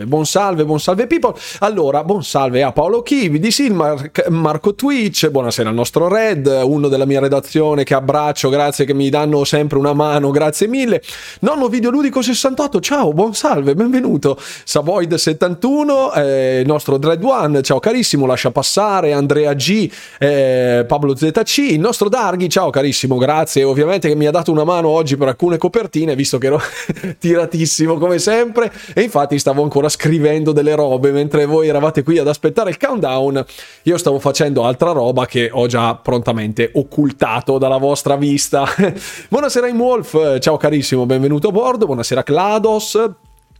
[0.00, 1.34] salve, buon salve, buon salve people.
[1.60, 6.88] Allora, buon salve a Paolo Chivi, di Silmar, Marco Twitch, buonasera al nostro Red, uno
[6.88, 11.02] della mia redazione che abbraccio, grazie che mi danno sempre una mano, grazie mille.
[11.40, 14.38] Nonno Videoludico 68, ciao, buon salve, benvenuto.
[14.64, 21.58] Savoid 71, eh, nostro Dread One, ciao carissimo, lascia passare, Andrea G, eh, Pablo ZC,
[21.58, 25.28] il nostro Darghi, ciao carissimo, grazie, ovviamente che mi ha dato una mano oggi per
[25.28, 26.60] alcune copertine, visto che ero
[27.18, 32.28] tiratissimo come sempre e infatti stavo ancora scrivendo delle robe mentre voi eravate qui ad
[32.28, 33.44] aspettare il countdown
[33.82, 38.64] io stavo facendo altra roba che ho già prontamente occultato dalla vostra vista
[39.28, 42.98] buonasera Wolf ciao carissimo benvenuto a bordo buonasera Clados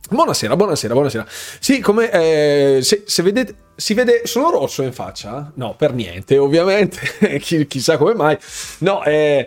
[0.09, 1.25] Buonasera, buonasera, buonasera.
[1.29, 5.53] Sì, come eh, se, se, vedete, si vede, sono rosso in faccia?
[5.55, 6.99] No, per niente, ovviamente.
[7.39, 8.37] Chi, chissà come mai.
[8.79, 9.47] No, eh,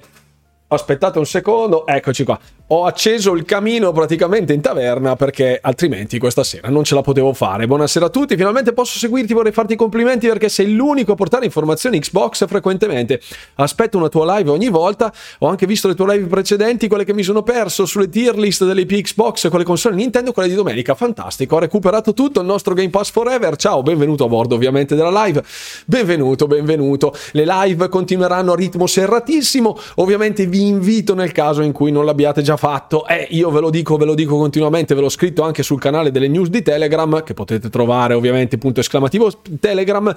[0.68, 6.44] aspettate un secondo, eccoci qua ho acceso il camino praticamente in taverna perché altrimenti questa
[6.44, 7.68] sera non ce la potevo fare.
[7.68, 11.44] Buonasera a tutti, finalmente posso seguirti, vorrei farti i complimenti perché sei l'unico a portare
[11.44, 13.20] informazioni Xbox frequentemente.
[13.56, 17.14] Aspetto una tua live ogni volta, ho anche visto le tue live precedenti, quelle che
[17.14, 20.56] mi sono perso sulle tier list delle IP Xbox con le console Nintendo, quelle di
[20.56, 24.96] domenica, fantastico, ho recuperato tutto il nostro Game Pass Forever, ciao, benvenuto a bordo ovviamente
[24.96, 25.44] della live,
[25.86, 27.14] benvenuto, benvenuto.
[27.34, 32.42] Le live continueranno a ritmo serratissimo, ovviamente vi invito nel caso in cui non l'abbiate
[32.42, 33.06] già fatto.
[33.08, 36.12] Eh, io ve lo dico, ve lo dico continuamente, ve l'ho scritto anche sul canale
[36.12, 40.14] delle news di Telegram, che potete trovare ovviamente punto esclamativo Telegram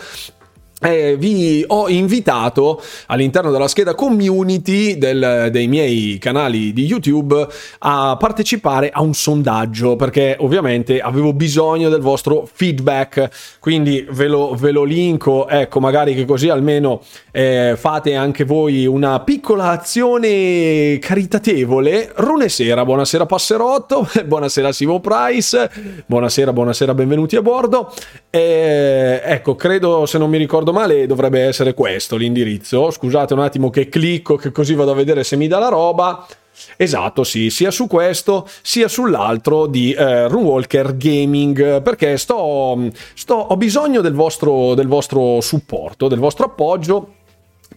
[0.82, 7.46] eh, vi ho invitato all'interno della scheda community del, dei miei canali di YouTube
[7.78, 13.56] a partecipare a un sondaggio perché ovviamente avevo bisogno del vostro feedback.
[13.58, 17.00] Quindi ve lo, ve lo linko ecco magari che così almeno
[17.32, 22.12] eh, fate anche voi una piccola azione caritatevole.
[22.16, 25.70] Rune Sera buonasera Passerotto buonasera Simo Price
[26.04, 27.91] buonasera buonasera benvenuti a bordo.
[28.28, 32.91] Eh, ecco credo se non mi ricordo ricordo male dovrebbe essere questo l'indirizzo.
[32.91, 36.27] Scusate un attimo che clicco, che così vado a vedere se mi dà la roba.
[36.77, 43.56] Esatto, sì, sia su questo sia sull'altro di eh, Runewalker Gaming, perché sto, sto, ho
[43.56, 47.16] bisogno del vostro, del vostro supporto, del vostro appoggio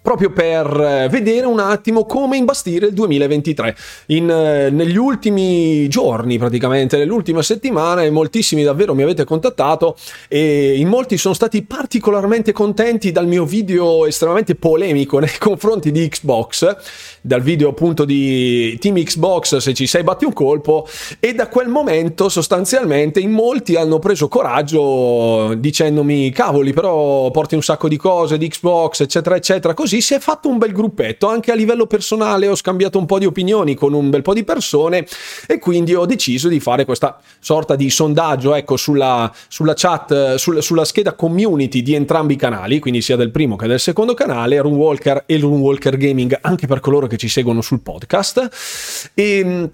[0.10, 3.76] proprio per eh, vedere un attimo come imbastire il 2023.
[4.08, 9.96] In, eh, negli ultimi giorni, praticamente, nell'ultima settimana, moltissimi davvero mi avete contattato
[10.28, 16.08] e in molti sono stati particolarmente contenti dal mio video estremamente polemico nei confronti di
[16.08, 16.76] Xbox,
[17.22, 20.88] dal video appunto di Team Xbox se ci sei batti un colpo.
[21.20, 27.62] E da quel momento sostanzialmente in molti hanno preso coraggio dicendomi cavoli però porti un
[27.62, 29.74] sacco di cose di Xbox eccetera eccetera.
[29.74, 33.20] Così si è fatto un bel gruppetto, anche a livello personale ho scambiato un po'
[33.20, 35.06] di opinioni con un bel po' di persone
[35.48, 40.62] e quindi ho deciso di fare questa sorta di sondaggio ecco, sulla, sulla chat, sul,
[40.62, 44.60] sulla scheda community di entrambi i canali, quindi sia del primo che del secondo canale,
[44.62, 49.10] Runewalker e Runewalker Gaming, anche per coloro che ci seguono sul podcast.
[49.14, 49.70] E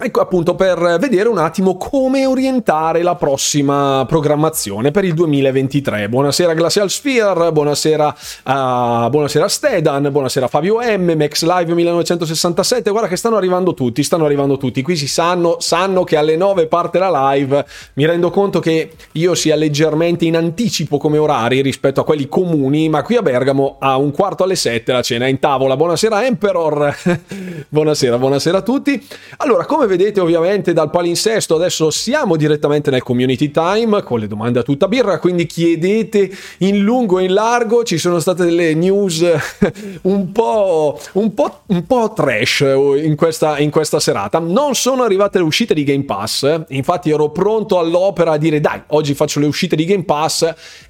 [0.00, 6.08] Ecco appunto per vedere un attimo come orientare la prossima programmazione per il 2023.
[6.08, 8.14] Buonasera Glacial Sphere, buonasera
[8.44, 12.90] a, buonasera Stedan, buonasera Fabio M, Max Live 1967.
[12.90, 14.82] Guarda che stanno arrivando tutti, stanno arrivando tutti.
[14.82, 17.66] Qui si sanno, sanno che alle 9 parte la live.
[17.94, 22.88] Mi rendo conto che io sia leggermente in anticipo come orari rispetto a quelli comuni,
[22.88, 25.76] ma qui a Bergamo a un quarto alle 7 la cena è in tavola.
[25.76, 26.96] Buonasera Emperor.
[27.68, 29.04] buonasera, buonasera a tutti.
[29.38, 34.60] Allora, come vedete ovviamente dal palinsesto adesso siamo direttamente nel community time con le domande
[34.60, 39.24] a tutta birra, quindi chiedete in lungo e in largo, ci sono state delle news
[40.02, 44.38] un po', un po', un po trash in questa, in questa serata.
[44.38, 48.82] Non sono arrivate le uscite di Game Pass, infatti ero pronto all'opera a dire dai,
[48.88, 50.42] oggi faccio le uscite di Game Pass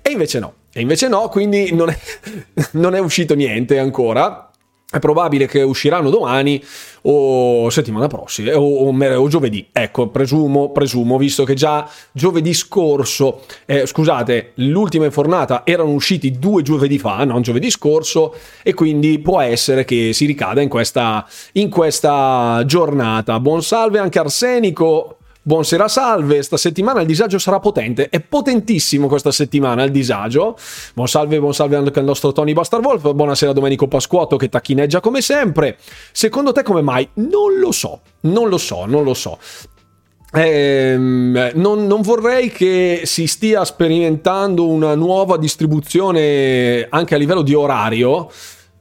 [0.03, 0.53] e invece no.
[0.73, 1.99] E invece no, quindi non è,
[2.73, 4.48] non è uscito niente ancora
[4.91, 6.65] è probabile che usciranno domani
[7.03, 9.69] o settimana prossima o, o, o, giovedì.
[9.71, 16.63] Ecco, presumo, presumo, visto che già giovedì scorso, eh, scusate, l'ultima infornata erano usciti due
[16.63, 21.69] giovedì fa, non giovedì scorso, e quindi può essere che si ricada in questa, in
[21.69, 23.39] questa giornata.
[23.41, 25.18] Buon salve anche Arsenico.
[25.41, 26.57] Buonasera salve, sta
[27.01, 30.59] il disagio sarà potente, è potentissimo questa settimana il disagio.
[30.95, 35.23] Buon salve, buon salve anche al nostro Tony Bastarwolf, buonasera Domenico Pasquotto che tacchineggia come
[35.23, 35.79] sempre.
[36.13, 37.09] Secondo te come mai?
[37.15, 39.39] Non lo so, non lo so, non lo so.
[40.31, 47.55] Eh, non, non, vorrei che si stia sperimentando una nuova distribuzione anche a livello di
[47.55, 48.29] orario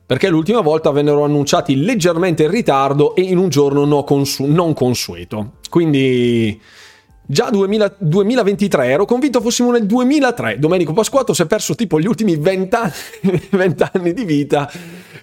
[0.07, 4.73] perché l'ultima volta vennero annunciati leggermente in ritardo e in un giorno non, consu- non
[4.73, 5.55] consueto.
[5.69, 6.59] Quindi
[7.29, 10.59] Già 2000, 2023, ero convinto fossimo nel 2003.
[10.59, 14.71] Domenico Pasquato si è perso tipo gli ultimi 20 anni, 20 anni di vita.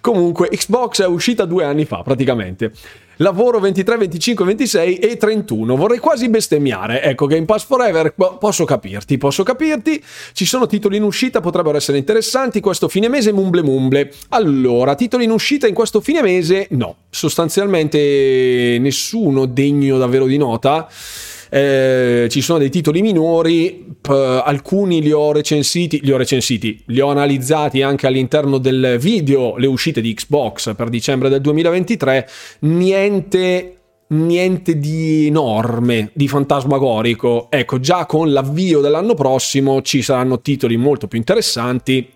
[0.03, 2.73] Comunque, Xbox è uscita due anni fa praticamente.
[3.19, 5.77] Lavoro 23, 25, 26 e 31.
[5.77, 7.01] Vorrei quasi bestemmiare.
[7.01, 10.05] Ecco, Game Pass Forever, posso capirti, posso capirti.
[10.35, 12.61] Ci sono titoli in uscita, potrebbero essere interessanti.
[12.61, 14.13] Questo fine mese, mumble mumble.
[14.29, 16.67] Allora, titoli in uscita in questo fine mese?
[16.73, 20.87] No, sostanzialmente nessuno degno davvero di nota.
[21.55, 26.99] Eh, ci sono dei titoli minori, p- alcuni li ho recensiti, li ho recensiti, li
[26.99, 32.29] ho analizzati anche all'interno del video, le uscite di Xbox per dicembre del 2023,
[32.63, 37.47] niente niente di enorme, di fantasmagorico.
[37.51, 42.14] Ecco, già con l'avvio dell'anno prossimo ci saranno titoli molto più interessanti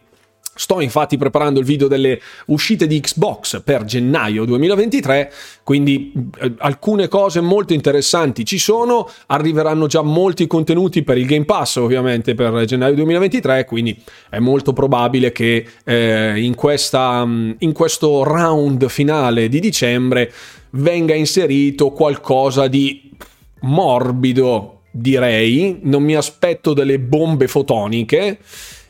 [0.59, 5.33] Sto infatti preparando il video delle uscite di Xbox per gennaio 2023,
[5.63, 11.45] quindi eh, alcune cose molto interessanti ci sono, arriveranno già molti contenuti per il Game
[11.45, 13.97] Pass ovviamente per gennaio 2023, quindi
[14.29, 20.33] è molto probabile che eh, in, questa, mm, in questo round finale di dicembre
[20.71, 23.13] venga inserito qualcosa di
[23.61, 28.39] morbido, direi, non mi aspetto delle bombe fotoniche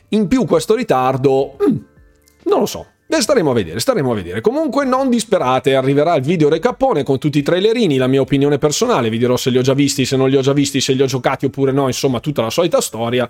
[0.09, 1.77] in più questo ritardo, mm,
[2.45, 2.85] non lo so.
[3.07, 4.39] Ne staremo a vedere, staremo a vedere.
[4.39, 9.09] Comunque non disperate, arriverà il video recappone con tutti i trailerini, la mia opinione personale,
[9.09, 11.01] vi dirò se li ho già visti, se non li ho già visti, se li
[11.01, 13.27] ho giocati oppure no, insomma tutta la solita storia.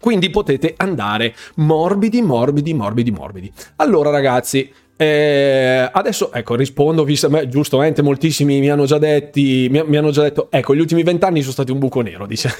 [0.00, 3.52] Quindi potete andare morbidi, morbidi, morbidi, morbidi.
[3.76, 9.82] Allora ragazzi, eh, adesso ecco rispondo, visto, beh, giustamente moltissimi mi hanno già detti, mi,
[9.84, 12.50] mi hanno già detto, ecco gli ultimi vent'anni sono stati un buco nero, dice.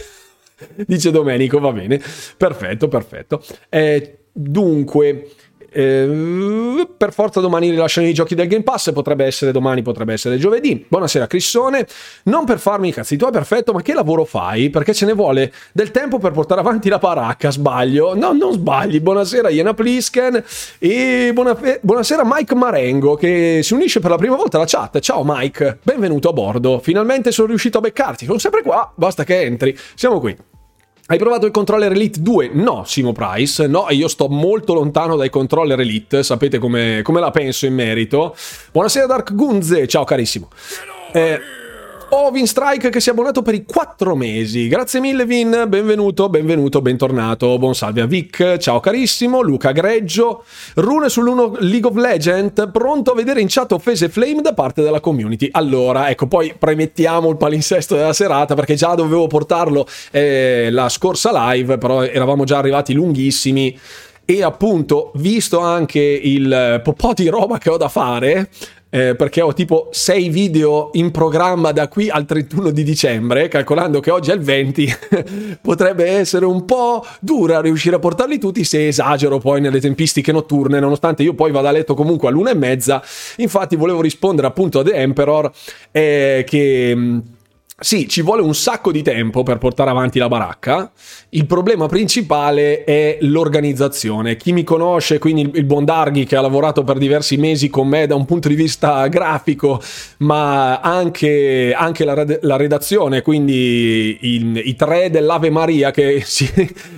[0.87, 2.01] Dice Domenico, va bene.
[2.37, 3.43] Perfetto, perfetto.
[3.69, 5.29] Eh, dunque,
[5.73, 10.37] eh, per forza domani rilasciano i giochi del Game Pass, potrebbe essere domani, potrebbe essere
[10.37, 10.85] giovedì.
[10.87, 11.87] Buonasera Crissone,
[12.25, 14.71] non per farmi i cazzi tuoi, perfetto, ma che lavoro fai?
[14.71, 18.15] Perché ce ne vuole del tempo per portare avanti la baracca, sbaglio?
[18.15, 19.01] No, non sbagli.
[19.01, 20.43] Buonasera Iena Plisken
[20.79, 24.99] e buona, buonasera Mike Marengo che si unisce per la prima volta alla chat.
[24.99, 26.81] Ciao Mike, benvenuto a bordo.
[26.81, 29.77] Finalmente sono riuscito a beccarti, sono sempre qua, basta che entri.
[29.95, 30.50] Siamo qui.
[31.11, 32.51] Hai provato il controller Elite 2?
[32.53, 37.33] No, Simo Price, no, io sto molto lontano dai controller Elite, sapete come, come la
[37.33, 38.37] penso in merito.
[38.71, 40.51] Buonasera Dark Gunze, ciao carissimo.
[41.11, 41.41] Eh,
[42.13, 44.67] Oh, Vin Strike che si è abbonato per i 4 mesi.
[44.67, 47.57] Grazie mille Vin, benvenuto, benvenuto, bentornato.
[47.57, 49.41] Buon salve a Vic, ciao carissimo.
[49.43, 50.43] Luca Greggio.
[50.75, 54.99] Rune sull'uno League of Legends, pronto a vedere in chat offese Flame da parte della
[54.99, 55.51] community.
[55.53, 61.53] Allora, ecco, poi premettiamo il palinsesto della serata perché già dovevo portarlo eh, la scorsa
[61.53, 63.79] live, però eravamo già arrivati lunghissimi
[64.25, 68.49] e appunto visto anche il po' di roba che ho da fare
[68.91, 74.01] eh, perché ho tipo 6 video in programma da qui al 31 di dicembre, calcolando
[74.01, 74.95] che oggi è il 20,
[75.63, 80.81] potrebbe essere un po' dura riuscire a portarli tutti se esagero poi nelle tempistiche notturne,
[80.81, 83.03] nonostante io poi vada a letto comunque all'una e mezza.
[83.37, 85.51] Infatti volevo rispondere appunto a The Emperor
[85.93, 87.19] eh, che mm,
[87.83, 90.93] sì, ci vuole un sacco di tempo per portare avanti la baracca.
[91.31, 94.37] Il problema principale è l'organizzazione.
[94.37, 98.07] Chi mi conosce, quindi il, buon Darghi che ha lavorato per diversi mesi con me
[98.07, 99.81] da un punto di vista grafico,
[100.19, 106.51] ma anche, anche la, la, redazione, quindi il, i tre dell'Ave Maria che si,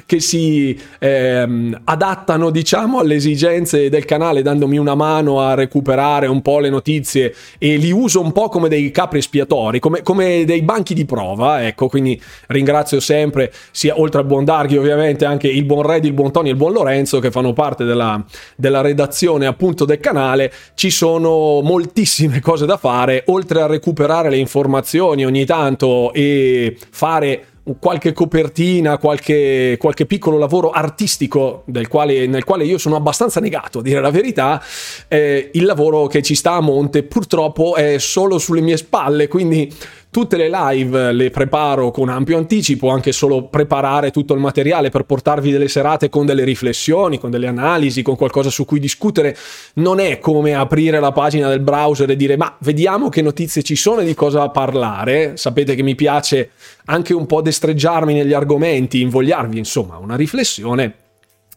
[0.05, 6.43] che si ehm, adattano, diciamo, alle esigenze del canale, dandomi una mano a recuperare un
[6.43, 10.62] po' le notizie e li uso un po' come dei capri espiatori, come, come dei
[10.72, 15.64] banchi di prova, ecco, quindi ringrazio sempre, sia oltre al buon Darghi ovviamente, anche il
[15.64, 18.24] buon Red, il buon Tony e il buon Lorenzo che fanno parte della,
[18.56, 24.38] della redazione appunto del canale, ci sono moltissime cose da fare, oltre a recuperare le
[24.38, 27.46] informazioni ogni tanto e fare
[27.79, 33.82] qualche copertina, qualche, qualche piccolo lavoro artistico quale, nel quale io sono abbastanza negato, a
[33.82, 34.62] dire la verità,
[35.08, 39.72] eh, il lavoro che ci sta a monte purtroppo è solo sulle mie spalle, quindi
[40.12, 45.04] Tutte le live le preparo con ampio anticipo, anche solo preparare tutto il materiale per
[45.04, 49.34] portarvi delle serate con delle riflessioni, con delle analisi, con qualcosa su cui discutere.
[49.76, 53.74] Non è come aprire la pagina del browser e dire ma vediamo che notizie ci
[53.74, 55.38] sono e di cosa parlare.
[55.38, 56.50] Sapete che mi piace
[56.84, 61.01] anche un po' destreggiarmi negli argomenti, invogliarvi insomma una riflessione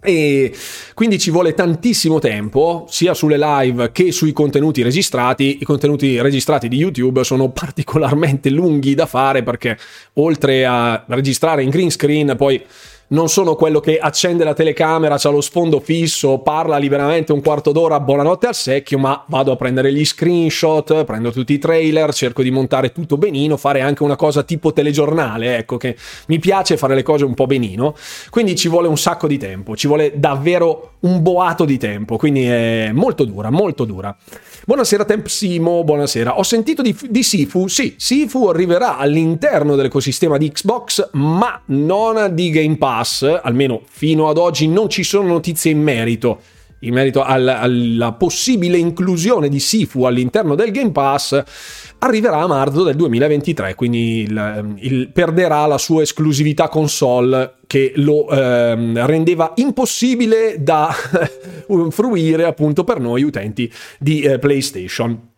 [0.05, 0.53] e
[0.93, 5.57] quindi ci vuole tantissimo tempo sia sulle live che sui contenuti registrati.
[5.59, 9.77] I contenuti registrati di YouTube sono particolarmente lunghi da fare perché
[10.13, 12.63] oltre a registrare in green screen poi
[13.15, 17.72] non sono quello che accende la telecamera, c'ha lo sfondo fisso, parla liberamente un quarto
[17.72, 22.43] d'ora, buonanotte al secchio, ma vado a prendere gli screenshot, prendo tutti i trailer, cerco
[22.43, 25.95] di montare tutto benino, fare anche una cosa tipo telegiornale, ecco che
[26.27, 27.95] mi piace fare le cose un po' benino,
[28.29, 32.43] quindi ci vuole un sacco di tempo, ci vuole davvero un boato di tempo, quindi
[32.43, 34.13] è molto dura, molto dura.
[34.67, 36.39] Buonasera Tempsimo, buonasera.
[36.39, 42.50] Ho sentito di, di Sifu, sì, Sifu arriverà all'interno dell'ecosistema di Xbox, ma non di
[42.50, 46.41] Game Pass, almeno fino ad oggi non ci sono notizie in merito.
[46.79, 51.43] In merito alla, alla possibile inclusione di Sifu all'interno del Game Pass
[51.99, 58.29] arriverà a marzo del 2023, quindi il, il, perderà la sua esclusività console che lo
[58.29, 60.93] ehm, rendeva impossibile da
[61.89, 65.33] fruire appunto per noi utenti di eh, PlayStation.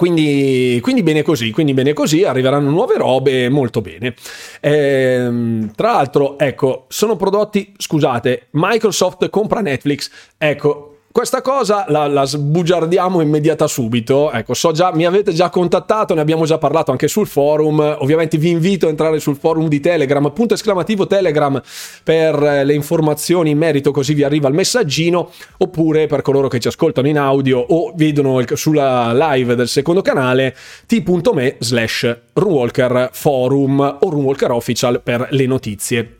[0.00, 4.14] Quindi, quindi, bene così, quindi bene così, arriveranno nuove robe molto bene.
[4.60, 12.24] Ehm, tra l'altro, ecco, sono prodotti, scusate, Microsoft compra Netflix, ecco, questa cosa la, la,
[12.24, 14.30] sbugiardiamo immediata subito.
[14.30, 17.80] Ecco, so già, mi avete già contattato, ne abbiamo già parlato anche sul forum.
[17.98, 21.60] Ovviamente vi invito a entrare sul forum di Telegram, punto esclamativo Telegram
[22.04, 25.30] per eh, le informazioni in merito, così vi arriva il messaggino.
[25.58, 30.54] Oppure per coloro che ci ascoltano in audio o vedono sulla live del secondo canale,
[30.86, 36.18] t.me slash Runwalker Forum o Runwalker Official per le notizie.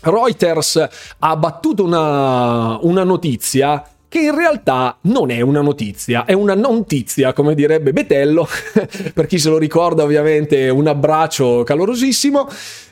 [0.00, 6.54] Reuters ha battuto una, una notizia che in realtà non è una notizia, è una
[6.54, 8.48] notizia, come direbbe Betello,
[9.12, 12.48] per chi se lo ricorda ovviamente un abbraccio calorosissimo.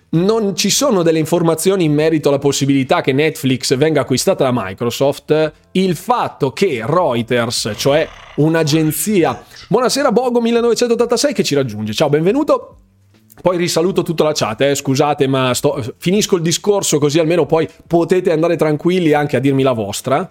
[0.08, 5.52] Non ci sono delle informazioni in merito alla possibilità che Netflix venga acquistata da Microsoft.
[5.72, 9.42] Il fatto che Reuters, cioè un'agenzia...
[9.68, 11.92] Buonasera Bogo 1986 che ci raggiunge.
[11.92, 12.85] Ciao, benvenuto.
[13.46, 17.68] Poi risaluto tutta la chat, eh, scusate, ma sto, finisco il discorso così almeno poi
[17.86, 20.28] potete andare tranquilli anche a dirmi la vostra.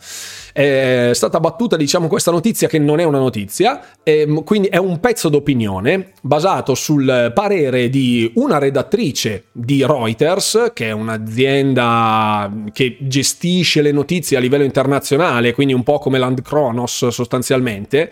[0.52, 5.00] È stata battuta, diciamo, questa notizia che non è una notizia, ehm, quindi è un
[5.00, 13.82] pezzo d'opinione basato sul parere di una redattrice di Reuters, che è un'azienda che gestisce
[13.82, 18.12] le notizie a livello internazionale, quindi un po' come Land Kronos sostanzialmente,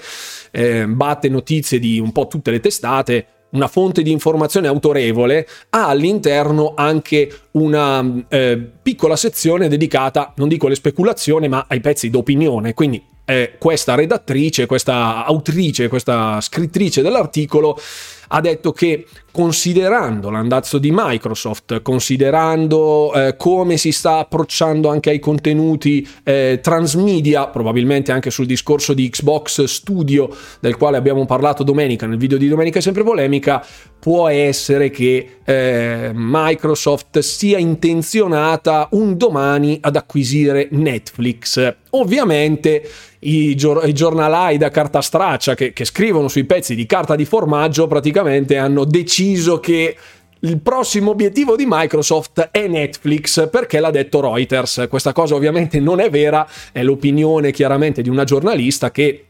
[0.52, 5.88] eh, batte notizie di un po' tutte le testate una fonte di informazione autorevole, ha
[5.88, 12.74] all'interno anche una eh, piccola sezione dedicata, non dico alle speculazioni, ma ai pezzi d'opinione.
[12.74, 17.80] Quindi eh, questa redattrice, questa autrice, questa scrittrice dell'articolo
[18.28, 25.20] ha detto che considerando l'andazzo di Microsoft, considerando eh, come si sta approcciando anche ai
[25.20, 32.06] contenuti eh, transmedia, probabilmente anche sul discorso di Xbox Studio del quale abbiamo parlato domenica,
[32.06, 33.66] nel video di domenica sempre polemica,
[34.04, 41.76] può essere che eh, Microsoft sia intenzionata un domani ad acquisire Netflix.
[41.92, 42.86] Ovviamente
[43.20, 47.24] i, gior- i giornalai da carta straccia che, che scrivono sui pezzi di carta di
[47.24, 49.96] formaggio praticamente hanno deciso che
[50.38, 54.88] il prossimo obiettivo di Microsoft è Netflix perché l'ha detto Reuters.
[54.90, 59.28] Questa cosa ovviamente non è vera, è l'opinione chiaramente di una giornalista che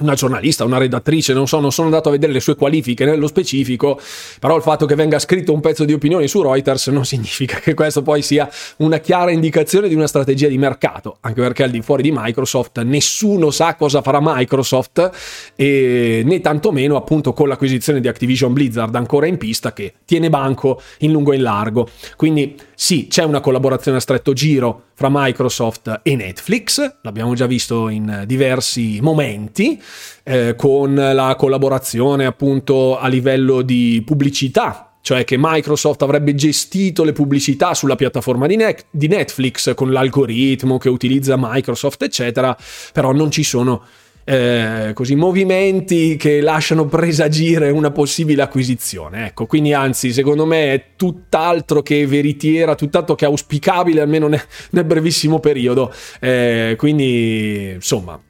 [0.00, 3.26] una giornalista, una redattrice, non so, non sono andato a vedere le sue qualifiche nello
[3.26, 4.00] specifico,
[4.38, 7.74] però il fatto che venga scritto un pezzo di opinioni su Reuters non significa che
[7.74, 11.82] questo poi sia una chiara indicazione di una strategia di mercato, anche perché al di
[11.82, 15.10] fuori di Microsoft nessuno sa cosa farà Microsoft
[15.56, 20.80] e né tantomeno appunto con l'acquisizione di Activision Blizzard ancora in pista che tiene banco
[20.98, 21.88] in lungo e in largo.
[22.16, 27.88] Quindi sì, c'è una collaborazione a stretto giro fra Microsoft e Netflix, l'abbiamo già visto
[27.88, 29.80] in diversi momenti,
[30.22, 37.12] eh, con la collaborazione appunto a livello di pubblicità cioè che Microsoft avrebbe gestito le
[37.12, 42.54] pubblicità sulla piattaforma di, ne- di, Netflix con l'algoritmo che utilizza Microsoft, eccetera,
[42.92, 43.82] però non ci sono
[44.24, 49.26] eh, così, movimenti che lasciano presagire una possibile acquisizione.
[49.26, 54.84] Ecco, quindi anzi, secondo me è tutt'altro che veritiera, tutt'altro che auspicabile, almeno nel, nel
[54.84, 55.92] brevissimo periodo.
[56.20, 58.20] Eh, quindi, insomma,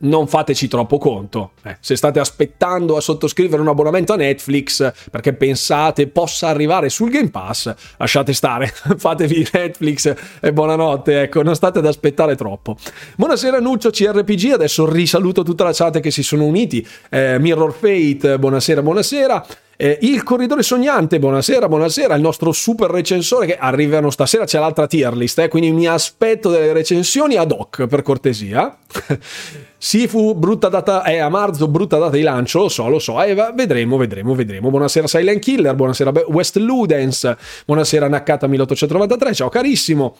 [0.00, 1.52] non fateci troppo conto.
[1.64, 7.10] Eh, se state aspettando a sottoscrivere un abbonamento a Netflix perché pensate possa arrivare sul
[7.10, 12.76] Game Pass, lasciate stare, fatevi Netflix e buonanotte, ecco, non state ad aspettare troppo.
[13.16, 16.86] Buonasera Nuccio CRPG, adesso risaluto tutta la chat che si sono uniti.
[17.08, 19.46] Eh, Mirror Fate, buonasera, buonasera.
[19.80, 24.88] Eh, il corridore sognante, buonasera, buonasera, il nostro super recensore che arrivano stasera, c'è l'altra
[24.88, 28.76] tier list, eh, quindi mi aspetto delle recensioni ad hoc per cortesia.
[29.78, 33.22] Sifu, brutta data, è eh, a marzo, brutta data di lancio, lo so, lo so,
[33.22, 34.70] eh, vedremo, vedremo, vedremo.
[34.70, 40.16] Buonasera Silent Killer, buonasera West Ludens, buonasera Nakata 1893, ciao carissimo.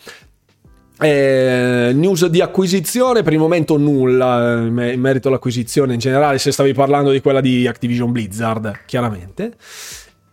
[1.00, 6.50] Eh, news di acquisizione, per il momento nulla eh, in merito all'acquisizione in generale, se
[6.50, 9.55] stavi parlando di quella di Activision Blizzard, chiaramente.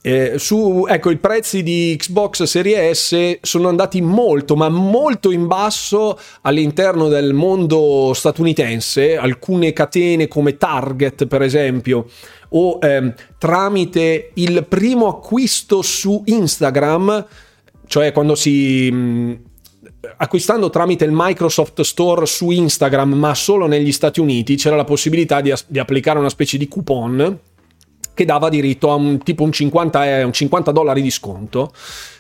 [0.02, 5.48] Eh, su, ecco, i prezzi di Xbox Series S sono andati molto, ma molto in
[5.48, 9.18] basso all'interno del mondo statunitense.
[9.18, 12.06] Alcune catene come Target, per esempio,
[12.50, 17.26] o eh, tramite il primo acquisto su Instagram,
[17.88, 19.34] cioè quando si mm,
[20.18, 25.42] acquistando tramite il Microsoft Store su Instagram, ma solo negli Stati Uniti, c'era la possibilità
[25.42, 27.40] di, di applicare una specie di coupon
[28.16, 31.72] che dava diritto a un tipo un 50, eh, un 50 dollari di sconto.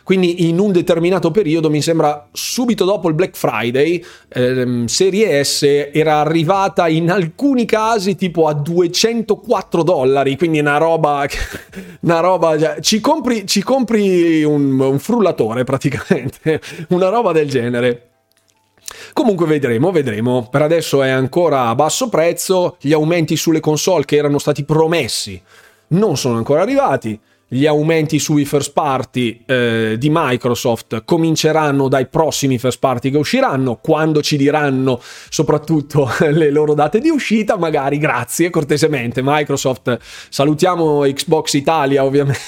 [0.03, 5.63] Quindi in un determinato periodo, mi sembra subito dopo il Black Friday, ehm, Serie S
[5.63, 11.25] era arrivata in alcuni casi tipo a 204 dollari, quindi una roba...
[12.05, 18.09] Una roba cioè, ci, compri, ci compri un, un frullatore praticamente, una roba del genere.
[19.11, 20.47] Comunque vedremo, vedremo.
[20.51, 25.41] Per adesso è ancora a basso prezzo, gli aumenti sulle console che erano stati promessi
[25.89, 27.19] non sono ancora arrivati.
[27.47, 33.75] Gli aumenti sui first party eh, di Microsoft cominceranno dai prossimi first party che usciranno,
[33.75, 34.99] quando ci diranno
[35.29, 39.97] soprattutto le loro date di uscita, magari grazie cortesemente Microsoft.
[40.01, 42.39] Salutiamo Xbox Italia ovviamente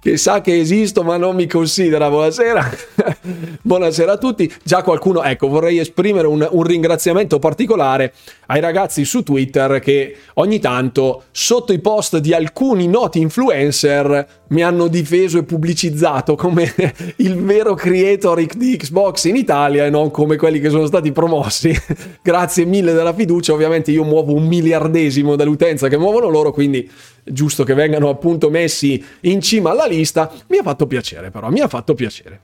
[0.00, 2.08] che sa che esisto ma non mi considera.
[2.08, 2.70] Buonasera,
[3.62, 4.52] buonasera a tutti.
[4.62, 8.12] Già qualcuno, ecco, vorrei esprimere un, un, ringraziamento particolare
[8.46, 14.62] ai ragazzi su Twitter che ogni tanto sotto i post di alcuni noti influencer mi
[14.62, 16.72] hanno difeso e pubblicizzato come
[17.16, 21.74] il vero creator di Xbox in Italia e non come quelli che sono stati promossi.
[22.22, 26.88] Grazie mille della fiducia, ovviamente io muovo un miliardesimo dell'utenza che muovono loro, quindi
[27.24, 30.30] giusto che vengano appunto messi in cima alla lista.
[30.48, 32.40] Mi ha fatto piacere però, mi ha fatto piacere.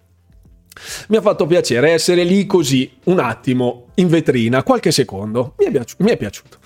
[1.08, 5.54] Mi ha fatto piacere essere lì così un attimo in vetrina, qualche secondo.
[5.58, 6.58] Mi è, piaci- mi è piaciuto.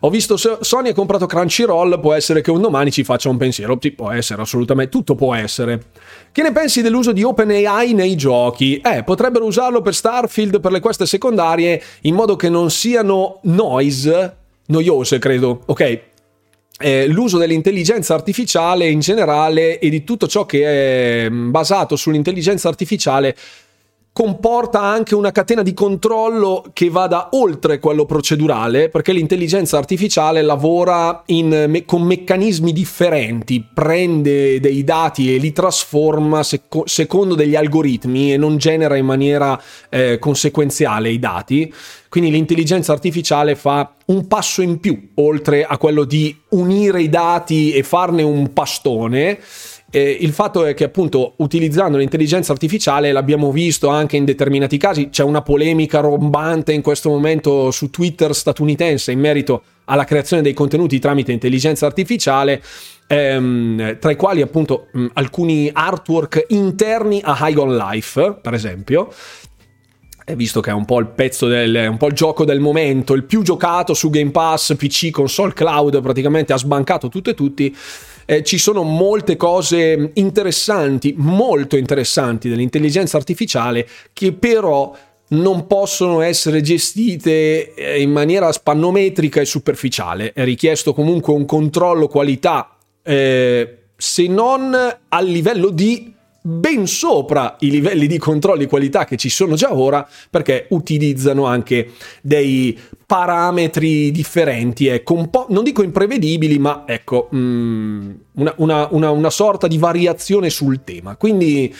[0.00, 3.78] Ho visto Sony ha comprato Crunchyroll, può essere che un domani ci faccia un pensiero.
[3.80, 5.82] Sì, può essere, assolutamente, tutto può essere.
[6.30, 8.76] Che ne pensi dell'uso di OpenAI nei giochi?
[8.76, 14.36] Eh, potrebbero usarlo per Starfield, per le queste secondarie, in modo che non siano noise,
[14.66, 16.00] noiose credo, ok?
[16.78, 22.68] Eh, l'uso dell'intelligenza artificiale in generale e di tutto ciò che è mm, basato sull'intelligenza
[22.68, 23.34] artificiale
[24.16, 31.22] comporta anche una catena di controllo che vada oltre quello procedurale, perché l'intelligenza artificiale lavora
[31.26, 38.38] me- con meccanismi differenti, prende dei dati e li trasforma seco- secondo degli algoritmi e
[38.38, 41.70] non genera in maniera eh, conseguenziale i dati.
[42.08, 47.72] Quindi l'intelligenza artificiale fa un passo in più, oltre a quello di unire i dati
[47.72, 49.38] e farne un pastone
[49.90, 55.10] eh, il fatto è che appunto utilizzando l'intelligenza artificiale, l'abbiamo visto anche in determinati casi,
[55.10, 60.54] c'è una polemica rombante in questo momento su Twitter statunitense in merito alla creazione dei
[60.54, 62.60] contenuti tramite intelligenza artificiale,
[63.06, 69.12] ehm, tra i quali appunto mh, alcuni artwork interni a High on Life, per esempio,
[70.34, 73.22] visto che è un po' il pezzo del un po' il gioco del momento, il
[73.22, 77.76] più giocato su Game Pass, PC, console cloud, praticamente ha sbancato tutto e tutti
[78.26, 84.94] eh, ci sono molte cose interessanti, molto interessanti dell'intelligenza artificiale che però
[85.28, 90.32] non possono essere gestite eh, in maniera spannometrica e superficiale.
[90.32, 94.74] È richiesto comunque un controllo qualità, eh, se non
[95.08, 96.14] a livello di
[96.46, 101.44] ben sopra i livelli di controllo di qualità che ci sono già ora perché utilizzano
[101.44, 101.90] anche
[102.22, 109.10] dei parametri differenti, ecco, un po', non dico imprevedibili, ma ecco, mm, una, una, una,
[109.10, 111.16] una sorta di variazione sul tema.
[111.16, 111.72] Quindi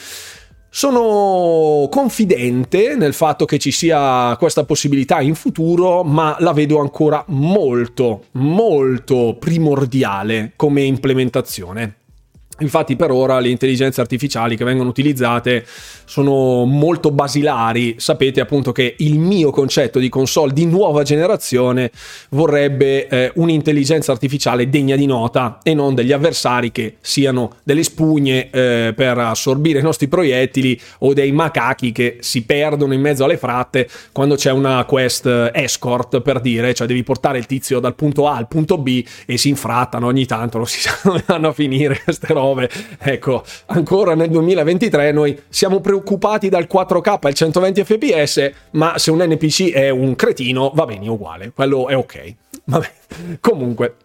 [0.69, 7.23] sono confidente nel fatto che ci sia questa possibilità in futuro, ma la vedo ancora
[7.27, 11.95] molto, molto primordiale come implementazione.
[12.59, 15.65] Infatti per ora le intelligenze artificiali che vengono utilizzate
[16.05, 17.95] sono molto basilari.
[17.97, 21.91] Sapete appunto che il mio concetto di console di nuova generazione
[22.29, 28.49] vorrebbe eh, un'intelligenza artificiale degna di nota e non degli avversari che siano delle spugne
[28.49, 33.37] eh, per assorbire i nostri proiettili o dei macachi che si perdono in mezzo alle
[33.37, 37.93] fratte quando c'è una quest eh, escort per dire, cioè devi portare il tizio dal
[37.93, 41.49] punto A al punto B e si infrattano ogni tanto, non si sa dove vanno
[41.49, 42.69] a finire queste robe robe.
[42.99, 49.23] Ecco, ancora nel 2023 noi siamo preoccupati dal 4K al 120 fps, ma se un
[49.23, 52.35] NPC è un cretino va bene uguale, quello è ok.
[52.65, 52.91] Vabbè,
[53.39, 53.95] comunque.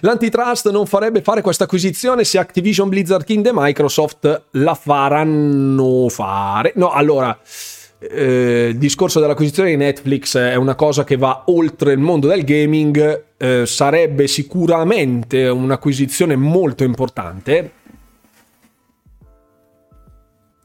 [0.00, 6.72] L'antitrust non farebbe fare questa acquisizione se Activision Blizzard King e Microsoft la faranno fare.
[6.76, 7.36] No, allora,
[7.98, 12.44] eh, il discorso dell'acquisizione di Netflix è una cosa che va oltre il mondo del
[12.44, 17.72] gaming, eh, sarebbe sicuramente un'acquisizione molto importante.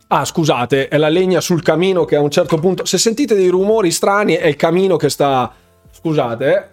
[0.08, 2.84] Ah, scusate, è la legna sul camino che a un certo punto...
[2.86, 5.54] Se sentite dei rumori strani è il camino che sta...
[5.90, 6.70] Scusate.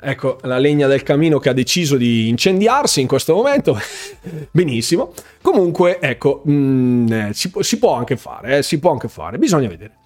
[0.00, 3.76] Ecco la legna del camino che ha deciso di incendiarsi in questo momento.
[4.52, 5.12] Benissimo.
[5.42, 9.66] Comunque, ecco, mh, mm, eh, si, si, può fare, eh, si può anche fare, bisogna
[9.66, 9.97] vedere.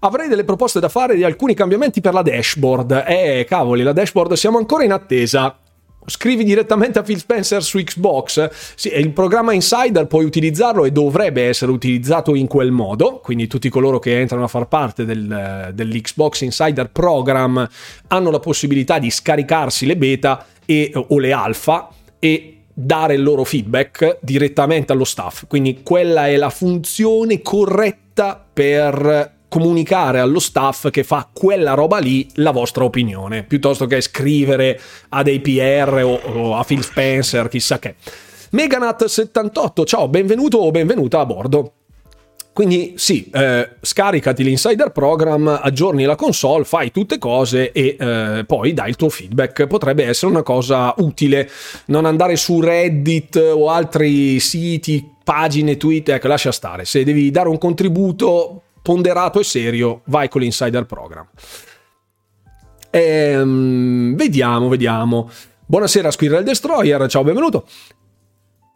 [0.00, 3.04] Avrei delle proposte da fare di alcuni cambiamenti per la dashboard.
[3.06, 5.56] Eh, cavoli, la dashboard siamo ancora in attesa
[6.08, 8.48] scrivi direttamente a Phil Spencer su Xbox.
[8.74, 13.20] Sì, il programma Insider puoi utilizzarlo e dovrebbe essere utilizzato in quel modo.
[13.22, 17.68] Quindi tutti coloro che entrano a far parte del, dell'Xbox Insider Program
[18.08, 23.44] hanno la possibilità di scaricarsi le beta e, o le alfa e dare il loro
[23.44, 25.44] feedback direttamente allo staff.
[25.46, 32.28] Quindi quella è la funzione corretta per comunicare allo staff che fa quella roba lì
[32.34, 34.78] la vostra opinione, piuttosto che scrivere
[35.10, 37.96] a dei PR o, o a Phil Spencer, chissà che.
[38.52, 41.72] Meganat78, ciao, benvenuto o benvenuta a bordo.
[42.58, 48.74] Quindi sì, eh, scaricati l'insider program, aggiorni la console, fai tutte cose e eh, poi
[48.74, 49.68] dai il tuo feedback.
[49.68, 51.48] Potrebbe essere una cosa utile.
[51.86, 56.84] Non andare su Reddit o altri siti, pagine, tweet, ecco, lascia stare.
[56.84, 61.28] Se devi dare un contributo, ponderato e serio, vai con l'insider program.
[62.88, 65.28] Ehm, vediamo, vediamo.
[65.66, 67.66] Buonasera Squirrel Destroyer, ciao, benvenuto.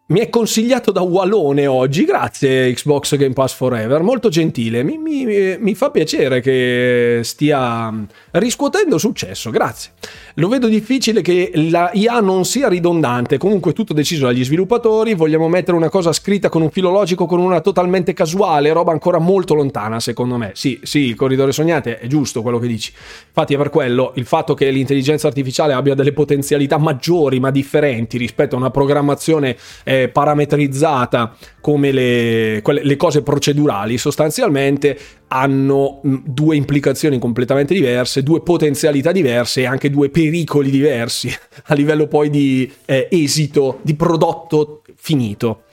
[0.04, 5.56] Mi è consigliato da Wallone oggi, grazie Xbox Game Pass Forever, molto gentile, mi, mi,
[5.58, 9.92] mi, fa piacere che stia riscuotendo successo, grazie.
[10.34, 15.48] Lo vedo difficile che la IA non sia ridondante, comunque tutto deciso dagli sviluppatori, vogliamo
[15.48, 19.54] mettere una cosa scritta con un filo logico, con una totalmente casuale, roba ancora molto
[19.54, 20.50] lontana secondo me.
[20.54, 22.92] Sì, sì, il corridore sognate è giusto quello che dici.
[23.28, 28.18] Infatti è per quello il fatto che l'intelligenza artificiale abbia delle potenzialità maggiori ma differenti
[28.18, 29.56] rispetto a una programmazione...
[29.92, 38.40] Eh, parametrizzata come le, quelle, le cose procedurali, sostanzialmente hanno due implicazioni completamente diverse, due
[38.40, 41.31] potenzialità diverse e anche due pericoli diversi
[41.64, 45.64] a livello poi di eh, esito, di prodotto finito.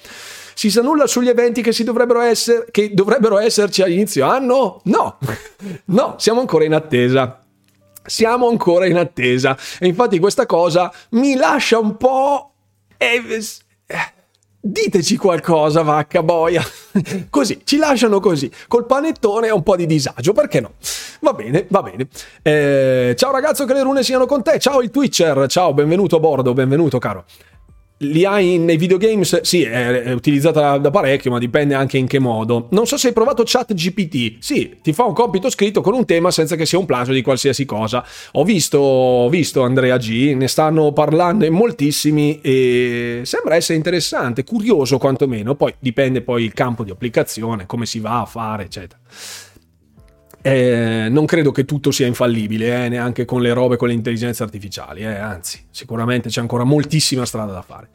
[0.54, 4.82] Si sa nulla sugli eventi che, dovrebbero, essere, che dovrebbero esserci all'inizio anno?
[4.84, 5.18] No,
[5.86, 7.40] no, siamo ancora in attesa.
[8.06, 9.58] Siamo ancora in attesa.
[9.80, 12.52] E infatti questa cosa mi lascia un po'...
[12.98, 13.22] Eh,
[14.62, 16.62] Diteci qualcosa, vacca boia.
[17.30, 20.74] così, ci lasciano così, col panettone e un po' di disagio, perché no?
[21.22, 22.08] Va bene, va bene.
[22.42, 24.60] Eh, ciao ragazzo, che le rune siano con te.
[24.60, 27.24] Ciao il Twitcher, ciao, benvenuto a bordo, benvenuto caro
[28.00, 29.42] li hai nei videogames?
[29.42, 32.68] Sì, è, utilizzata da parecchio, ma dipende anche in che modo.
[32.72, 34.38] Non so se hai provato ChatGPT.
[34.40, 37.22] Sì, ti fa un compito scritto con un tema senza che sia un plagio di
[37.22, 38.06] qualsiasi cosa.
[38.34, 44.44] Ho visto, ho visto Andrea G, ne stanno parlando in moltissimi e sembra essere interessante,
[44.44, 45.56] curioso quantomeno.
[45.56, 49.00] Poi dipende poi il campo di applicazione, come si va a fare, eccetera.
[50.42, 54.42] Eh, non credo che tutto sia infallibile, eh, neanche con le robe, con le intelligenze
[54.44, 57.90] artificiali, eh, anzi, sicuramente c'è ancora moltissima strada da fare.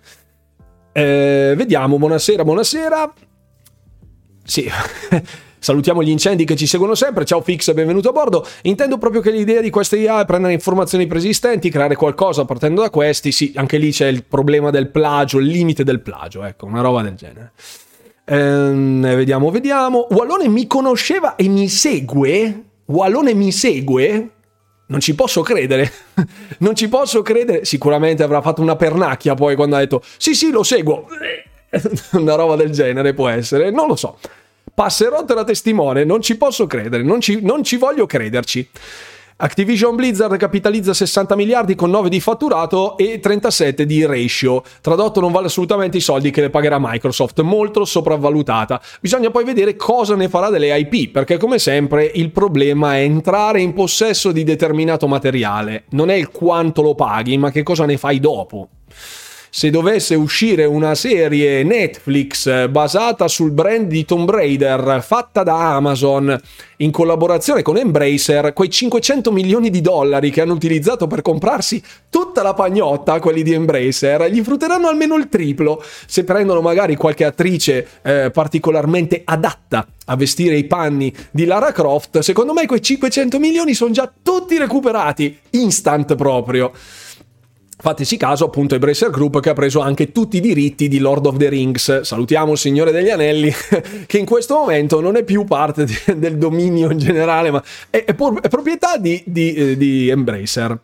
[0.93, 3.13] Eh, vediamo, buonasera, buonasera.
[4.45, 4.71] Sì,
[5.59, 7.25] salutiamo gli incendi che ci seguono sempre.
[7.25, 8.47] Ciao Fix, benvenuto a bordo.
[8.63, 12.91] Intendo proprio che l'idea di questa IA è prendere informazioni preesistenti, creare qualcosa partendo da
[12.91, 13.33] questi.
[13.33, 17.01] Sì, anche lì c'è il problema del plagio, il limite del plagio, ecco, una roba
[17.01, 17.53] del genere.
[18.27, 20.07] Ehm, vediamo, vediamo.
[20.11, 22.63] Wallone mi conosceva e mi segue?
[22.87, 24.31] Wallone mi segue?
[24.87, 25.91] Non ci posso credere.
[26.59, 27.65] non ci posso credere.
[27.65, 31.07] Sicuramente avrà fatto una pernacchia poi quando ha detto sì, sì, lo seguo.
[32.13, 33.71] una roba del genere può essere.
[33.71, 34.19] Non lo so.
[34.75, 36.05] Passerò te testimone.
[36.05, 37.03] Non ci posso credere.
[37.03, 38.69] Non ci, non ci voglio crederci.
[39.37, 44.63] Activision Blizzard capitalizza 60 miliardi con 9 di fatturato e 37 di ratio.
[44.81, 48.81] Tradotto non vale assolutamente i soldi che le pagherà Microsoft, molto sopravvalutata.
[49.01, 53.61] Bisogna poi vedere cosa ne farà delle IP, perché come sempre il problema è entrare
[53.61, 55.87] in possesso di determinato materiale.
[55.91, 58.69] Non è il quanto lo paghi, ma che cosa ne fai dopo
[59.57, 66.37] se dovesse uscire una serie Netflix basata sul brand di Tomb Raider fatta da Amazon
[66.79, 72.43] in collaborazione con Embracer, quei 500 milioni di dollari che hanno utilizzato per comprarsi tutta
[72.43, 77.87] la pagnotta, quelli di Embracer, gli frutteranno almeno il triplo se prendono magari qualche attrice
[78.03, 82.19] eh, particolarmente adatta a vestire i panni di Lara Croft.
[82.19, 86.73] Secondo me quei 500 milioni sono già tutti recuperati instant proprio.
[87.85, 91.37] Fateci caso appunto Embracer Group che ha preso anche tutti i diritti di Lord of
[91.37, 92.01] the Rings.
[92.01, 93.53] Salutiamo il Signore degli Anelli
[94.07, 98.05] che in questo momento non è più parte di, del dominio in generale ma è,
[98.05, 100.81] è, è proprietà di, di, eh, di Embracer.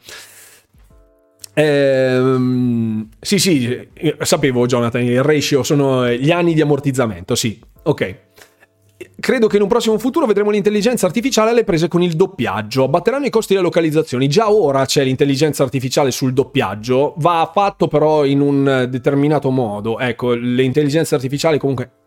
[1.54, 3.88] Ehm, sì, sì,
[4.20, 8.28] sapevo Jonathan, il ratio sono gli anni di ammortizzamento, sì, ok
[9.18, 12.84] credo che in un prossimo futuro vedremo l'intelligenza artificiale alle prese con il doppiaggio.
[12.84, 14.28] Abbatteranno i costi delle localizzazioni.
[14.28, 19.98] Già ora c'è l'intelligenza artificiale sul doppiaggio, va fatto però in un determinato modo.
[19.98, 21.99] Ecco, le intelligenze artificiali comunque eh,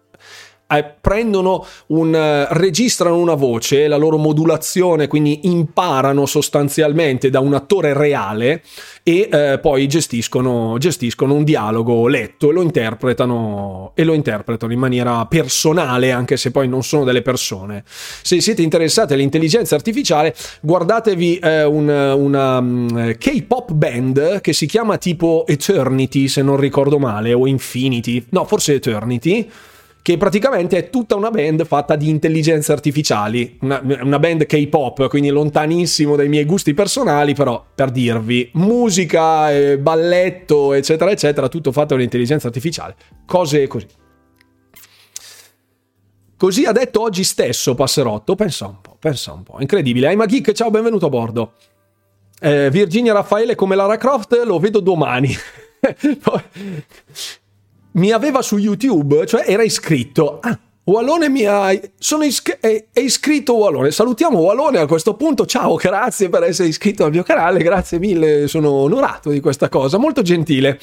[0.99, 7.93] prendono un, eh, registrano una voce, la loro modulazione, quindi imparano sostanzialmente da un attore
[7.93, 8.63] reale
[9.04, 14.80] e eh, poi gestiscono, gestiscono, un dialogo letto e lo, interpretano, e lo interpretano in
[14.80, 17.84] maniera personale, anche se poi non sono delle persone.
[17.86, 24.97] Se siete interessati all'intelligenza artificiale, guardatevi eh, un, una um, K-pop band che si chiama
[24.97, 29.49] tipo Eternity, se non ricordo male, o Infinity, no, forse Eternity
[30.04, 35.30] che praticamente è tutta una band fatta di intelligenze artificiali, una, una, band K-pop, quindi
[35.30, 41.88] lontanissimo dai miei gusti personali, però per dirvi, musica, eh, balletto, eccetera, eccetera, tutto fatto
[41.88, 43.88] da un'intelligenza artificiale, cose così.
[46.36, 50.08] Così ha detto oggi stesso Passerotto, pensa un po', pensa un po', incredibile.
[50.08, 51.54] Aima Geek, ciao, benvenuto a bordo.
[52.42, 55.34] Eh, Virginia Raffaele come Lara Croft, lo vedo domani.
[57.93, 60.39] mi aveva su YouTube, cioè era iscritto.
[60.41, 61.71] Ah, Wallone mi ha.
[61.71, 63.91] Iscr- è, iscritto Wallone.
[63.91, 65.45] Salutiamo Wallone a questo punto.
[65.45, 67.63] Ciao, grazie per essere iscritto al mio canale.
[67.63, 69.97] Grazie mille, sono onorato di questa cosa.
[69.97, 70.79] Molto gentile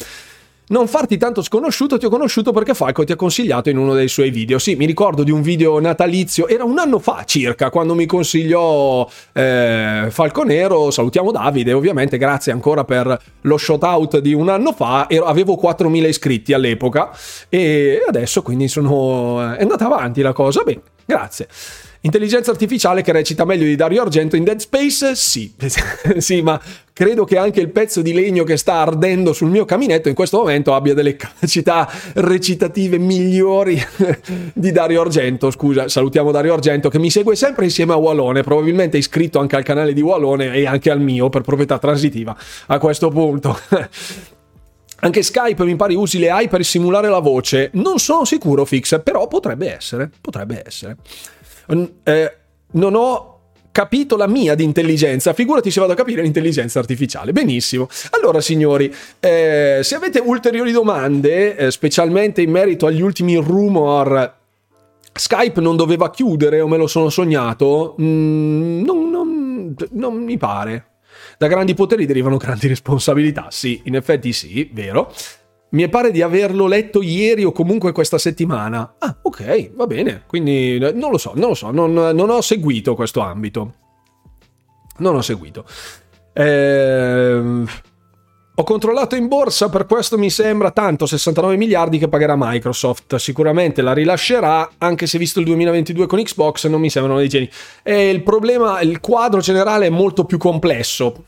[0.71, 4.09] non farti tanto sconosciuto, ti ho conosciuto perché Falco ti ha consigliato in uno dei
[4.09, 4.59] suoi video.
[4.59, 9.09] Sì, mi ricordo di un video natalizio, era un anno fa circa, quando mi consigliò
[9.33, 10.91] eh, Falco Nero.
[10.91, 15.07] Salutiamo Davide, ovviamente, grazie ancora per lo shout out di un anno fa.
[15.09, 17.11] Ero, avevo 4.000 iscritti all'epoca
[17.49, 20.63] e adesso quindi sono, è andata avanti la cosa.
[20.63, 21.49] Bene, grazie.
[22.03, 25.15] Intelligenza artificiale che recita meglio di Dario Argento in Dead Space?
[25.15, 25.53] Sì,
[26.17, 26.59] sì, ma
[26.95, 30.39] credo che anche il pezzo di legno che sta ardendo sul mio caminetto in questo
[30.39, 33.79] momento abbia delle capacità recitative migliori
[34.55, 35.51] di Dario Argento.
[35.51, 39.57] Scusa, salutiamo Dario Argento che mi segue sempre insieme a Wallone, probabilmente è iscritto anche
[39.57, 42.35] al canale di Wallone e anche al mio per proprietà transitiva
[42.69, 43.59] a questo punto.
[45.03, 47.71] Anche Skype mi pare usi le AI per simulare la voce.
[47.73, 50.11] Non sono sicuro, Fix, però potrebbe essere.
[50.21, 50.99] Potrebbe essere
[52.05, 52.37] eh,
[52.73, 53.31] non ho
[53.73, 57.33] capito la mia di intelligenza, figurati se vado a capire l'intelligenza artificiale.
[57.33, 57.89] Benissimo.
[58.11, 64.39] Allora, signori, eh, se avete ulteriori domande, eh, specialmente in merito agli ultimi rumor,
[65.13, 70.87] Skype non doveva chiudere o me lo sono sognato, mm, non, non, non mi pare.
[71.39, 73.47] Da grandi poteri derivano grandi responsabilità.
[73.51, 75.13] Sì, in effetti sì, vero.
[75.71, 78.95] Mi pare di averlo letto ieri o comunque questa settimana.
[78.99, 80.25] Ah, ok, va bene.
[80.27, 83.75] Quindi eh, non lo so, non lo so, non, non ho seguito questo ambito.
[84.99, 85.65] Non ho seguito.
[86.33, 87.65] Eh,
[88.61, 93.17] ho controllato in borsa, per questo mi sembra tanto 69 miliardi che pagherà Microsoft.
[93.17, 97.49] Sicuramente la rilascerà, anche se visto il 2022 con Xbox non mi sembrano dei geni.
[97.83, 101.25] E il problema, il quadro generale è molto più complesso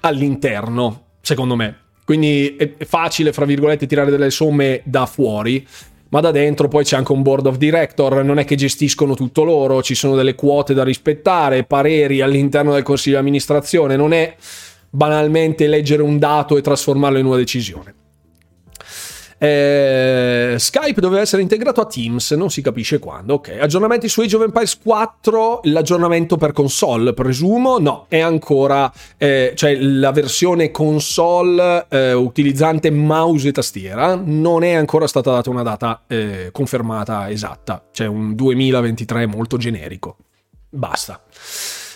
[0.00, 1.88] all'interno, secondo me.
[2.10, 5.64] Quindi è facile, fra virgolette, tirare delle somme da fuori
[6.08, 9.44] ma da dentro poi c'è anche un board of director, non è che gestiscono tutto
[9.44, 14.34] loro, ci sono delle quote da rispettare, pareri all'interno del consiglio di amministrazione, non è
[14.90, 17.94] banalmente leggere un dato e trasformarlo in una decisione.
[19.42, 23.34] Eh, Skype doveva essere integrato a Teams, non si capisce quando.
[23.34, 27.78] Ok, aggiornamenti su Age of Empires 4, l'aggiornamento per console, presumo?
[27.78, 34.72] No, è ancora, eh, cioè la versione console eh, utilizzante mouse e tastiera, non è
[34.72, 40.18] ancora stata data una data eh, confermata esatta, c'è un 2023 molto generico.
[40.68, 41.22] Basta.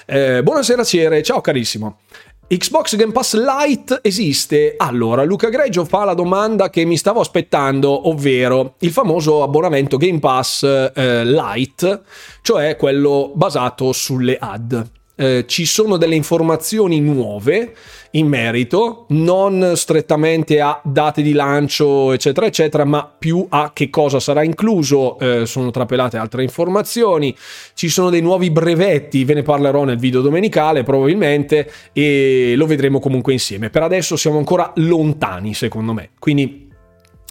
[0.07, 1.98] Eh, buonasera Ciere, ciao carissimo.
[2.46, 4.74] Xbox Game Pass Lite esiste?
[4.76, 10.18] Allora, Luca Greggio fa la domanda che mi stavo aspettando, ovvero il famoso abbonamento Game
[10.18, 12.02] Pass eh, Lite,
[12.42, 14.87] cioè quello basato sulle ad.
[15.16, 17.74] Eh, ci sono delle informazioni nuove
[18.12, 24.18] in merito, non strettamente a date di lancio, eccetera, eccetera, ma più a che cosa
[24.18, 25.18] sarà incluso.
[25.18, 27.35] Eh, sono trapelate altre informazioni.
[27.74, 32.98] Ci sono dei nuovi brevetti, ve ne parlerò nel video domenicale probabilmente, e lo vedremo
[32.98, 33.70] comunque insieme.
[33.70, 36.11] Per adesso siamo ancora lontani, secondo me.
[36.18, 36.68] Quindi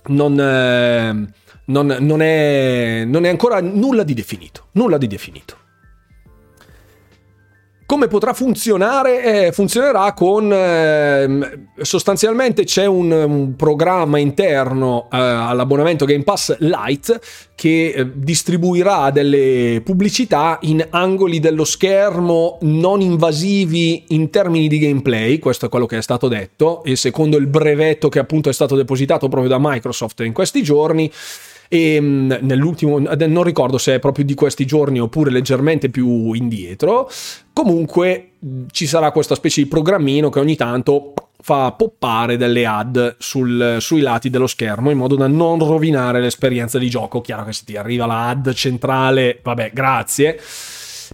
[0.08, 0.40] non.
[0.40, 4.68] Eh, non, non, è, non è ancora nulla di definito.
[4.74, 5.58] Nulla di definito.
[7.86, 9.48] Come potrà funzionare?
[9.48, 17.20] Eh, funzionerà con eh, sostanzialmente c'è un, un programma interno eh, all'abbonamento Game Pass Lite
[17.56, 25.38] che eh, distribuirà delle pubblicità in angoli dello schermo non invasivi in termini di gameplay,
[25.40, 28.76] questo è quello che è stato detto e secondo il brevetto che appunto è stato
[28.76, 31.12] depositato proprio da Microsoft in questi giorni
[31.74, 37.10] e ehm, nell'ultimo, non ricordo se è proprio di questi giorni oppure leggermente più indietro,
[37.52, 38.34] comunque
[38.70, 44.02] ci sarà questa specie di programmino che ogni tanto fa poppare delle ad sul, sui
[44.02, 47.22] lati dello schermo in modo da non rovinare l'esperienza di gioco.
[47.22, 50.40] Chiaro che se ti arriva la ad centrale, vabbè, grazie.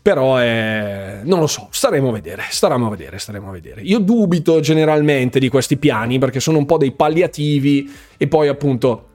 [0.02, 1.22] Però è...
[1.24, 3.82] non lo so, staremo a vedere, staremo a vedere, staremo a vedere.
[3.82, 9.09] Io dubito generalmente di questi piani perché sono un po' dei palliativi e poi appunto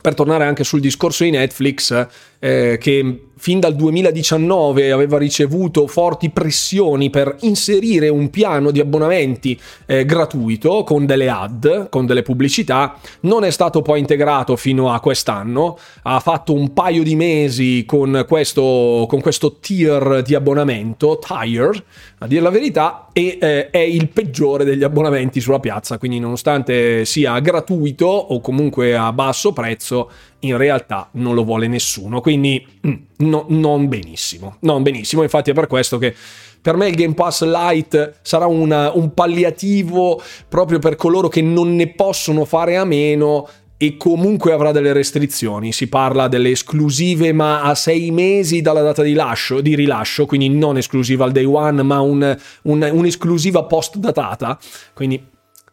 [0.00, 2.06] per tornare anche sul discorso di Netflix,
[2.38, 9.58] eh, che fin dal 2019 aveva ricevuto forti pressioni per inserire un piano di abbonamenti
[9.86, 15.00] eh, gratuito con delle ad, con delle pubblicità, non è stato poi integrato fino a
[15.00, 21.84] quest'anno, ha fatto un paio di mesi con questo, con questo tier di abbonamento, Tire,
[22.18, 27.04] a dire la verità, e eh, è il peggiore degli abbonamenti sulla piazza, quindi nonostante
[27.04, 32.94] sia gratuito o comunque a basso prezzo, in realtà non lo vuole nessuno, quindi mm,
[33.18, 36.14] no, non benissimo, non benissimo, infatti è per questo che
[36.60, 41.74] per me il Game Pass Lite sarà una, un palliativo proprio per coloro che non
[41.74, 43.48] ne possono fare a meno
[43.80, 45.72] e comunque avrà delle restrizioni.
[45.72, 50.48] Si parla delle esclusive, ma a sei mesi dalla data di, lascio, di rilascio, quindi
[50.48, 54.58] non esclusiva al day one, ma un, un, un'esclusiva post datata.
[54.92, 55.24] Quindi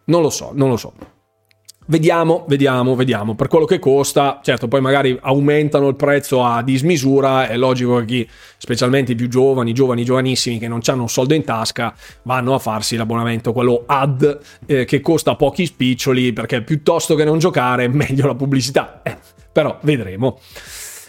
[0.05, 0.93] non lo so, non lo so.
[1.87, 3.35] Vediamo, vediamo, vediamo.
[3.35, 7.47] Per quello che costa, certo, poi magari aumentano il prezzo a dismisura.
[7.47, 11.35] È logico che chi, specialmente i più giovani, giovani, giovanissimi che non hanno un soldo
[11.35, 11.93] in tasca,
[12.23, 17.37] vanno a farsi l'abbonamento, quello ad, eh, che costa pochi spiccioli, perché piuttosto che non
[17.37, 19.01] giocare, meglio la pubblicità.
[19.03, 19.15] Eh,
[19.51, 20.39] però vedremo.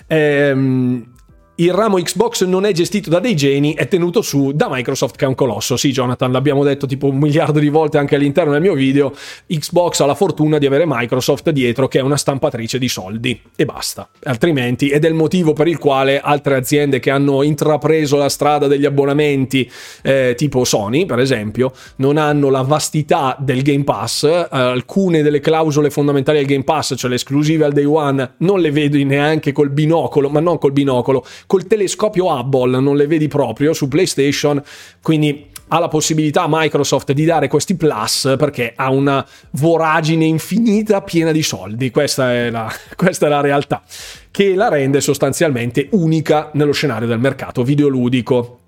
[0.09, 1.15] Ehm,
[1.59, 5.25] il ramo Xbox non è gestito da dei geni, è tenuto su da Microsoft che
[5.25, 5.79] è un colosso.
[5.79, 9.13] Sì, Jonathan, l'abbiamo detto tipo un miliardo di volte anche all'interno del mio video.
[9.47, 13.65] Xbox ha la fortuna di avere Microsoft dietro che è una stampatrice di soldi e
[13.65, 14.07] basta.
[14.25, 18.67] Altrimenti, ed è il motivo per il quale altre aziende che hanno intrapreso la strada
[18.67, 19.71] degli abbonamenti,
[20.03, 24.25] eh, tipo Sony, per esempio, non hanno la vastità del Game Pass.
[24.25, 28.61] Eh, alcune delle clausole fondamentali del Game Pass, cioè le esclusive al day one, non
[28.61, 33.29] le vedi neanche col binocolo, ma non col binocolo col telescopio Hubble non le vedi
[33.29, 34.63] proprio su PlayStation,
[35.01, 41.33] quindi ha la possibilità Microsoft di dare questi plus perché ha una voragine infinita piena
[41.33, 43.83] di soldi, questa è la, questa è la realtà,
[44.31, 48.61] che la rende sostanzialmente unica nello scenario del mercato videoludico.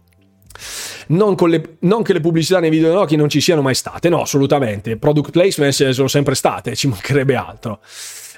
[1.10, 4.96] Non, le, non, che le pubblicità nei videogiochi non ci siano mai state, no, assolutamente.
[4.98, 7.80] Product placement sono sempre state, ci mancherebbe altro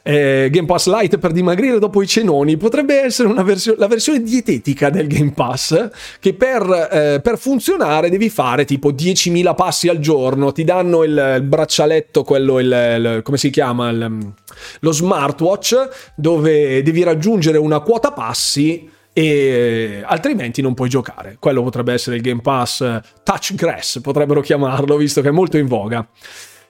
[0.02, 4.90] eh, Game Pass Lite per dimagrire dopo i cenoni potrebbe essere versione, la versione dietetica
[4.90, 10.52] del Game Pass che per, eh, per, funzionare devi fare tipo 10.000 passi al giorno.
[10.52, 13.90] Ti danno il, il braccialetto quello il, il, come si chiama?
[13.92, 21.36] Lo smartwatch dove devi raggiungere una quota passi e altrimenti non puoi giocare.
[21.38, 22.78] Quello potrebbe essere il Game Pass
[23.22, 26.06] Touch Grass, potrebbero chiamarlo, visto che è molto in voga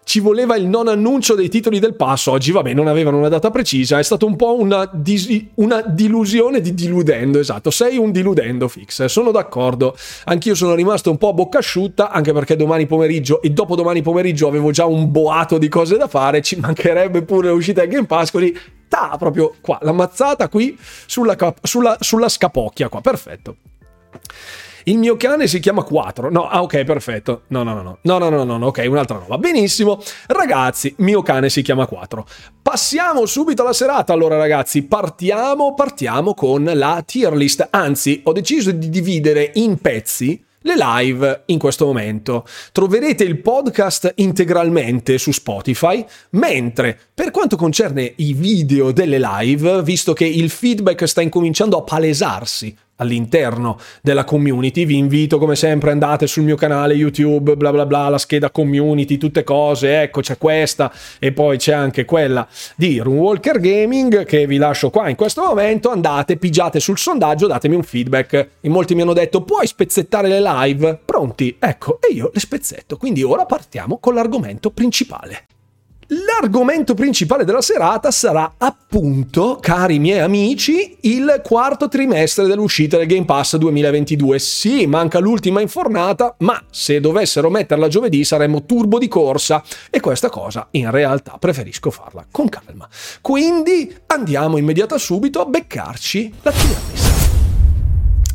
[0.05, 2.27] ci voleva il non annuncio dei titoli del pass.
[2.27, 3.99] Oggi, vabbè, non avevano una data precisa.
[3.99, 7.39] È stato un po' una, dis- una dilusione di diludendo.
[7.39, 9.05] Esatto, sei un diludendo fix.
[9.05, 9.97] Sono d'accordo.
[10.25, 14.49] Anch'io sono rimasto un po' a bocca asciutta, anche perché domani pomeriggio e dopodomani pomeriggio
[14.49, 16.43] avevo già un boato di cose da fare.
[16.43, 18.33] Ci mancherebbe pure l'uscita del Game Pass.
[18.89, 23.01] Ta, proprio qua, la mazzata qui sulla, sulla, sulla scapocchia qua.
[23.01, 23.57] Perfetto.
[24.91, 26.31] Il mio cane si chiama 4.
[26.31, 27.43] No, ah, ok, perfetto.
[27.49, 27.99] No, no, no, no.
[28.03, 29.39] No, no, no, no, ok, un'altra roba.
[29.39, 30.03] Benissimo.
[30.27, 32.27] Ragazzi, mio cane si chiama 4.
[32.61, 34.13] Passiamo subito alla serata.
[34.13, 37.69] Allora, ragazzi, partiamo, partiamo con la tier list.
[37.71, 42.45] Anzi, ho deciso di dividere in pezzi le live in questo momento.
[42.73, 50.15] Troverete il podcast integralmente su Spotify, mentre per quanto concerne i video delle live, visto
[50.15, 54.85] che il feedback sta incominciando a palesarsi all'interno della community.
[54.85, 59.19] Vi invito come sempre andate sul mio canale YouTube, bla bla bla, la scheda community,
[59.19, 62.47] tutte cose, ecco c'è questa e poi c'è anche quella
[62.77, 65.91] di Runewalker Gaming che vi lascio qua in questo momento.
[65.91, 68.49] Andate, pigiate sul sondaggio, datemi un feedback.
[68.61, 70.99] In molti mi hanno detto puoi spezzettare le live?
[71.05, 71.57] Pronti?
[71.59, 72.97] Ecco, e io le spezzetto.
[72.97, 75.50] Quindi ora partiamo con l'argomento principale.
[76.13, 83.25] L'argomento principale della serata sarà appunto, cari miei amici, il quarto trimestre dell'uscita del Game
[83.25, 84.41] Pass 2022.
[84.41, 90.31] Sì, manca l'ultima infornata, ma se dovessero metterla giovedì saremmo turbo di corsa e questa
[90.31, 92.89] cosa in realtà preferisco farla con calma.
[93.21, 96.77] Quindi andiamo immediata subito a beccarci la tier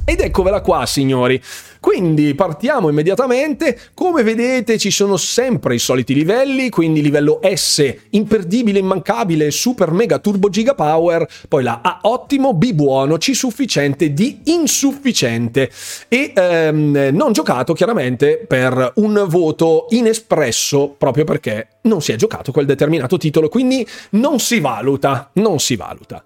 [0.05, 1.41] Ed eccovela qua, signori.
[1.85, 3.77] Quindi partiamo immediatamente.
[3.93, 10.17] Come vedete ci sono sempre i soliti livelli, quindi livello S imperdibile, immancabile, super mega
[10.17, 15.69] turbo giga power, poi la A ottimo, B buono, C sufficiente, D insufficiente
[16.07, 22.51] e ehm, non giocato chiaramente per un voto inespresso proprio perché non si è giocato
[22.51, 26.23] quel determinato titolo, quindi non si valuta, non si valuta.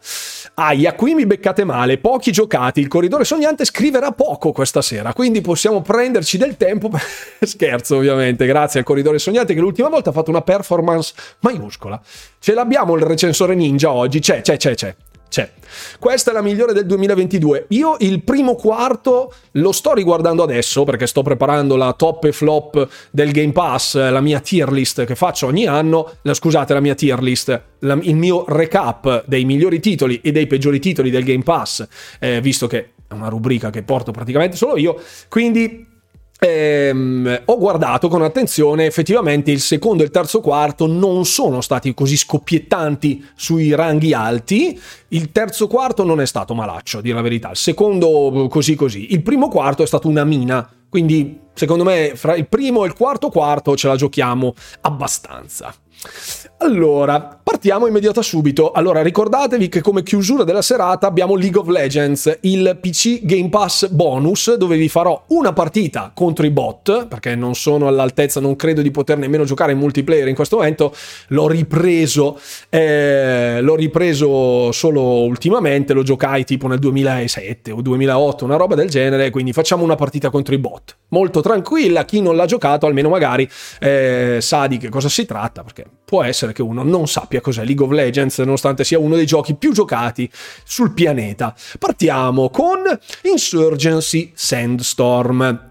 [0.56, 5.42] Aia, qui mi beccate male, pochi giocati, il corridore sognante scriverà poco questa sera, quindi
[5.42, 6.90] possiamo prenderci del tempo.
[7.40, 12.02] Scherzo, ovviamente, grazie al corridore sognante che l'ultima volta ha fatto una performance maiuscola.
[12.40, 14.96] Ce l'abbiamo il recensore ninja oggi, c'è, c'è, c'è, c'è
[15.40, 15.50] c'è.
[16.00, 17.66] Questa è la migliore del 2022.
[17.70, 22.88] Io il primo quarto lo sto riguardando adesso perché sto preparando la top e flop
[23.12, 26.12] del Game Pass, la mia tier list che faccio ogni anno.
[26.24, 30.48] La, scusate, la mia tier list, la, il mio recap dei migliori titoli e dei
[30.48, 31.88] peggiori titoli del Game Pass,
[32.20, 35.00] eh, visto che è una rubrica che porto praticamente solo io.
[35.30, 35.88] Quindi
[36.42, 41.94] Ehm, ho guardato con attenzione, effettivamente il secondo e il terzo quarto non sono stati
[41.94, 44.80] così scoppiettanti sui ranghi alti.
[45.10, 47.50] Il terzo quarto non è stato malaccio, a dire la verità.
[47.50, 49.12] Il secondo così così.
[49.12, 50.68] Il primo quarto è stato una mina.
[50.88, 55.74] Quindi, secondo me, fra il primo e il quarto quarto ce la giochiamo abbastanza.
[56.60, 58.72] Allora, partiamo immediata subito.
[58.72, 63.88] Allora, ricordatevi che come chiusura della serata abbiamo League of Legends, il PC Game Pass
[63.88, 68.84] bonus, dove vi farò una partita contro i bot, perché non sono all'altezza, non credo
[68.84, 70.94] di poter nemmeno giocare in multiplayer in questo momento.
[71.30, 72.40] L'ho ripreso,
[72.70, 78.90] eh, l'ho ripreso solo ultimamente, lo giocai tipo nel 2007 o 2008, una roba del
[78.90, 80.98] genere, quindi facciamo una partita contro i bot.
[81.10, 85.64] Molto tranquilla, chi non l'ha giocato almeno magari eh, sa di che cosa si tratta,
[85.64, 89.26] perché può essere che uno non sappia cos'è League of Legends, nonostante sia uno dei
[89.26, 90.30] giochi più giocati
[90.64, 91.56] sul pianeta.
[91.78, 92.80] Partiamo con
[93.24, 95.68] Insurgency Sandstorm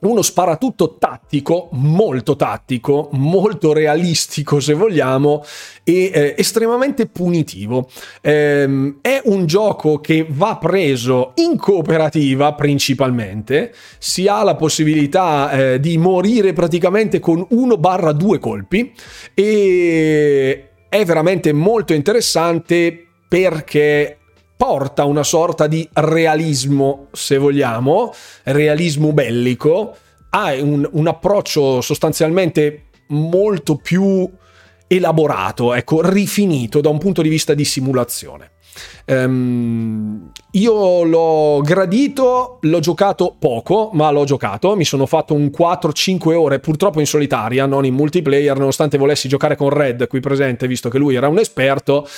[0.00, 5.44] uno sparatutto tattico, molto tattico, molto realistico se vogliamo,
[5.82, 7.88] e eh, estremamente punitivo.
[8.20, 15.80] Ehm, è un gioco che va preso in cooperativa principalmente, si ha la possibilità eh,
[15.80, 18.92] di morire praticamente con 1-2 colpi
[19.34, 24.16] e è veramente molto interessante perché
[24.56, 28.12] porta una sorta di realismo, se vogliamo,
[28.44, 29.96] realismo bellico,
[30.30, 34.28] ha un, un approccio sostanzialmente molto più
[34.86, 38.52] elaborato, ecco, rifinito da un punto di vista di simulazione.
[39.06, 44.74] Um, io l'ho gradito, l'ho giocato poco, ma l'ho giocato.
[44.76, 49.56] Mi sono fatto un 4-5 ore, purtroppo in solitaria, non in multiplayer, nonostante volessi giocare
[49.56, 52.08] con Red qui presente, visto che lui era un esperto.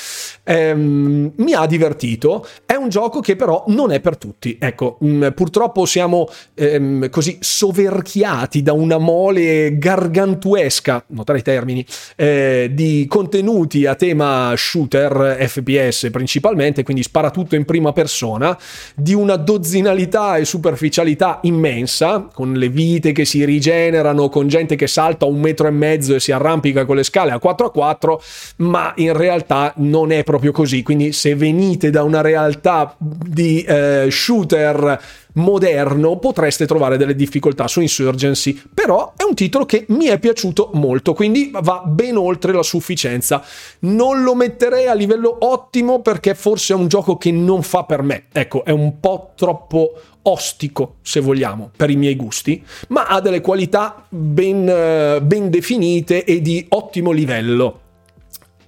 [0.45, 2.47] Ehm, mi ha divertito.
[2.65, 4.57] È un gioco che però non è per tutti.
[4.61, 11.85] Ecco, mm, purtroppo siamo ehm, così soverchiati da una mole gargantuesca, notare i termini,
[12.17, 16.50] eh, di contenuti a tema shooter, FPS principalmente,
[16.83, 18.57] quindi spara tutto in prima persona
[18.95, 24.87] di una dozzinalità e superficialità immensa, con le vite che si rigenerano, con gente che
[24.87, 28.23] salta un metro e mezzo e si arrampica con le scale a 4 a 4,
[28.57, 30.83] ma in realtà non è proprio così.
[30.83, 34.99] Quindi se venite da una realtà di eh, shooter
[35.35, 40.71] moderno potreste trovare delle difficoltà su Insurgency, però è un titolo che mi è piaciuto
[40.75, 43.43] molto, quindi va ben oltre la sufficienza.
[43.81, 48.03] Non lo metterei a livello ottimo perché forse è un gioco che non fa per
[48.03, 53.21] me, ecco, è un po' troppo ostico, se vogliamo, per i miei gusti, ma ha
[53.21, 57.89] delle qualità ben, ben definite e di ottimo livello.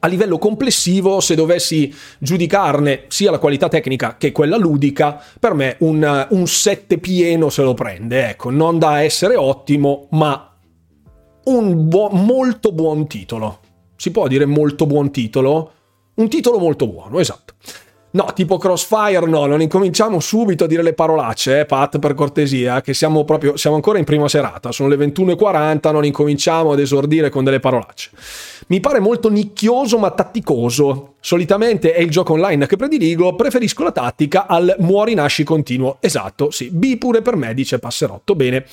[0.05, 5.77] A livello complessivo, se dovessi giudicarne sia la qualità tecnica che quella ludica, per me
[5.81, 8.31] un, un 7 pieno se lo prende.
[8.31, 10.57] Ecco, non da essere ottimo, ma
[11.45, 13.61] un buo- molto buon titolo.
[13.95, 15.73] Si può dire molto buon titolo?
[16.15, 17.55] Un titolo molto buono, esatto.
[18.15, 22.83] No, tipo Crossfire, no, non incominciamo subito a dire le parolacce, eh, Pat, per cortesia,
[22.83, 27.31] che siamo proprio, siamo ancora in prima serata, sono le 21.40, non incominciamo ad esordire
[27.31, 28.11] con delle parolacce.
[28.67, 31.15] Mi pare molto nicchioso ma tatticoso.
[31.21, 35.97] Solitamente è il gioco online che prediligo, preferisco la tattica al muori nasci continuo.
[36.01, 36.71] Esatto, sì.
[36.71, 38.35] B pure per me, dice Passerotto.
[38.35, 38.67] Bene.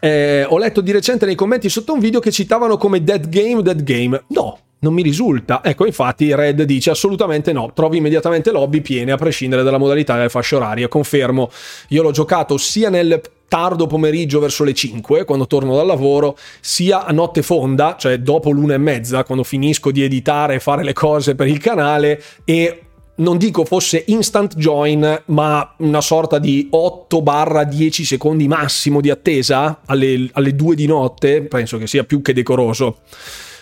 [0.00, 3.62] Eh, ho letto di recente nei commenti sotto un video che citavano come dead game,
[3.62, 4.24] dead game.
[4.28, 5.60] No, non mi risulta.
[5.62, 10.28] Ecco, infatti Red dice assolutamente no, trovi immediatamente lobby piene a prescindere dalla modalità delle
[10.28, 10.88] fasce orarie.
[10.88, 11.50] Confermo,
[11.88, 17.04] io l'ho giocato sia nel tardo pomeriggio verso le 5 quando torno dal lavoro, sia
[17.04, 20.92] a notte fonda, cioè dopo l'una e mezza quando finisco di editare e fare le
[20.92, 22.82] cose per il canale e
[23.16, 30.28] non dico fosse instant join, ma una sorta di 8-10 secondi massimo di attesa alle,
[30.32, 32.98] alle 2 di notte, penso che sia più che decoroso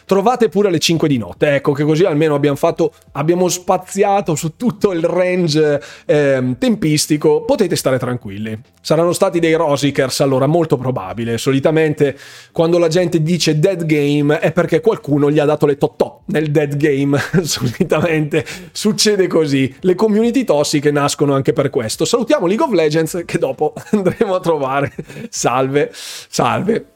[0.06, 1.56] trovate pure alle 5 di notte.
[1.56, 7.42] Ecco che così almeno abbiamo fatto, abbiamo spaziato su tutto il range eh, tempistico.
[7.42, 8.58] Potete stare tranquilli.
[8.80, 11.36] Saranno stati dei Rosikers, allora molto probabile.
[11.38, 12.16] Solitamente
[12.52, 16.50] quando la gente dice dead game è perché qualcuno gli ha dato le totò nel
[16.50, 17.18] dead game.
[17.42, 19.74] Solitamente succede così.
[19.80, 22.04] Le community tossiche nascono anche per questo.
[22.04, 24.94] Salutiamo League of Legends che dopo andremo a trovare.
[25.28, 26.86] Salve, salve.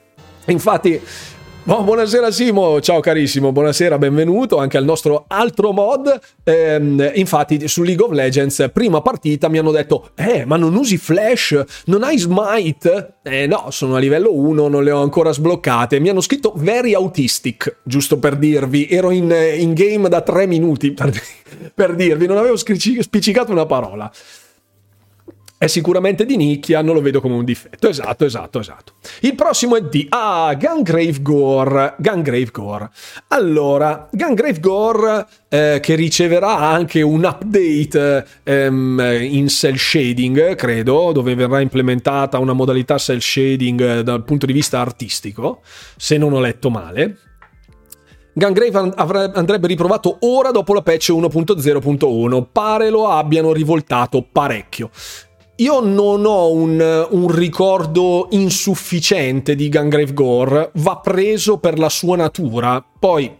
[0.46, 1.00] Infatti
[1.66, 6.18] Oh, buonasera Simo, ciao carissimo, buonasera, benvenuto anche al nostro altro mod.
[6.42, 10.96] Ehm, infatti su League of Legends, prima partita mi hanno detto, eh ma non usi
[10.96, 13.18] Flash, non hai Smite?
[13.22, 16.00] Eh no, sono a livello 1, non le ho ancora sbloccate.
[16.00, 20.92] Mi hanno scritto very autistic, giusto per dirvi, ero in, in game da 3 minuti
[20.92, 21.12] per,
[21.74, 24.10] per dirvi, non avevo spiccicato una parola
[25.60, 27.86] è sicuramente di nicchia, non lo vedo come un difetto.
[27.86, 28.92] Esatto, esatto, esatto.
[29.20, 31.96] Il prossimo è di ah, Gungrave Gore.
[31.98, 32.88] Gungrave Gore.
[33.28, 41.34] Allora, Gungrave Gore eh, che riceverà anche un update ehm, in cell shading, credo, dove
[41.34, 45.60] verrà implementata una modalità cell shading eh, dal punto di vista artistico,
[45.94, 47.18] se non ho letto male.
[48.32, 48.94] Gungrave
[49.34, 52.46] andrebbe riprovato ora dopo la patch 1.0.1.
[52.50, 54.88] Pare lo abbiano rivoltato parecchio.
[55.60, 62.16] Io non ho un, un, ricordo insufficiente di Gungrave Gore, va preso per la sua
[62.16, 62.82] natura.
[62.98, 63.30] Poi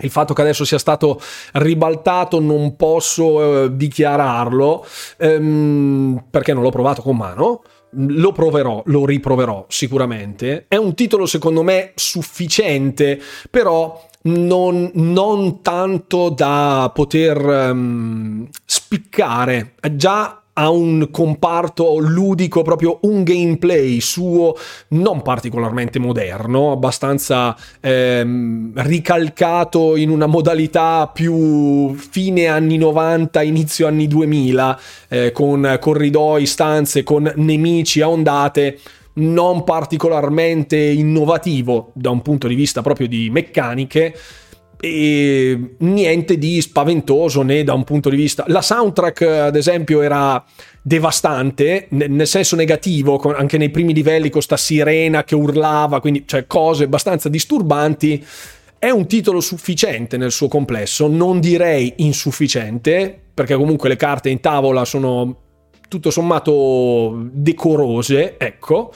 [0.00, 1.20] il fatto che adesso sia stato
[1.52, 4.86] ribaltato non posso eh, dichiararlo
[5.18, 7.62] ehm, perché non l'ho provato con mano.
[7.96, 10.64] Lo proverò, lo riproverò sicuramente.
[10.68, 19.74] È un titolo secondo me sufficiente, però non, non tanto da poter um, spiccare.
[19.92, 24.56] Già ha un comparto ludico, proprio un gameplay suo
[24.88, 34.06] non particolarmente moderno, abbastanza ehm, ricalcato in una modalità più fine anni 90, inizio anni
[34.06, 38.78] 2000, eh, con corridoi, stanze, con nemici a ondate
[39.14, 44.14] non particolarmente innovativo da un punto di vista proprio di meccaniche
[44.84, 48.42] e niente di spaventoso né da un punto di vista.
[48.48, 50.44] La soundtrack ad esempio era
[50.82, 56.48] devastante nel senso negativo anche nei primi livelli con sta sirena che urlava quindi cioè
[56.48, 58.26] cose abbastanza disturbanti.
[58.76, 64.40] È un titolo sufficiente nel suo complesso non direi insufficiente perché comunque le carte in
[64.40, 65.36] tavola sono
[65.88, 68.92] tutto sommato decorose ecco.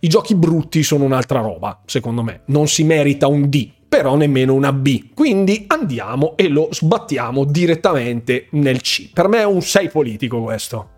[0.00, 2.40] I giochi brutti sono un'altra roba secondo me.
[2.46, 5.14] Non si merita un D però nemmeno una B.
[5.14, 9.10] Quindi andiamo e lo sbattiamo direttamente nel C.
[9.12, 10.90] Per me è un 6 politico questo.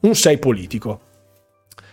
[0.00, 1.00] Un 6 politico.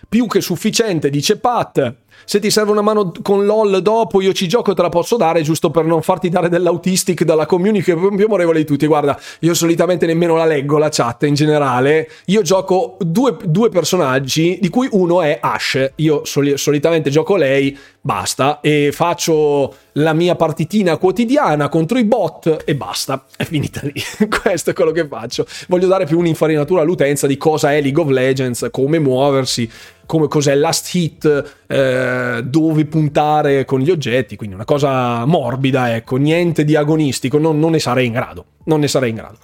[0.07, 1.95] Più che sufficiente, dice Pat.
[2.23, 5.17] Se ti serve una mano con LOL dopo, io ci gioco e te la posso
[5.17, 8.87] dare, giusto per non farti dare dell'autistic dalla community più amorevole di tutti.
[8.87, 12.09] Guarda, io solitamente nemmeno la leggo la chat in generale.
[12.25, 15.91] Io gioco due, due personaggi, di cui uno è Ash.
[15.95, 22.63] Io soli, solitamente gioco lei, basta, e faccio la mia partitina quotidiana contro i bot
[22.65, 23.25] e basta.
[23.35, 23.93] È finita lì.
[24.41, 25.45] Questo è quello che faccio.
[25.67, 29.69] Voglio dare più un'infarinatura all'utenza di cosa è League of Legends, come muoversi
[30.05, 36.17] come cos'è last hit, eh, dove puntare con gli oggetti, quindi una cosa morbida, ecco,
[36.17, 39.37] niente di agonistico, non, non ne sarei in grado, non ne sarei in grado.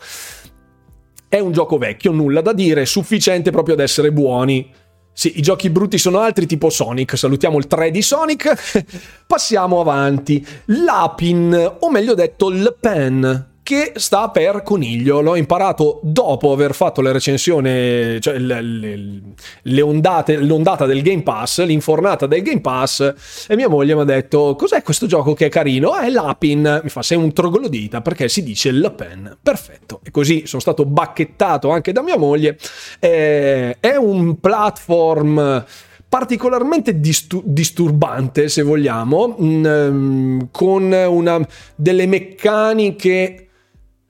[1.28, 4.70] È un gioco vecchio, nulla da dire, sufficiente proprio ad essere buoni.
[5.14, 7.18] Sì, i giochi brutti sono altri, tipo Sonic.
[7.18, 8.84] Salutiamo il 3 di Sonic.
[9.28, 10.45] Passiamo avanti.
[10.66, 15.22] L'Apin, o meglio detto, Le Pen che sta per coniglio.
[15.22, 19.22] L'ho imparato dopo aver fatto la recensione, cioè le, le,
[19.61, 24.03] le ondate, l'ondata del Game Pass, l'infornata del Game Pass, e mia moglie mi ha
[24.03, 25.95] detto: Cos'è questo gioco che è carino?
[25.95, 26.82] È l'Apin.
[26.84, 29.38] Mi fa: Sei un troglodita perché si dice Le Pen.
[29.41, 30.01] Perfetto.
[30.03, 32.57] E così sono stato bacchettato anche da mia moglie.
[32.99, 35.63] Eh, è un platform
[36.09, 43.45] particolarmente distu- disturbante, se vogliamo, mh, mm, con una, delle meccaniche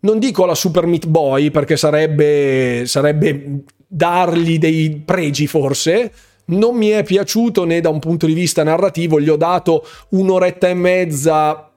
[0.01, 6.11] non dico la Super Meat Boy perché sarebbe, sarebbe dargli dei pregi forse,
[6.45, 10.67] non mi è piaciuto né da un punto di vista narrativo, gli ho dato un'oretta
[10.67, 11.71] e mezza,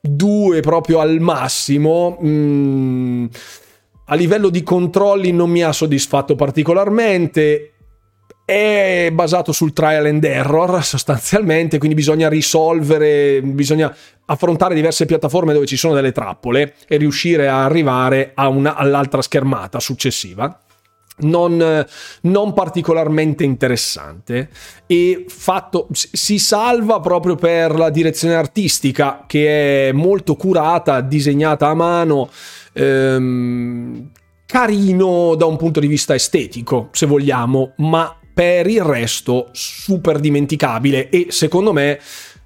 [0.00, 2.18] due proprio al massimo.
[2.24, 3.26] Mm,
[4.06, 7.69] a livello di controlli non mi ha soddisfatto particolarmente
[8.50, 13.94] è basato sul trial and error sostanzialmente, quindi bisogna risolvere, bisogna
[14.24, 19.22] affrontare diverse piattaforme dove ci sono delle trappole e riuscire a arrivare a una, all'altra
[19.22, 20.58] schermata successiva.
[21.22, 21.86] Non,
[22.22, 24.48] non, particolarmente interessante
[24.86, 31.74] e fatto si salva proprio per la direzione artistica che è molto curata, disegnata a
[31.74, 32.30] mano,
[32.72, 34.10] ehm,
[34.46, 41.08] carino da un punto di vista estetico, se vogliamo, ma per il resto super dimenticabile
[41.08, 41.98] e secondo me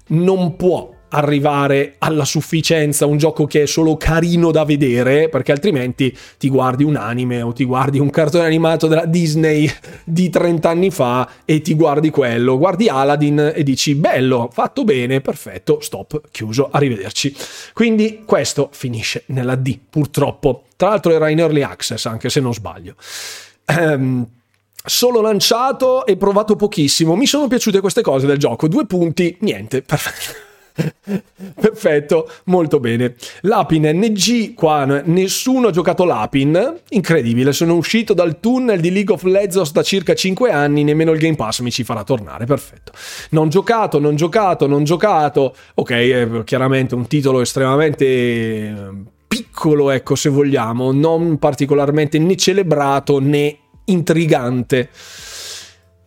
[0.07, 6.15] non può arrivare alla sufficienza un gioco che è solo carino da vedere perché altrimenti
[6.37, 9.69] ti guardi un anime o ti guardi un cartone animato della Disney
[10.03, 12.57] di 30 anni fa e ti guardi quello.
[12.57, 17.33] Guardi Aladdin e dici bello fatto bene perfetto stop chiuso arrivederci.
[17.73, 20.63] Quindi questo finisce nella D purtroppo.
[20.75, 22.95] Tra l'altro era in early access anche se non sbaglio.
[23.67, 24.27] Um,
[24.85, 27.15] solo lanciato e provato pochissimo.
[27.15, 28.67] Mi sono piaciute queste cose del gioco.
[28.67, 30.43] Due punti, niente, perfetto.
[31.55, 33.15] Perfetto, molto bene.
[33.41, 39.23] L'Apin NG, qua nessuno ha giocato l'Apin, incredibile, sono uscito dal tunnel di League of
[39.23, 42.91] Legends da circa 5 anni, nemmeno il Game Pass mi ci farà tornare, perfetto.
[43.29, 48.75] Non giocato, non giocato, non giocato, ok, è chiaramente un titolo estremamente eh,
[49.27, 54.89] piccolo, ecco se vogliamo, non particolarmente né celebrato né intrigante.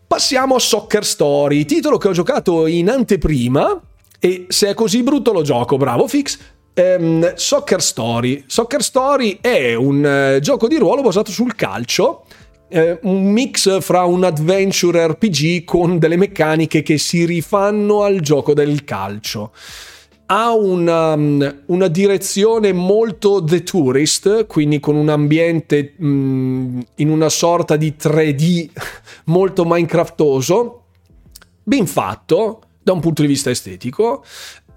[0.07, 3.81] Passiamo a Soccer Story, titolo che ho giocato in anteprima
[4.19, 6.39] e se è così brutto lo gioco, bravo Fix.
[6.75, 8.45] Um, Soccer Story.
[8.47, 12.25] Soccer Story è un uh, gioco di ruolo basato sul calcio,
[12.69, 18.55] uh, un mix fra un adventure RPG con delle meccaniche che si rifanno al gioco
[18.55, 19.51] del calcio
[20.31, 27.29] ha una, um, una, direzione molto The Tourist, quindi con un ambiente um, in una
[27.31, 28.69] sorta di 3D
[29.27, 30.83] molto Minecraftoso,
[31.63, 34.23] ben fatto da un punto di vista estetico.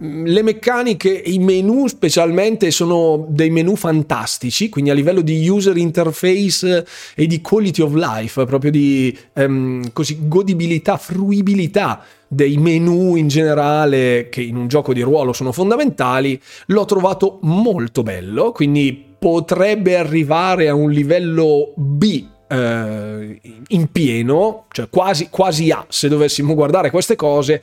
[0.03, 5.77] Mm, le meccaniche, i menu specialmente sono dei menu fantastici, quindi a livello di user
[5.77, 13.27] interface e di quality of life, proprio di um, così, godibilità, fruibilità dei menu in
[13.27, 19.97] generale che in un gioco di ruolo sono fondamentali, l'ho trovato molto bello, quindi potrebbe
[19.97, 26.89] arrivare a un livello B eh, in pieno, cioè quasi, quasi A se dovessimo guardare
[26.89, 27.61] queste cose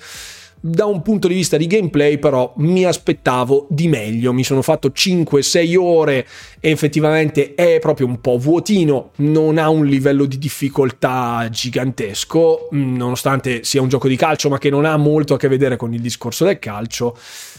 [0.61, 4.89] da un punto di vista di gameplay però mi aspettavo di meglio, mi sono fatto
[4.89, 6.27] 5-6 ore
[6.61, 12.97] e effettivamente è proprio un po' vuotino, non ha un livello di difficoltà gigantesco, mm,
[12.97, 15.95] nonostante sia un gioco di calcio ma che non ha molto a che vedere con
[15.95, 17.17] il discorso del calcio,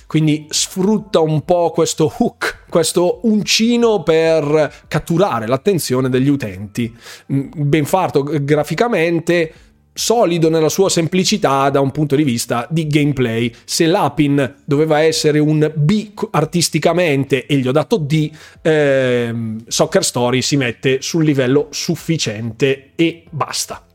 [0.08, 6.94] quindi sfrutta un po' questo hook, questo uncino per catturare l'attenzione degli utenti,
[7.32, 9.54] mm, ben fatto graficamente
[10.00, 13.54] solido nella sua semplicità da un punto di vista di gameplay.
[13.66, 18.32] Se l'Apin doveva essere un B artisticamente e gli ho dato D,
[18.62, 23.86] ehm, Soccer Story si mette sul livello sufficiente e basta.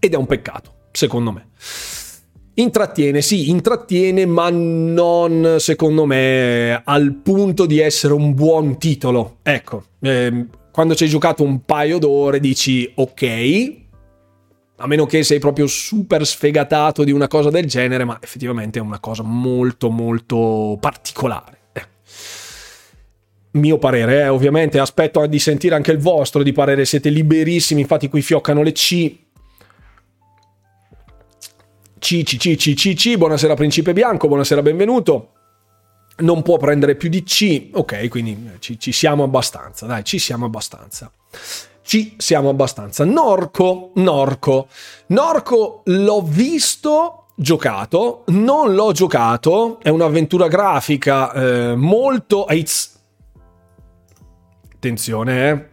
[0.00, 1.46] Ed è un peccato, secondo me.
[2.54, 9.38] Intrattiene, sì, intrattiene, ma non secondo me al punto di essere un buon titolo.
[9.42, 13.81] Ecco, ehm, quando ci hai giocato un paio d'ore dici ok,
[14.82, 18.82] a meno che sei proprio super sfegatato di una cosa del genere, ma effettivamente è
[18.82, 21.58] una cosa molto molto particolare.
[23.52, 28.08] Mio parere, eh, ovviamente aspetto di sentire anche il vostro di parere, siete liberissimi, infatti
[28.08, 29.18] qui fioccano le C.
[31.98, 35.32] C, C, C, C, C, C, buonasera Principe Bianco, buonasera, benvenuto.
[36.18, 40.46] Non può prendere più di C, ok, quindi ci, ci siamo abbastanza, dai, ci siamo
[40.46, 41.12] abbastanza.
[41.92, 43.04] Ci siamo abbastanza.
[43.04, 44.68] Norco, Norco.
[45.08, 52.46] Norco l'ho visto giocato, non l'ho giocato, è un'avventura grafica eh, molto...
[54.74, 55.68] Attenzione, eh.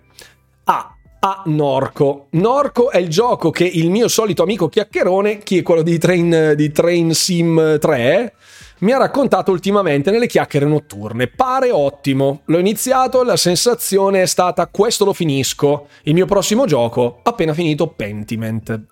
[0.65, 2.27] Ah, a Norco.
[2.31, 6.51] Norco è il gioco che il mio solito amico chiacchierone, chi è quello di Train,
[6.57, 8.33] di Train Sim 3,
[8.79, 11.27] mi ha raccontato ultimamente nelle chiacchiere notturne.
[11.27, 12.41] Pare ottimo.
[12.45, 15.87] L'ho iniziato, la sensazione è stata questo lo finisco.
[16.03, 18.85] Il mio prossimo gioco, appena finito Pentiment.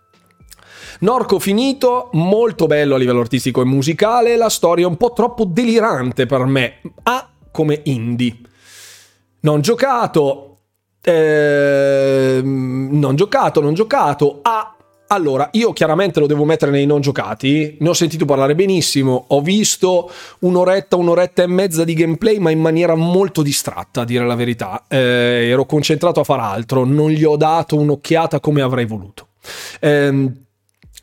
[1.00, 5.46] Norco finito, molto bello a livello artistico e musicale, la storia è un po' troppo
[5.46, 8.36] delirante per me, A come indie.
[9.42, 10.58] Non giocato,
[11.04, 14.77] eh, non giocato, non giocato, A
[15.08, 19.42] allora, io chiaramente lo devo mettere nei non giocati, ne ho sentito parlare benissimo, ho
[19.42, 24.36] visto un'oretta, un'oretta e mezza di gameplay, ma in maniera molto distratta, a dire la
[24.36, 24.84] verità.
[24.88, 29.28] Eh, ero concentrato a far altro, non gli ho dato un'occhiata come avrei voluto.
[29.80, 30.32] Eh,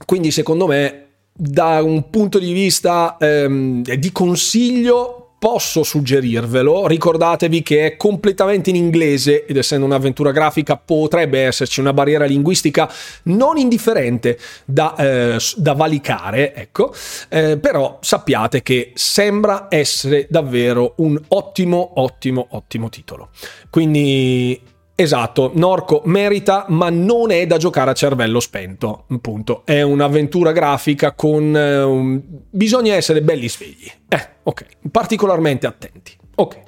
[0.05, 6.86] quindi, secondo me, da un punto di vista ehm, di consiglio, posso suggerirvelo.
[6.86, 12.90] Ricordatevi che è completamente in inglese ed essendo un'avventura grafica potrebbe esserci una barriera linguistica
[13.24, 16.95] non indifferente da, eh, da valicare, ecco.
[17.28, 23.28] Eh, però sappiate che sembra essere davvero un ottimo, ottimo, ottimo titolo.
[23.68, 24.59] Quindi
[24.97, 29.07] Esatto, Norco merita, ma non è da giocare a cervello spento.
[29.20, 29.62] Punto.
[29.64, 31.53] È un'avventura grafica con.
[31.53, 32.20] Un...
[32.51, 33.90] Bisogna essere belli svegli.
[34.09, 34.66] Eh, ok.
[34.90, 36.12] Particolarmente attenti.
[36.36, 36.62] Ok.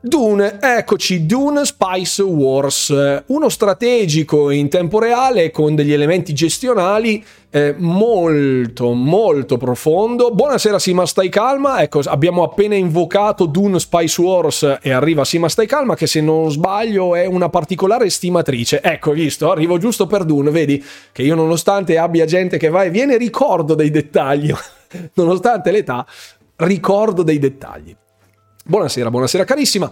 [0.00, 2.94] Dune, eccoci, Dune Spice Wars,
[3.26, 10.30] uno strategico in tempo reale con degli elementi gestionali eh, molto molto profondo.
[10.30, 15.66] Buonasera Sima stai calma, ecco abbiamo appena invocato Dune Spice Wars e arriva Sima stai
[15.66, 18.80] calma che se non sbaglio è una particolare estimatrice.
[18.82, 22.90] Ecco, visto, arrivo giusto per Dune, vedi che io nonostante abbia gente che va e
[22.90, 24.52] viene ricordo dei dettagli,
[25.14, 26.06] nonostante l'età
[26.56, 27.94] ricordo dei dettagli.
[28.64, 29.90] Buonasera, buonasera carissima.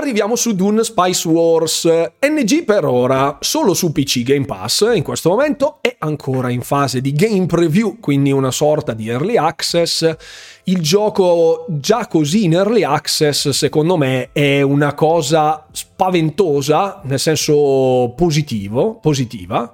[0.00, 1.84] Arriviamo su Dune Spice Wars.
[2.20, 7.02] NG per ora solo su PC Game Pass in questo momento è ancora in fase
[7.02, 10.16] di game preview, quindi una sorta di early access.
[10.64, 18.14] Il gioco già così in early access secondo me è una cosa spaventosa, nel senso
[18.16, 19.70] positivo, positiva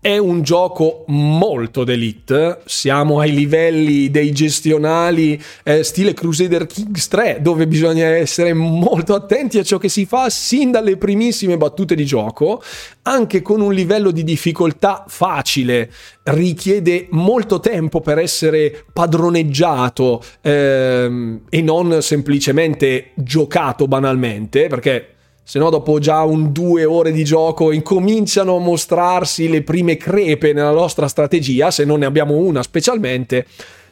[0.00, 7.38] è un gioco molto d'elite, siamo ai livelli dei gestionali eh, stile Crusader Kings 3,
[7.40, 12.04] dove bisogna essere molto attenti a ciò che si fa sin dalle primissime battute di
[12.04, 12.62] gioco,
[13.02, 15.90] anche con un livello di difficoltà facile,
[16.24, 25.11] richiede molto tempo per essere padroneggiato ehm, e non semplicemente giocato banalmente, perché
[25.44, 30.52] se no dopo già un due ore di gioco incominciano a mostrarsi le prime crepe
[30.52, 33.46] nella nostra strategia, se non ne abbiamo una specialmente,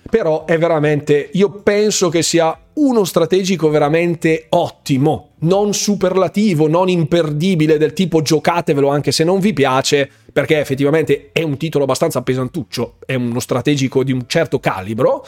[0.09, 7.78] però è veramente, io penso che sia uno strategico veramente ottimo, non superlativo, non imperdibile
[7.78, 12.96] del tipo giocatevelo anche se non vi piace, perché effettivamente è un titolo abbastanza pesantuccio,
[13.05, 15.24] è uno strategico di un certo calibro,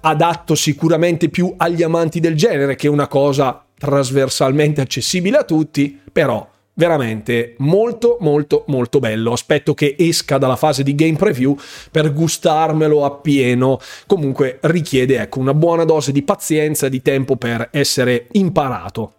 [0.00, 6.46] adatto sicuramente più agli amanti del genere che una cosa trasversalmente accessibile a tutti, però
[6.74, 9.32] veramente molto molto molto bello.
[9.32, 11.56] Aspetto che esca dalla fase di game preview
[11.90, 13.80] per gustarmelo appieno.
[14.06, 19.14] Comunque richiede ecco una buona dose di pazienza e di tempo per essere imparato.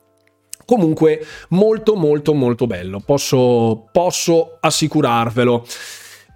[0.63, 5.65] Comunque molto molto molto bello, posso, posso assicurarvelo.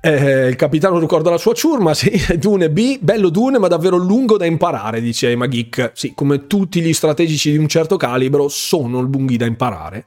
[0.06, 4.38] Eh, il capitano ricorda la sua ciurma, sì, Dune B, bello Dune ma davvero lungo
[4.38, 5.93] da imparare, dice Emma Geek.
[5.95, 10.06] Sì, come tutti gli strategici di un certo calibro sono lunghi da imparare.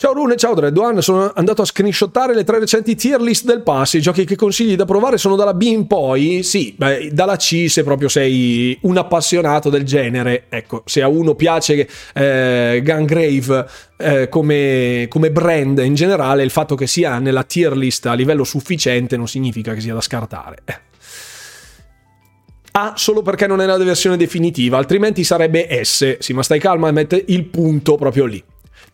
[0.00, 3.94] Ciao Rune, ciao Dreadone, sono andato a screenshottare le tre recenti tier list del pass,
[3.94, 7.64] i giochi che consigli da provare sono dalla B in poi, sì, beh, dalla C
[7.68, 14.28] se proprio sei un appassionato del genere, ecco, se a uno piace eh, Gungrave eh,
[14.28, 19.16] come, come brand in generale, il fatto che sia nella tier list a livello sufficiente
[19.16, 20.58] non significa che sia da scartare.
[20.64, 20.78] Eh.
[22.70, 26.18] A solo perché non è la versione definitiva, altrimenti sarebbe S.
[26.20, 28.44] Sì, ma stai calma e mette il punto proprio lì.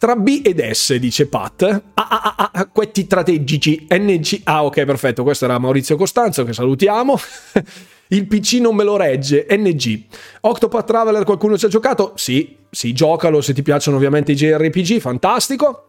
[0.04, 1.62] Tra B ed S, dice Pat.
[1.94, 3.86] Ah, ah, ah, ah, quetti strategici.
[3.88, 4.42] NG.
[4.44, 5.22] Ah, ok, perfetto.
[5.22, 7.18] Questo era Maurizio Costanzo, che salutiamo.
[8.08, 9.46] Il PC non me lo regge.
[9.48, 10.02] NG.
[10.42, 12.12] Octopath Traveler, qualcuno ci ha giocato?
[12.16, 15.88] Sì, sì, giocalo se ti piacciono ovviamente i JRPG, fantastico.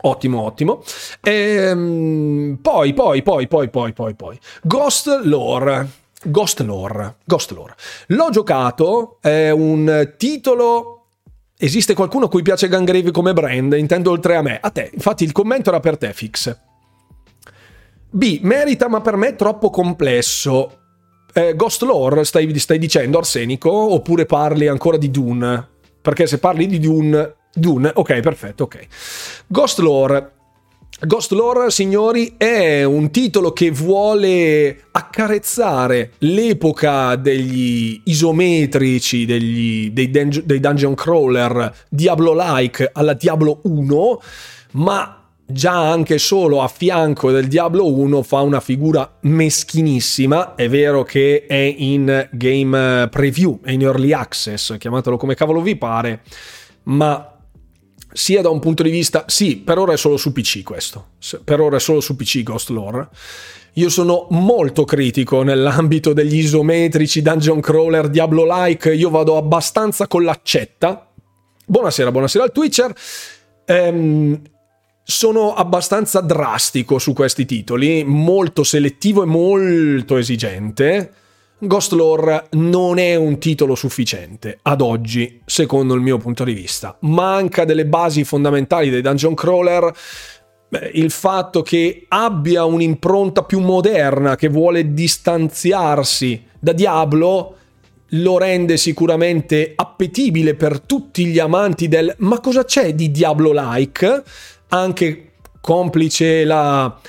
[0.00, 0.82] Ottimo, ottimo.
[1.22, 4.38] Ehm, poi, poi, poi, poi, poi, poi, poi.
[4.64, 5.88] Ghost Lore.
[6.24, 7.18] Ghost Lore.
[7.24, 7.76] Ghost Lore.
[8.08, 10.95] L'ho giocato, è un titolo
[11.58, 13.72] Esiste qualcuno a cui piace Gangrave come brand?
[13.72, 14.58] Intendo oltre a me.
[14.60, 14.90] A te.
[14.92, 16.54] Infatti il commento era per te, Fix.
[18.10, 18.40] B.
[18.42, 20.80] Merita, ma per me è troppo complesso.
[21.32, 23.70] Eh, Ghost Lore, stai, stai dicendo, Arsenico?
[23.70, 25.68] Oppure parli ancora di Dune?
[26.00, 27.34] Perché se parli di Dune...
[27.52, 28.86] Dune, ok, perfetto, ok.
[29.46, 30.32] Ghost Lore.
[30.98, 40.58] Ghost Lore, signori, è un titolo che vuole accarezzare l'epoca degli isometrici, degli, dei, dei
[40.58, 44.20] dungeon crawler Diablo-like alla Diablo 1,
[44.72, 50.54] ma già anche solo a fianco del Diablo 1 fa una figura meschinissima.
[50.54, 55.76] È vero che è in game preview, è in early access, chiamatelo come cavolo vi
[55.76, 56.22] pare,
[56.84, 57.35] ma
[58.16, 59.24] sia da un punto di vista...
[59.28, 61.08] Sì, per ora è solo su PC questo.
[61.44, 63.08] Per ora è solo su PC Ghost Lore.
[63.74, 68.94] Io sono molto critico nell'ambito degli isometrici, dungeon crawler, Diablo-like.
[68.94, 71.12] Io vado abbastanza con l'accetta.
[71.66, 72.94] Buonasera, buonasera al Twitcher.
[73.66, 74.40] Ehm,
[75.02, 81.12] sono abbastanza drastico su questi titoli, molto selettivo e molto esigente.
[81.58, 86.96] Ghost Lore non è un titolo sufficiente ad oggi, secondo il mio punto di vista.
[87.00, 89.90] Manca delle basi fondamentali dei dungeon crawler.
[90.92, 97.56] il fatto che abbia un'impronta più moderna, che vuole distanziarsi da Diablo,
[98.10, 104.22] lo rende sicuramente appetibile per tutti gli amanti del ma cosa c'è di Diablo-like?
[104.68, 107.00] Anche complice la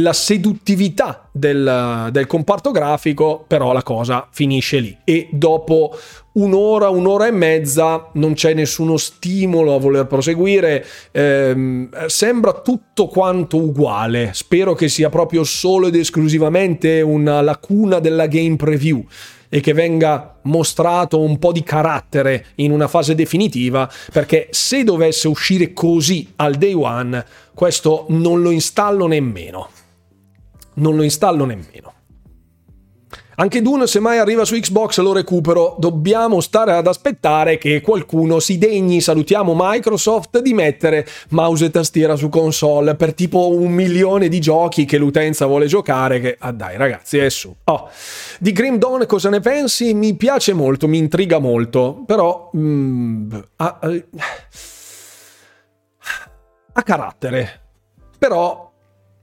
[0.00, 4.96] la seduttività del, del, comparto grafico, però la cosa finisce lì.
[5.04, 5.96] E dopo
[6.32, 10.84] un'ora, un'ora e mezza non c'è nessuno stimolo a voler proseguire.
[11.12, 14.30] Ehm, sembra tutto quanto uguale.
[14.32, 19.04] Spero che sia proprio solo ed esclusivamente una lacuna della game preview
[19.50, 25.26] e che venga mostrato un po' di carattere in una fase definitiva, perché se dovesse
[25.26, 27.24] uscire così al day one,
[27.54, 29.70] questo non lo installo nemmeno
[30.78, 31.92] non lo installo nemmeno.
[33.40, 35.76] Anche Dune, se mai arriva su Xbox, lo recupero.
[35.78, 42.16] Dobbiamo stare ad aspettare che qualcuno si degni, salutiamo Microsoft, di mettere mouse e tastiera
[42.16, 46.18] su console per tipo un milione di giochi che l'utenza vuole giocare.
[46.18, 47.54] Che, ah dai ragazzi, è su.
[47.62, 47.88] Oh.
[48.40, 49.94] Di Grim Dawn cosa ne pensi?
[49.94, 52.50] Mi piace molto, mi intriga molto, però...
[52.56, 53.78] Mm, ha,
[56.72, 57.60] ha carattere.
[58.18, 58.72] Però...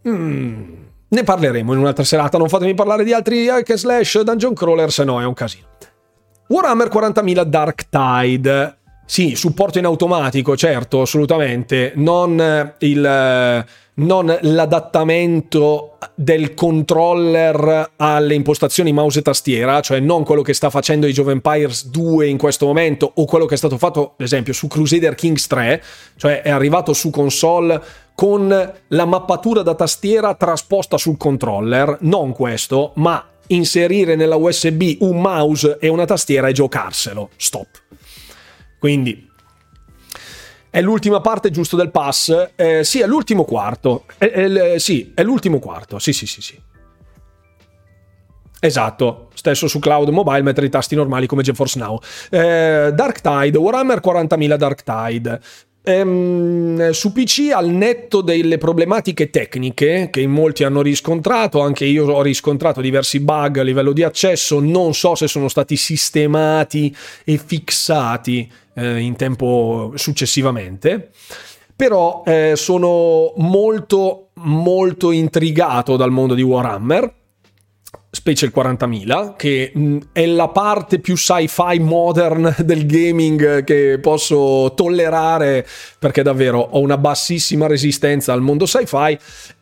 [0.08, 4.91] Mm, ne parleremo in un'altra serata, non fatemi parlare di altri hack slash dungeon crawler,
[4.91, 5.68] se no è un casino.
[6.47, 8.78] Warhammer 40.000 Dark Tide.
[9.06, 11.93] Sì, supporto in automatico, certo, assolutamente.
[11.95, 20.23] Non, eh, il, eh, non l'adattamento del controller alle impostazioni mouse e tastiera, cioè non
[20.23, 23.57] quello che sta facendo Age of Empires 2 in questo momento o quello che è
[23.57, 25.83] stato fatto, ad esempio, su Crusader Kings 3,
[26.17, 27.81] cioè è arrivato su console
[28.13, 35.21] con la mappatura da tastiera trasposta sul controller, non questo, ma inserire nella USB un
[35.21, 37.29] mouse e una tastiera e giocarselo.
[37.35, 37.67] Stop.
[38.79, 39.24] Quindi
[40.76, 42.49] è l'ultima parte giusto del pass.
[42.53, 44.03] Eh, sì, è l'ultimo quarto.
[44.17, 45.99] È, è, sì, è l'ultimo quarto.
[45.99, 46.61] Sì, sì, sì, sì.
[48.59, 51.97] Esatto, stesso su cloud mobile, mettere i tasti normali come GeForce Now.
[52.30, 55.39] Eh, Dark Tide, Warhammer 40.000 Dark Tide.
[55.88, 62.07] Ehm, su PC al netto delle problematiche tecniche che in molti hanno riscontrato, anche io
[62.07, 67.38] ho riscontrato diversi bug a livello di accesso, non so se sono stati sistemati e
[67.38, 71.11] fissati eh, in tempo successivamente,
[71.75, 77.13] però eh, sono molto molto intrigato dal mondo di Warhammer
[78.26, 79.71] specie il 40.000, che
[80.11, 85.63] è la parte più sci-fi modern del gaming che posso tollerare
[85.99, 89.15] perché davvero ho una bassissima resistenza al mondo sci-fi.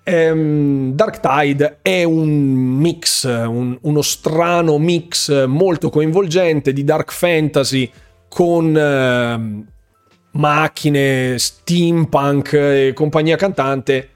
[0.04, 7.92] Ehm, Dark Tide è un mix, un, uno strano mix molto coinvolgente di dark fantasy
[8.30, 9.66] con eh,
[10.32, 14.08] macchine, steampunk e compagnia cantante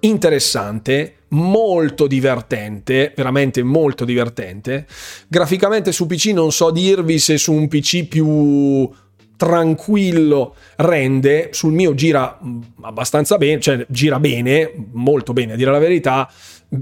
[0.00, 4.86] interessante molto divertente, veramente molto divertente.
[5.28, 8.90] Graficamente su PC non so dirvi se su un PC più
[9.36, 15.70] tranquillo rende, sul mio gira mm, abbastanza bene, cioè gira bene, molto bene a dire
[15.70, 16.30] la verità,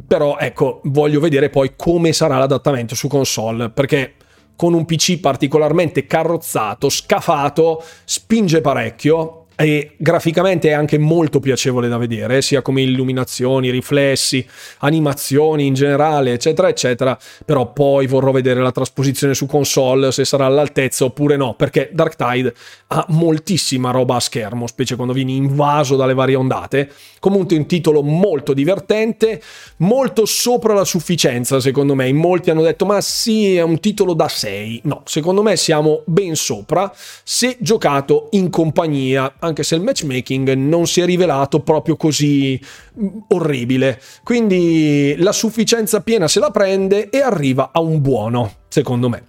[0.07, 4.15] però ecco, voglio vedere poi come sarà l'adattamento su console, perché
[4.57, 11.99] con un PC particolarmente carrozzato, scafato, spinge parecchio e graficamente è anche molto piacevole da
[11.99, 14.47] vedere, sia come illuminazioni, riflessi,
[14.79, 17.19] animazioni in generale, eccetera, eccetera.
[17.45, 22.15] Però poi vorrò vedere la trasposizione su console, se sarà all'altezza oppure no, perché Dark
[22.15, 22.55] Tide
[22.87, 26.93] ha moltissima roba a schermo, specie quando vieni invaso dalle varie ondate.
[27.19, 29.43] Comunque un titolo molto divertente,
[29.79, 32.07] molto sopra la sufficienza, secondo me.
[32.07, 34.83] In molti hanno detto, ma sì, è un titolo da 6.
[34.85, 36.93] No, secondo me siamo ben sopra
[37.25, 42.61] se giocato in compagnia anche se il matchmaking non si è rivelato proprio così
[43.01, 44.01] mm, orribile.
[44.23, 49.25] Quindi la sufficienza piena se la prende e arriva a un buono, secondo me.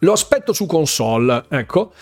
[0.00, 1.92] Lo aspetto su console, ecco.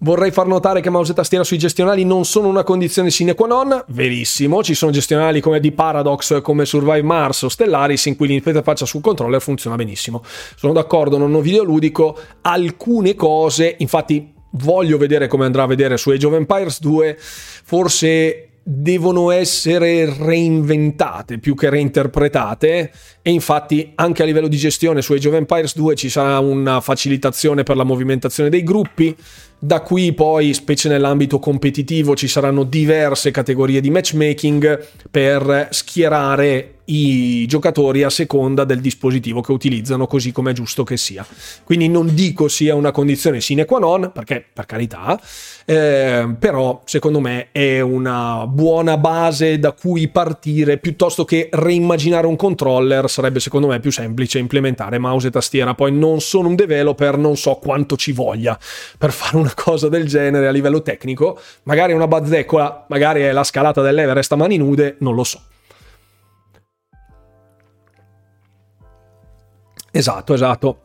[0.00, 3.48] Vorrei far notare che mouse e tastiera sui gestionali non sono una condizione sine qua
[3.48, 8.28] non, verissimo, ci sono gestionali come di Paradox, come Survive Mars o Stellaris in cui
[8.28, 10.22] l'interfaccia sul controller funziona benissimo.
[10.54, 16.10] Sono d'accordo, non ho videoludico, alcune cose, infatti voglio vedere come andrà a vedere su
[16.10, 22.90] Age of Empires 2, forse devono essere reinventate più che reinterpretate.
[23.22, 26.80] E infatti anche a livello di gestione su Age of Empires 2 ci sarà una
[26.80, 29.16] facilitazione per la movimentazione dei gruppi.
[29.58, 37.46] Da qui poi, specie nell'ambito competitivo, ci saranno diverse categorie di matchmaking per schierare i
[37.46, 41.26] giocatori a seconda del dispositivo che utilizzano, così come è giusto che sia.
[41.64, 45.20] Quindi non dico sia una condizione sine qua non, perché per carità,
[45.64, 52.36] eh, però secondo me è una buona base da cui partire piuttosto che reimmaginare un
[52.36, 55.74] controller sarebbe secondo me più semplice implementare mouse e tastiera.
[55.74, 58.58] Poi non sono un developer, non so quanto ci voglia
[58.96, 61.38] per fare una cosa del genere a livello tecnico.
[61.64, 65.40] Magari è una bazzecola, magari è la scalata dell'Everest a mani nude, non lo so.
[69.98, 70.78] Esatto, esatto.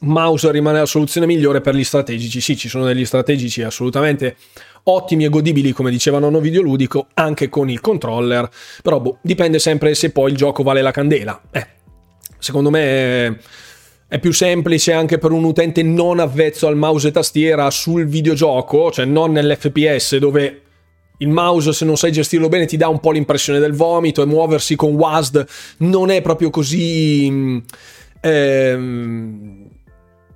[0.00, 2.40] Mouse rimane la soluzione migliore per gli strategici.
[2.40, 4.36] Sì, ci sono degli strategici assolutamente
[4.84, 8.48] ottimi e godibili, come diceva Nonno Videoludico, anche con il controller.
[8.82, 11.38] Però boh, dipende sempre se poi il gioco vale la candela.
[11.50, 11.66] Eh,
[12.38, 13.38] secondo me
[14.08, 18.90] è, più semplice anche per un utente non avvezzo al mouse e tastiera sul videogioco,
[18.90, 20.62] cioè non nell'FPS dove
[21.18, 24.26] il mouse, se non sai gestirlo bene, ti dà un po' l'impressione del vomito e
[24.26, 25.44] muoversi con WASD
[25.78, 27.62] non è proprio così
[28.20, 29.68] ehm,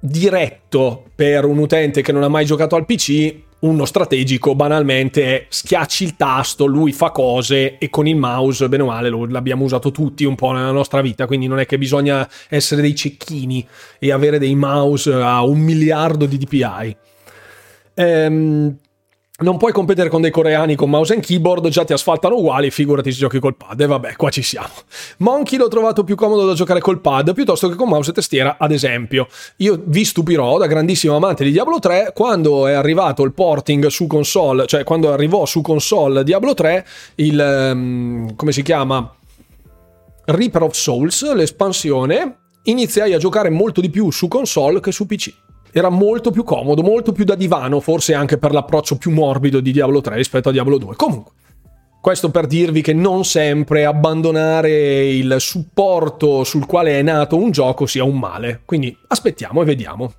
[0.01, 5.47] diretto per un utente che non ha mai giocato al PC, uno strategico banalmente è
[5.49, 9.65] schiacci il tasto, lui fa cose e con il mouse, bene o male, lo, l'abbiamo
[9.65, 13.67] usato tutti un po' nella nostra vita, quindi non è che bisogna essere dei cecchini
[14.01, 16.97] e avere dei mouse a un miliardo di DPI.
[17.95, 18.79] Ehm,
[19.43, 23.13] non puoi competere con dei coreani con mouse and keyboard, già ti asfaltano uguali, figurati
[23.13, 23.81] se giochi col pad.
[23.81, 24.71] E vabbè, qua ci siamo.
[25.19, 28.57] Monkey l'ho trovato più comodo da giocare col pad piuttosto che con mouse e tastiera,
[28.59, 29.29] ad esempio.
[29.57, 34.07] Io vi stupirò, da grandissimo amante di Diablo 3, quando è arrivato il porting su
[34.07, 36.87] console, cioè quando arrivò su console Diablo 3,
[37.17, 37.71] il...
[37.73, 39.15] Um, come si chiama?
[40.25, 45.33] Reaper of Souls, l'espansione, iniziai a giocare molto di più su console che su PC
[45.73, 49.73] era molto più comodo, molto più da divano, forse anche per l'approccio più morbido di
[49.73, 50.95] Diablo 3 rispetto a Diablo 2.
[50.97, 51.33] Comunque,
[52.01, 57.87] questo per dirvi che non sempre abbandonare il supporto sul quale è nato un gioco
[57.87, 58.63] sia un male.
[58.65, 60.13] Quindi aspettiamo e vediamo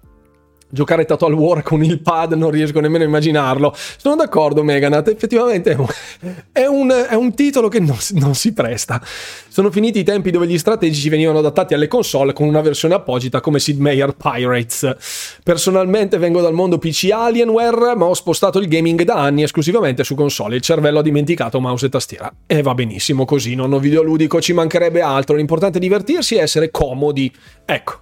[0.73, 3.73] giocare Total War con il pad non riesco nemmeno a immaginarlo.
[3.75, 5.87] Sono d'accordo, Meganat, effettivamente è un,
[6.51, 9.01] è un, è un titolo che non, non, si presta.
[9.47, 13.39] Sono finiti i tempi dove gli strategici venivano adattati alle console con una versione apposita
[13.39, 14.95] come Sid Meier Pirates.
[15.43, 20.15] Personalmente vengo dal mondo PC Alienware, ma ho spostato il gaming da anni esclusivamente su
[20.15, 20.55] console.
[20.55, 22.33] Il cervello ha dimenticato mouse e tastiera.
[22.47, 25.35] E va benissimo così, non ho videoludico, ci mancherebbe altro.
[25.35, 27.31] L'importante è divertirsi e essere comodi.
[27.65, 27.99] Ecco.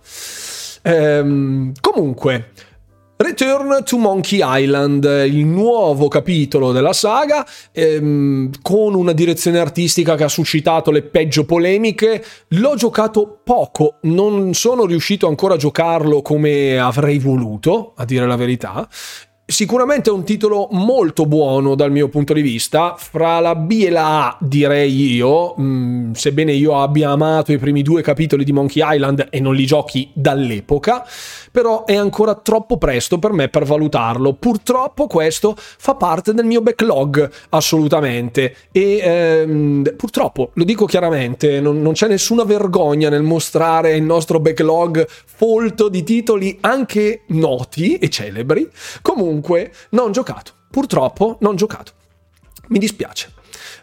[0.83, 2.51] Ehm, comunque,
[3.21, 10.23] Return to Monkey Island, il nuovo capitolo della saga, ehm, con una direzione artistica che
[10.23, 12.23] ha suscitato le peggio polemiche.
[12.49, 18.35] L'ho giocato poco, non sono riuscito ancora a giocarlo come avrei voluto, a dire la
[18.35, 18.89] verità.
[19.51, 23.89] Sicuramente è un titolo molto buono dal mio punto di vista, fra la B e
[23.89, 28.53] la A direi io, mh, mm, sebbene io abbia amato i primi due capitoli di
[28.53, 31.05] Monkey Island e non li giochi dall'epoca,
[31.51, 34.33] però è ancora troppo presto per me per valutarlo.
[34.33, 41.81] Purtroppo questo fa parte del mio backlog, assolutamente, e ehm, purtroppo, lo dico chiaramente, non,
[41.81, 48.09] non c'è nessuna vergogna nel mostrare il nostro backlog folto di titoli anche noti e
[48.09, 48.69] celebri.
[49.01, 50.53] Comunque, non giocato.
[50.69, 51.91] Purtroppo non giocato.
[52.67, 53.33] Mi dispiace.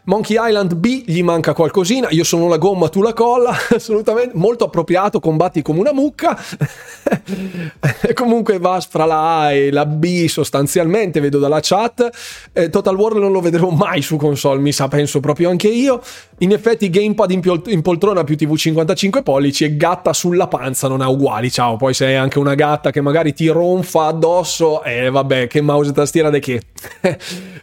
[0.09, 4.65] Monkey Island B gli manca qualcosina, io sono la gomma, tu la colla, assolutamente, molto
[4.65, 6.35] appropriato, combatti come una mucca.
[8.15, 12.09] Comunque va fra la A e la B sostanzialmente, vedo dalla chat.
[12.55, 16.01] Eh, Total War non lo vedremo mai su console, mi sa, penso proprio anche io.
[16.39, 20.89] In effetti gamepad in, pol- in poltrona più TV 55 pollici e gatta sulla panza
[20.89, 21.77] non ha uguali, ciao.
[21.77, 25.61] Poi se è anche una gatta che magari ti ronfa addosso, e eh, vabbè, che
[25.61, 26.63] mouse e tastiera de che.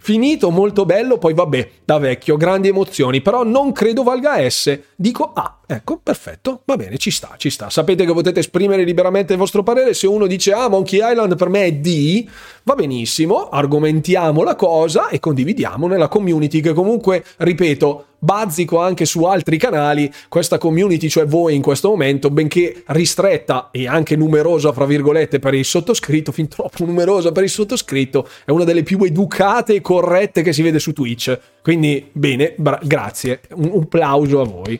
[0.06, 5.31] Finito, molto bello, poi vabbè, da vecchio, grandi emozioni, però non credo valga S, dico
[5.33, 5.59] A.
[5.67, 7.69] Ecco, perfetto, va bene, ci sta, ci sta.
[7.69, 9.93] Sapete che potete esprimere liberamente il vostro parere.
[9.93, 12.27] Se uno dice ah, Monkey Island per me è D,
[12.63, 19.23] va benissimo, argomentiamo la cosa e condividiamo nella community che comunque, ripeto, bazzico anche su
[19.23, 20.11] altri canali.
[20.28, 25.53] Questa community, cioè voi in questo momento, benché ristretta e anche numerosa, fra virgolette, per
[25.53, 30.41] il sottoscritto, fin troppo numerosa per il sottoscritto, è una delle più educate e corrette
[30.41, 31.39] che si vede su Twitch.
[31.61, 34.80] Quindi, bene, bra- grazie, un, un plauso a voi.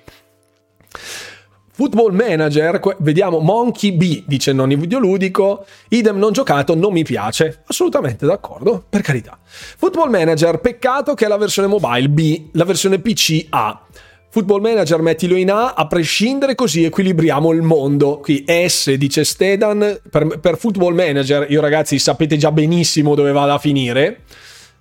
[1.76, 7.64] Football Manager, vediamo Monkey B, dice nonni videoludico, idem non giocato, non mi piace.
[7.68, 9.38] Assolutamente d'accordo, per carità.
[9.44, 13.86] Football Manager, peccato che è la versione mobile B, la versione PC A.
[14.30, 18.20] Football Manager mettilo in A, a prescindere così equilibriamo il mondo.
[18.20, 23.56] Qui S dice Stedan, per, per Football Manager, io ragazzi sapete già benissimo dove vada
[23.56, 24.22] a finire,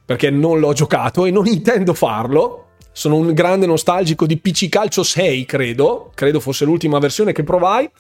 [0.05, 2.64] perché non l'ho giocato e non intendo farlo,
[2.95, 6.13] sono un grande nostalgico di PC Calcio 6, credo.
[6.15, 7.91] Credo fosse l'ultima versione che provai.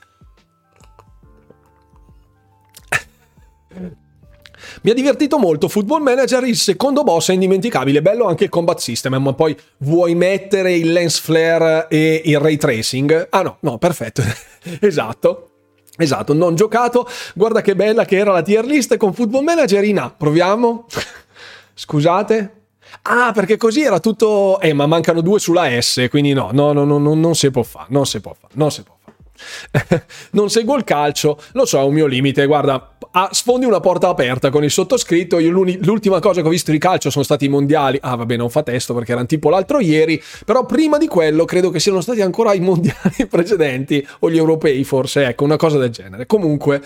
[4.82, 8.78] Mi ha divertito molto Football Manager, il secondo boss è indimenticabile, bello anche il combat
[8.78, 13.28] system, ma poi vuoi mettere il lens flare e il ray tracing?
[13.30, 14.22] Ah no, no, perfetto,
[14.80, 15.48] esatto.
[15.96, 19.98] Esatto, non giocato, guarda che bella che era la tier list con Football Manager in
[19.98, 20.86] A, proviamo?
[21.74, 22.63] Scusate?
[23.02, 24.60] Ah, perché così era tutto...
[24.60, 27.62] Eh, ma mancano due sulla S, quindi no, no, no, no, no non si può
[27.62, 29.04] fare, non si può fare, non si può fare.
[30.32, 32.46] non seguo il calcio, lo so, è un mio limite.
[32.46, 35.38] Guarda, ah, sfondi una porta aperta con il sottoscritto.
[35.38, 37.98] Io l'ultima cosa che ho visto di calcio sono stati i mondiali.
[38.00, 40.22] Ah, vabbè, non fa testo perché erano tipo l'altro ieri.
[40.44, 44.84] Però prima di quello credo che siano stati ancora i mondiali precedenti o gli europei,
[44.84, 45.26] forse.
[45.26, 46.26] Ecco, una cosa del genere.
[46.26, 46.82] Comunque,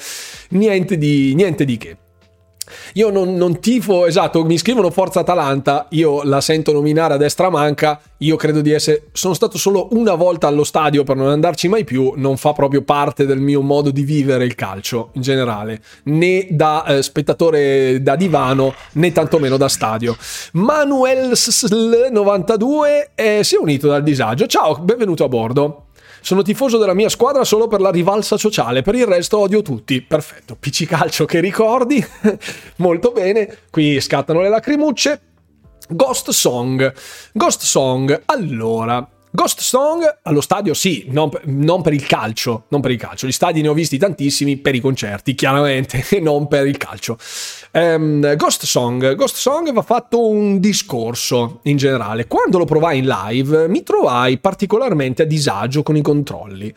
[0.50, 1.96] niente di, niente di che.
[2.94, 7.50] Io non, non, tifo, esatto, mi scrivono Forza Atalanta, io la sento nominare a destra
[7.50, 11.68] manca, io credo di essere, sono stato solo una volta allo stadio per non andarci
[11.68, 15.80] mai più, non fa proprio parte del mio modo di vivere il calcio in generale,
[16.04, 20.16] né da eh, spettatore da divano, né tantomeno da stadio.
[20.52, 21.32] Manuel
[22.10, 25.82] 92 eh, si è unito dal disagio, ciao, benvenuto a bordo.
[26.28, 30.02] Sono tifoso della mia squadra solo per la rivalsa sociale, per il resto odio tutti.
[30.02, 32.04] Perfetto, PC calcio che ricordi.
[32.76, 35.20] Molto bene, qui scattano le lacrimucce.
[35.88, 36.92] Ghost Song.
[37.32, 42.90] Ghost Song, allora, Ghost Song allo stadio sì, non, non, per il calcio, non per
[42.90, 43.26] il calcio.
[43.26, 47.18] Gli stadi ne ho visti tantissimi per i concerti, chiaramente, e non per il calcio.
[47.72, 49.14] Um, Ghost Song.
[49.14, 52.26] Ghost Song va fatto un discorso in generale.
[52.26, 56.74] Quando lo provai in live mi trovai particolarmente a disagio con i controlli.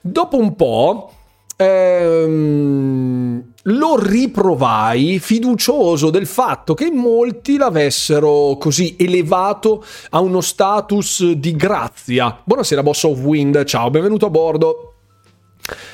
[0.00, 1.13] Dopo un po'
[1.56, 11.54] ehm, lo riprovai fiducioso del fatto che molti l'avessero così elevato a uno status di
[11.56, 12.40] grazia.
[12.44, 14.93] Buonasera, Boss of Wind, ciao, benvenuto a bordo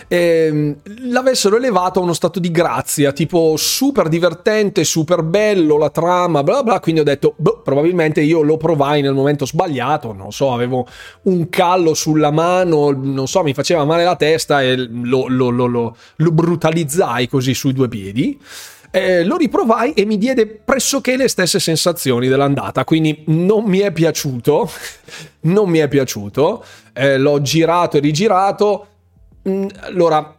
[0.08, 6.42] eh, l'avessero elevato a uno stato di grazia, tipo super divertente, super bello, la trama,
[6.42, 10.52] bla bla, quindi ho detto, boh, probabilmente io lo provai nel momento sbagliato, non so,
[10.52, 10.86] avevo
[11.22, 15.96] un callo sulla mano, non so, mi faceva male la testa e lo, lo, lo,
[16.16, 18.38] lo brutalizzai così sui due piedi.
[18.92, 23.92] Eh, lo riprovai e mi diede pressoché le stesse sensazioni dell'andata, quindi non mi è
[23.92, 24.68] piaciuto,
[25.42, 28.86] non mi è piaciuto, eh, l'ho girato e rigirato,
[29.42, 30.36] allora,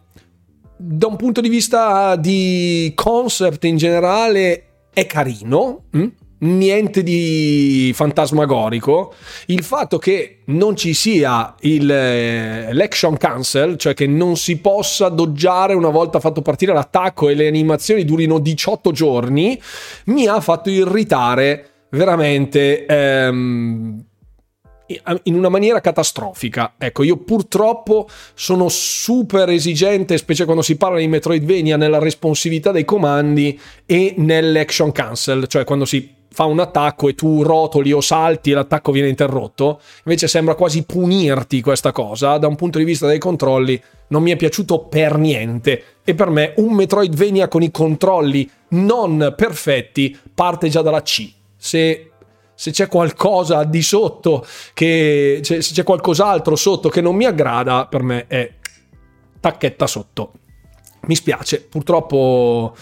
[0.78, 6.08] da un punto di vista di concept in generale è carino, hm?
[6.39, 9.14] niente di fantasmagorico.
[9.47, 15.10] Il fatto che non ci sia il, eh, l'action cancel, cioè che non si possa
[15.10, 19.60] doggiare una volta fatto partire l'attacco e le animazioni durino 18 giorni,
[20.06, 22.86] mi ha fatto irritare veramente.
[22.86, 24.06] Ehm,
[25.24, 26.74] in una maniera catastrofica.
[26.78, 32.86] Ecco, io purtroppo sono super esigente, specie quando si parla di Metroidvania, nella responsività dei
[32.86, 38.52] comandi e nell'action cancel, cioè quando si fa un attacco e tu rotoli o salti
[38.52, 39.82] e l'attacco viene interrotto.
[40.06, 42.38] Invece sembra quasi punirti questa cosa.
[42.38, 45.84] Da un punto di vista dei controlli non mi è piaciuto per niente.
[46.04, 51.32] E per me un Metroidvania con i controlli non perfetti parte già dalla C.
[51.58, 52.11] Se
[52.62, 54.45] se c'è qualcosa di sotto,
[54.76, 58.51] che, cioè, se c'è qualcos'altro sotto che non mi aggrada, per me è
[59.39, 60.34] tacchetta sotto.
[61.07, 62.76] Mi spiace, purtroppo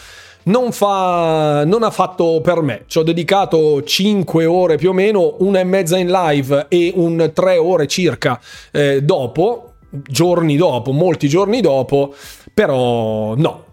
[0.43, 2.83] non, fa, non ha fatto per me.
[2.87, 7.31] Ci ho dedicato 5 ore più o meno, una e mezza in live e un
[7.33, 8.37] 3 ore circa
[8.73, 12.13] eh, dopo, giorni dopo, molti giorni dopo,
[12.53, 13.63] però no.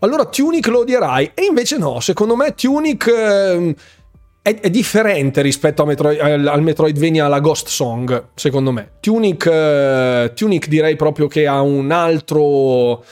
[0.00, 3.06] Allora Tunic lo odierai e invece no, secondo me Tunic...
[3.06, 3.74] Eh,
[4.44, 8.90] è, è, differente rispetto Metroid, al Metroidvania alla Ghost Song, secondo me.
[9.00, 13.02] Tunic, uh, Tunic direi proprio che ha un altro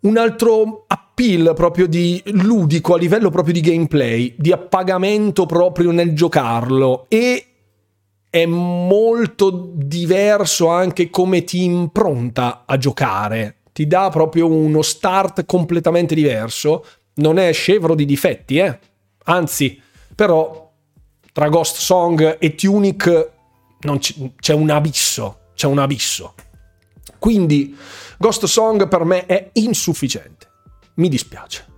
[0.00, 6.12] un altro appeal proprio di ludico a livello proprio di gameplay, di appagamento proprio nel
[6.12, 7.46] giocarlo e
[8.28, 13.60] è molto diverso anche come ti impronta a giocare.
[13.72, 16.84] Ti dà proprio uno start completamente diverso.
[17.14, 18.78] Non è scevro di difetti, eh?
[19.24, 19.80] Anzi,
[20.22, 20.70] però
[21.32, 23.30] tra Ghost Song e Tunic
[23.98, 26.34] c- c'è un abisso, c'è un abisso.
[27.18, 27.76] Quindi
[28.18, 30.48] Ghost Song per me è insufficiente.
[30.94, 31.71] Mi dispiace.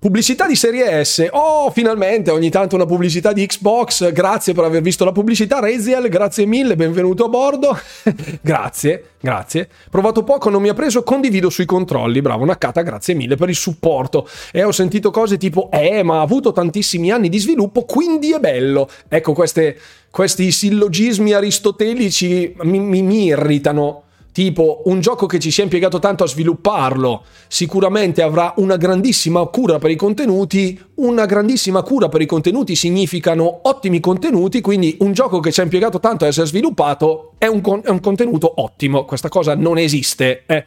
[0.00, 1.28] Pubblicità di serie S.
[1.30, 4.10] Oh, finalmente, ogni tanto una pubblicità di Xbox.
[4.12, 5.58] Grazie per aver visto la pubblicità.
[5.58, 7.78] Raziel, grazie mille, benvenuto a bordo.
[8.40, 9.68] grazie, grazie.
[9.90, 12.22] Provato poco, non mi ha preso, condivido sui controlli.
[12.22, 14.26] Bravo, Nakata, grazie mille per il supporto.
[14.52, 18.38] E ho sentito cose tipo, eh, ma ha avuto tantissimi anni di sviluppo, quindi è
[18.38, 18.88] bello.
[19.06, 19.78] Ecco, queste,
[20.10, 25.98] questi sillogismi aristotelici mi, mi, mi irritano tipo un gioco che ci si è impiegato
[25.98, 32.20] tanto a svilupparlo, sicuramente avrà una grandissima cura per i contenuti, una grandissima cura per
[32.20, 36.46] i contenuti significano ottimi contenuti, quindi un gioco che ci ha impiegato tanto a essere
[36.46, 40.66] sviluppato è un, con- è un contenuto ottimo, questa cosa non esiste, eh.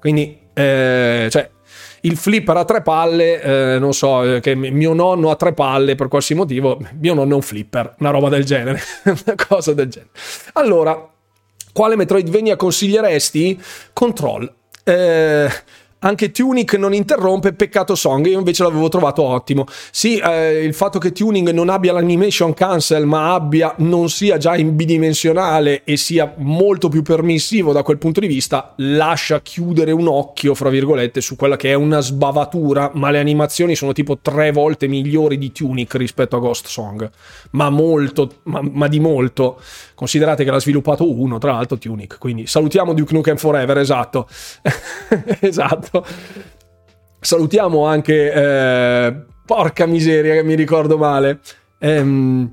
[0.00, 1.50] quindi eh, cioè
[2.04, 5.94] il flipper a tre palle, eh, non so, eh, che mio nonno ha tre palle
[5.94, 9.88] per qualsiasi motivo, mio nonno è un flipper, una roba del genere, una cosa del
[9.88, 10.10] genere.
[10.54, 11.11] Allora,
[11.72, 13.60] quale Metroidvania consiglieresti?
[13.92, 14.52] Control.
[14.84, 15.50] Eh,
[16.04, 19.66] anche Tunic non interrompe, peccato Song, io invece l'avevo trovato ottimo.
[19.90, 24.56] Sì, eh, il fatto che Tuning non abbia l'animation cancel, ma abbia, non sia già
[24.56, 30.08] in bidimensionale e sia molto più permissivo da quel punto di vista, lascia chiudere un
[30.08, 34.50] occhio, fra virgolette, su quella che è una sbavatura, ma le animazioni sono tipo tre
[34.50, 37.08] volte migliori di Tunic rispetto a Ghost Song,
[37.52, 39.60] ma molto, ma, ma di molto.
[39.94, 44.26] Considerate che l'ha sviluppato uno, tra l'altro Tunic, quindi salutiamo Duke Nukem Forever, esatto.
[45.38, 46.06] esatto esatto.
[47.20, 49.16] Salutiamo anche, eh,
[49.46, 51.40] porca miseria che mi ricordo male.
[51.78, 52.52] Ehm,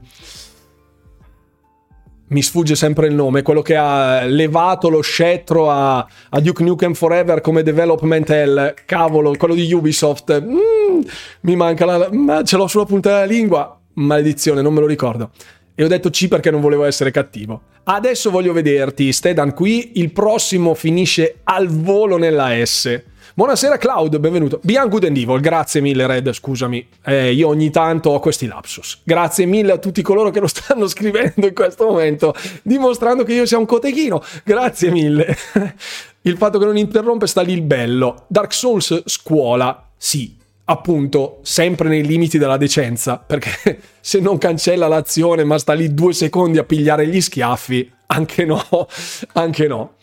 [2.31, 6.93] mi sfugge sempre il nome, quello che ha levato lo scettro a, a Duke Nukem
[6.93, 10.39] Forever come development hell, cavolo, quello di Ubisoft.
[10.39, 11.01] Mm,
[11.41, 12.07] mi manca la...
[12.11, 13.79] ma ce l'ho sulla punta della lingua.
[13.93, 15.31] Maledizione, non me lo ricordo.
[15.73, 17.61] E ho detto C perché non volevo essere cattivo.
[17.85, 23.01] Adesso voglio vederti, Stedan qui, il prossimo finisce al volo nella S.
[23.35, 24.59] Buonasera Cloud, benvenuto.
[24.63, 26.87] Beyond Good and Evil, grazie mille Red, scusami.
[27.05, 29.01] Eh, io ogni tanto ho questi lapsus.
[29.03, 32.33] Grazie mille a tutti coloro che lo stanno scrivendo in questo momento,
[32.63, 34.21] dimostrando che io sia un cotechino.
[34.43, 35.37] Grazie mille.
[36.23, 38.25] il fatto che non interrompe sta lì il bello.
[38.27, 40.35] Dark Souls scuola, sì,
[40.65, 46.13] appunto, sempre nei limiti della decenza, perché se non cancella l'azione ma sta lì due
[46.13, 48.87] secondi a pigliare gli schiaffi, anche no,
[49.33, 49.93] anche no.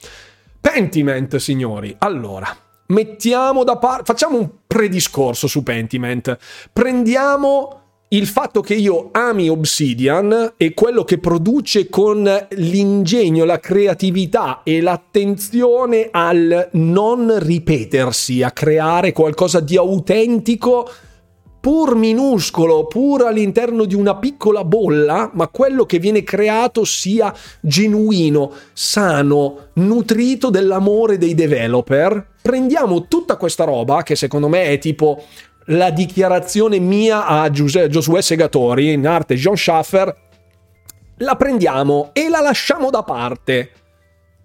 [0.60, 1.94] Pentiment, signori.
[1.98, 2.56] Allora,
[2.88, 6.36] mettiamo da parte, facciamo un prediscorso su Pentiment,
[6.72, 7.80] prendiamo
[8.10, 14.80] il fatto che io ami Obsidian e quello che produce con l'ingegno, la creatività e
[14.80, 20.88] l'attenzione al non ripetersi, a creare qualcosa di autentico
[21.66, 28.52] pur minuscolo, pur all'interno di una piccola bolla, ma quello che viene creato sia genuino,
[28.72, 32.34] sano, nutrito dell'amore dei developer.
[32.40, 35.24] Prendiamo tutta questa roba, che secondo me è tipo
[35.64, 40.16] la dichiarazione mia a Giosuè Segatori, in arte John Schaffer,
[41.16, 43.72] la prendiamo e la lasciamo da parte.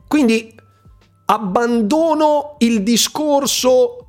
[0.08, 0.56] Quindi
[1.26, 4.01] abbandono il discorso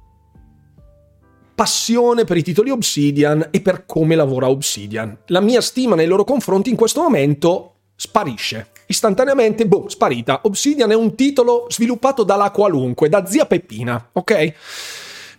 [1.55, 5.17] passione per i titoli Obsidian e per come lavora Obsidian.
[5.27, 8.71] La mia stima nei loro confronti in questo momento sparisce.
[8.87, 10.41] Istantaneamente, boh, sparita.
[10.45, 14.55] Obsidian è un titolo sviluppato dalla qualunque, da zia Peppina, ok?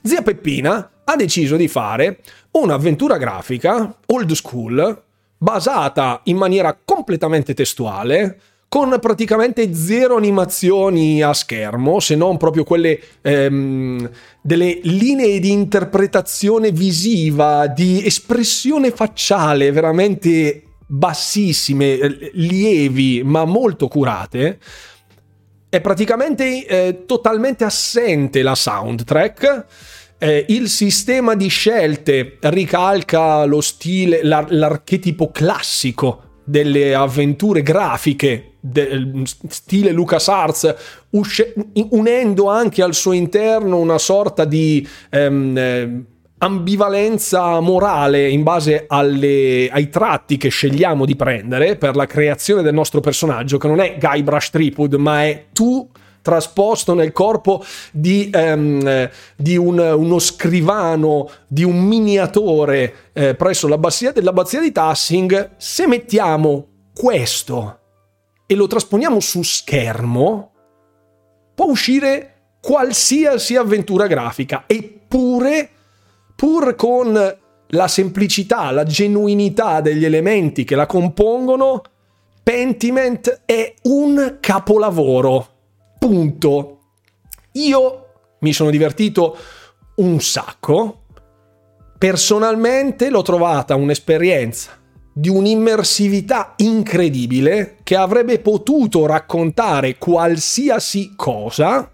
[0.01, 2.19] Zia Peppina ha deciso di fare
[2.51, 5.03] un'avventura grafica old school
[5.37, 8.39] basata in maniera completamente testuale
[8.73, 14.09] con praticamente zero animazioni a schermo, se non proprio quelle ehm,
[14.41, 24.57] delle linee di interpretazione visiva, di espressione facciale veramente bassissime, eh, lievi, ma molto curate.
[25.69, 29.65] È praticamente eh, totalmente assente la soundtrack
[30.17, 39.23] eh, il sistema di scelte ricalca lo stile, l'ar- l'archetipo classico delle avventure grafiche del
[39.49, 40.73] stile LucasArts,
[41.09, 41.53] usce-
[41.89, 46.03] unendo anche al suo interno una sorta di ehm, eh,
[46.37, 52.73] ambivalenza morale in base alle, ai tratti che scegliamo di prendere per la creazione del
[52.73, 55.89] nostro personaggio, che non è Guybrush Threepwood, ma è tu
[56.21, 64.13] trasposto nel corpo di, um, di un, uno scrivano, di un miniatore eh, presso l'abbazia,
[64.13, 67.79] dell'abbazia di Tassing, se mettiamo questo
[68.53, 70.51] e lo trasponiamo su schermo,
[71.53, 72.29] può uscire
[72.61, 75.69] qualsiasi avventura grafica, eppure,
[76.35, 81.81] pur con la semplicità, la genuinità degli elementi che la compongono,
[82.43, 85.47] Pentiment è un capolavoro
[85.97, 86.79] punto,
[87.53, 88.07] io
[88.39, 89.37] mi sono divertito
[89.95, 90.99] un sacco.
[91.97, 94.81] Personalmente l'ho trovata un'esperienza
[95.13, 101.89] di un'immersività incredibile che avrebbe potuto raccontare qualsiasi cosa,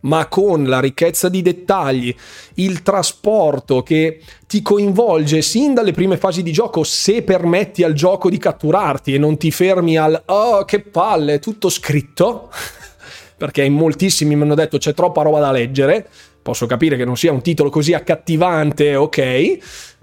[0.00, 2.14] ma con la ricchezza di dettagli,
[2.54, 8.30] il trasporto che ti coinvolge sin dalle prime fasi di gioco se permetti al gioco
[8.30, 12.50] di catturarti e non ti fermi al oh che palle, tutto scritto
[13.36, 16.08] perché in moltissimi mi hanno detto c'è troppa roba da leggere.
[16.42, 19.58] Posso capire che non sia un titolo così accattivante, ok.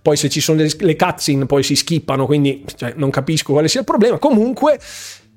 [0.08, 3.68] Poi se ci sono le, le cutscene poi si skippano, quindi cioè, non capisco quale
[3.68, 4.18] sia il problema.
[4.20, 4.80] Comunque,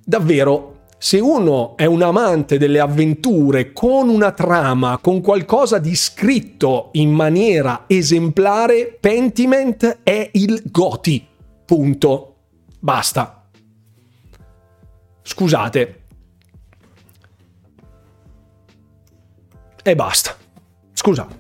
[0.04, 6.90] davvero, se uno è un amante delle avventure con una trama, con qualcosa di scritto
[6.92, 11.26] in maniera esemplare, Pentiment è il Goti.
[11.64, 12.36] Punto.
[12.78, 13.48] Basta.
[15.20, 16.02] Scusate,
[19.82, 20.36] e basta.
[20.92, 21.39] Scusa.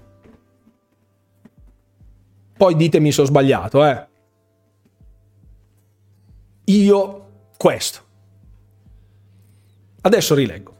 [2.60, 4.06] Poi ditemi se ho sbagliato, eh.
[6.64, 7.26] Io
[7.56, 8.00] questo.
[10.02, 10.74] Adesso rileggo.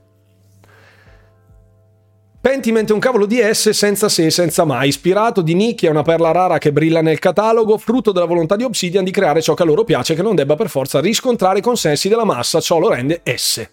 [2.39, 6.03] Pentiment è un cavolo di S senza se e senza mai, ispirato di nicchia, una
[6.03, 9.63] perla rara che brilla nel catalogo, frutto della volontà di Obsidian di creare ciò che
[9.63, 12.91] a loro piace che non debba per forza riscontrare i consensi della massa, ciò lo
[12.91, 13.67] rende S.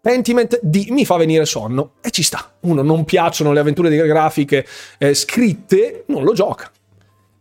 [0.00, 2.52] Pentiment D mi fa venire sonno e ci sta.
[2.60, 4.64] Uno non piacciono le avventure di grafiche
[4.98, 6.70] eh, scritte, non lo gioca.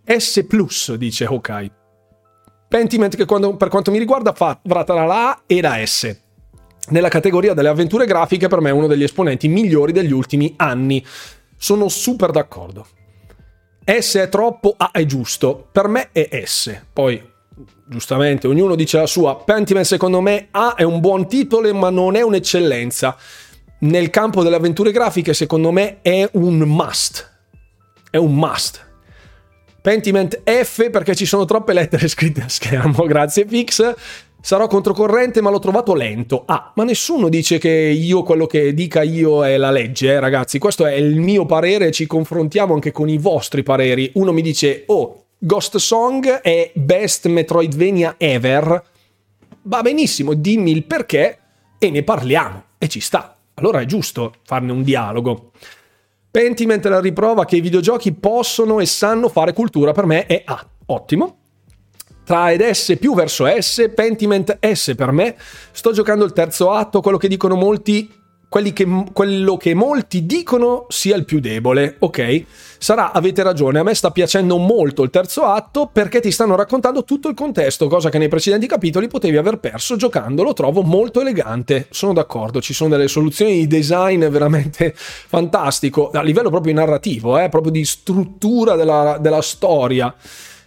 [0.06, 1.72] S dice Hawkeye.
[2.68, 6.16] Pentiment che quando, per quanto mi riguarda fa tra la A e la S.
[6.90, 11.04] Nella categoria delle avventure grafiche per me è uno degli esponenti migliori degli ultimi anni.
[11.58, 12.86] Sono super d'accordo.
[13.84, 15.68] S è troppo, A è giusto.
[15.72, 16.82] Per me è S.
[16.92, 17.34] Poi
[17.88, 19.38] giustamente, ognuno dice la sua.
[19.38, 23.16] Pentiment secondo me A è un buon titolo, ma non è un'eccellenza.
[23.80, 27.32] Nel campo delle avventure grafiche, secondo me, è un must.
[28.10, 28.85] È un must.
[29.86, 33.94] Pentiment F perché ci sono troppe lettere scritte a schermo, grazie Fix.
[34.42, 36.42] Sarò controcorrente ma l'ho trovato lento.
[36.48, 40.58] Ah, ma nessuno dice che io quello che dica io è la legge, eh, ragazzi.
[40.58, 44.10] Questo è il mio parere, ci confrontiamo anche con i vostri pareri.
[44.16, 48.84] Uno mi dice, oh, Ghost Song è best Metroidvania ever.
[49.62, 51.38] Va benissimo, dimmi il perché
[51.78, 52.64] e ne parliamo.
[52.80, 53.38] E ci sta.
[53.54, 55.52] Allora è giusto farne un dialogo.
[56.36, 60.68] Pentiment la riprova che i videogiochi possono e sanno fare cultura per me è A.
[60.88, 61.38] Ottimo.
[62.26, 65.38] Tra ed S più verso S, Pentiment S per me.
[65.72, 68.12] Sto giocando il terzo atto, quello che dicono molti
[68.62, 72.44] che, quello che molti dicono sia il più debole, ok?
[72.78, 77.04] Sarà, avete ragione, a me sta piacendo molto il terzo atto perché ti stanno raccontando
[77.04, 81.20] tutto il contesto, cosa che nei precedenti capitoli potevi aver perso giocando, lo trovo molto
[81.20, 87.38] elegante, sono d'accordo, ci sono delle soluzioni di design veramente fantastico, a livello proprio narrativo,
[87.38, 90.14] eh, proprio di struttura della, della storia.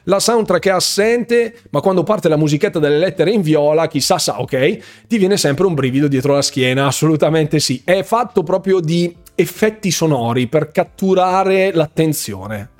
[0.09, 4.41] La soundtrack è assente, ma quando parte la musichetta delle lettere in viola, chissà sa,
[4.41, 7.83] ok, ti viene sempre un brivido dietro la schiena, assolutamente sì.
[7.85, 12.71] È fatto proprio di effetti sonori per catturare l'attenzione.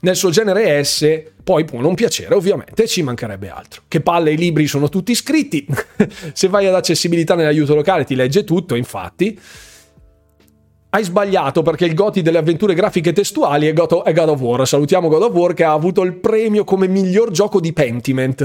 [0.00, 3.84] Nel suo genere S, poi può non piacere, ovviamente, ci mancherebbe altro.
[3.88, 5.66] Che palle, i libri sono tutti scritti.
[6.34, 9.38] Se vai ad accessibilità nell'aiuto locale ti legge tutto, infatti
[10.96, 14.66] hai sbagliato perché il Goti delle avventure grafiche testuali è God, è God of War.
[14.66, 18.44] Salutiamo God of War che ha avuto il premio come miglior gioco di Pentiment.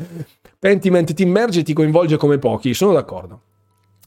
[0.58, 3.40] Pentiment ti immerge e ti coinvolge come pochi, sono d'accordo.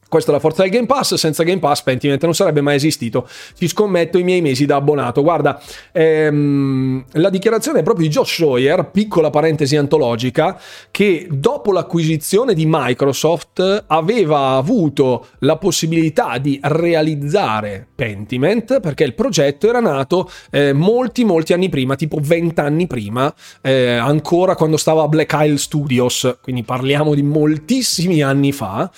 [0.10, 3.28] Questa è la forza del Game Pass, senza Game Pass Pentiment non sarebbe mai esistito.
[3.56, 5.22] Ci scommetto i miei mesi da abbonato.
[5.22, 5.62] Guarda,
[5.92, 10.60] ehm, la dichiarazione è proprio di Josh Schroyer, piccola parentesi antologica,
[10.92, 19.68] che dopo l'acquisizione di Microsoft aveva avuto la possibilità di realizzare Pentiment perché il progetto
[19.68, 25.04] era nato eh, molti molti anni prima, tipo 20 anni prima, eh, ancora quando stava
[25.04, 28.90] a Black Isle Studios, quindi parliamo di moltissimi anni fa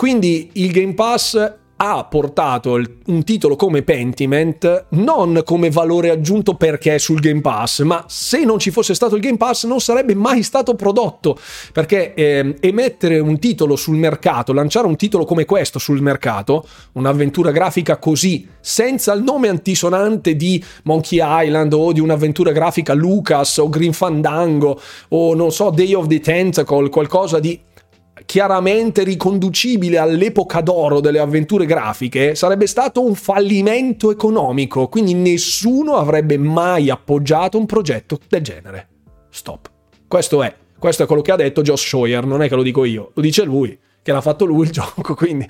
[0.00, 6.94] quindi il Game Pass ha portato un titolo come Pentiment non come valore aggiunto perché
[6.94, 10.14] è sul Game Pass, ma se non ci fosse stato il Game Pass non sarebbe
[10.14, 11.38] mai stato prodotto,
[11.74, 17.50] perché eh, emettere un titolo sul mercato, lanciare un titolo come questo sul mercato, un'avventura
[17.50, 23.68] grafica così, senza il nome antisonante di Monkey Island o di un'avventura grafica Lucas o
[23.68, 27.68] Green Fandango o non so Day of the Tentacle, qualcosa di
[28.30, 36.38] chiaramente riconducibile all'epoca d'oro delle avventure grafiche, sarebbe stato un fallimento economico, quindi nessuno avrebbe
[36.38, 38.88] mai appoggiato un progetto del genere.
[39.30, 39.68] Stop.
[40.06, 42.84] Questo è, questo è quello che ha detto Josh Schroyer, non è che lo dico
[42.84, 45.48] io, lo dice lui, che l'ha fatto lui il gioco, quindi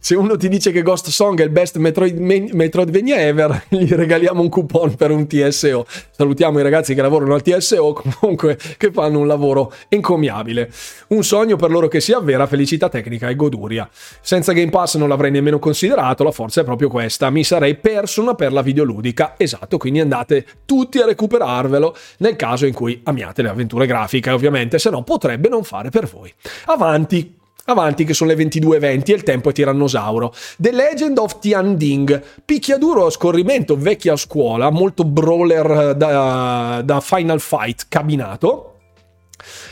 [0.00, 4.40] se uno ti dice che Ghost Song è il best Metroid, Metroidvania ever, gli regaliamo
[4.42, 5.86] un coupon per un TSO.
[6.10, 10.70] Salutiamo i ragazzi che lavorano al TSO, comunque che fanno un lavoro encomiabile.
[11.08, 13.88] Un sogno per loro che si avvera, felicità tecnica e goduria.
[14.20, 17.30] Senza Game Pass non l'avrei nemmeno considerato, la forza è proprio questa.
[17.30, 19.34] Mi sarei perso una perla videoludica.
[19.36, 24.78] Esatto, quindi andate tutti a recuperarvelo nel caso in cui amiate le avventure grafiche, ovviamente,
[24.78, 26.32] se no potrebbe non fare per voi.
[26.66, 27.42] Avanti!
[27.66, 30.34] Avanti che sono le 22.20 e il tempo è tirannosauro.
[30.58, 37.40] The Legend of Tian Ding, picchiaduro a scorrimento vecchia scuola, molto brawler da, da Final
[37.40, 38.70] Fight cabinato.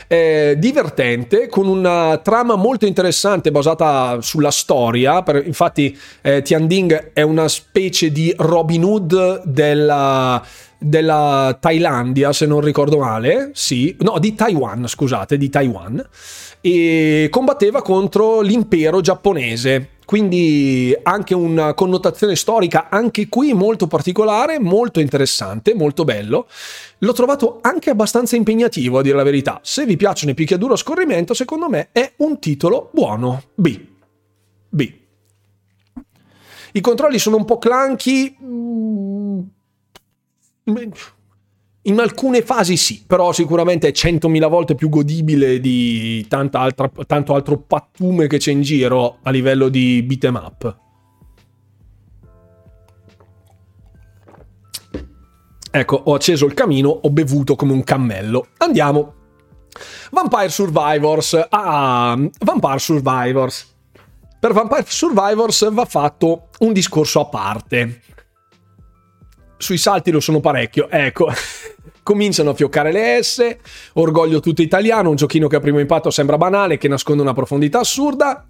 [0.07, 5.21] Eh, divertente, con una trama molto interessante basata sulla storia.
[5.21, 10.43] Per, infatti, eh, Tianding è una specie di Robin Hood della,
[10.79, 13.51] della Thailandia, se non ricordo male.
[13.53, 16.03] Sì, no, di Taiwan, scusate, di Taiwan
[16.65, 19.89] e combatteva contro l'impero giapponese.
[20.05, 26.47] Quindi anche una connotazione storica anche qui molto particolare, molto interessante, molto bello.
[26.99, 29.59] L'ho trovato anche abbastanza impegnativo a dire la verità.
[29.61, 33.43] Se vi piacciono i picchiaduro a scorrimento, secondo me è un titolo buono.
[33.55, 33.79] B.
[34.69, 34.93] B.
[36.71, 38.37] I controlli sono un po' clunky.
[38.41, 39.39] Mm,
[41.83, 47.57] in alcune fasi sì, però sicuramente è 100.000 volte più godibile di altra, tanto altro
[47.57, 50.77] pattume che c'è in giro a livello di beat'em up.
[55.75, 58.47] Ecco, ho acceso il camino, ho bevuto come un cammello.
[58.57, 59.15] Andiamo.
[60.11, 61.47] Vampire Survivors.
[61.49, 63.75] Ah, Vampire Survivors.
[64.39, 68.01] Per Vampire Survivors va fatto un discorso a parte
[69.63, 70.89] sui salti lo sono parecchio.
[70.89, 71.31] Ecco,
[72.03, 73.55] cominciano a fioccare le S,
[73.93, 77.79] orgoglio tutto italiano, un giochino che a primo impatto sembra banale, che nasconde una profondità
[77.79, 78.45] assurda.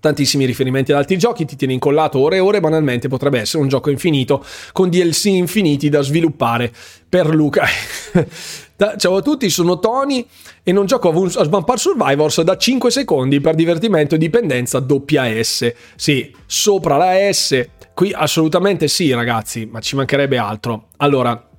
[0.00, 3.68] Tantissimi riferimenti ad altri giochi, ti tiene incollato ore e ore, banalmente potrebbe essere un
[3.68, 6.72] gioco infinito con DLC infiniti da sviluppare
[7.08, 7.66] per Luca.
[8.96, 10.26] Ciao a tutti, sono Tony
[10.62, 15.70] e non gioco a Vampire Survivors da 5 secondi per divertimento e dipendenza doppia S.
[15.96, 17.68] Sì, sopra la S,
[18.00, 20.86] Qui assolutamente sì, ragazzi, ma ci mancherebbe altro.
[20.96, 21.49] Allora,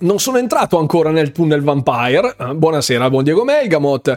[0.00, 2.34] non sono entrato ancora nel tunnel Vampire.
[2.38, 4.16] Eh, buonasera, buon Diego Melgamot.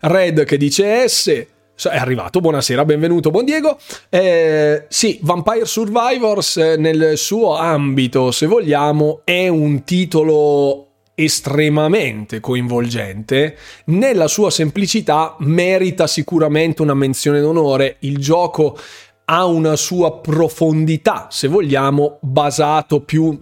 [0.00, 1.46] Red che dice S.
[1.74, 3.76] È arrivato, buonasera, benvenuto, buon Diego.
[4.08, 13.56] Eh, sì, Vampire Survivors eh, nel suo ambito, se vogliamo, è un titolo estremamente coinvolgente,
[13.86, 17.96] nella sua semplicità merita sicuramente una menzione d'onore.
[18.00, 18.78] Il gioco
[19.24, 23.38] ha una sua profondità, se vogliamo, basato più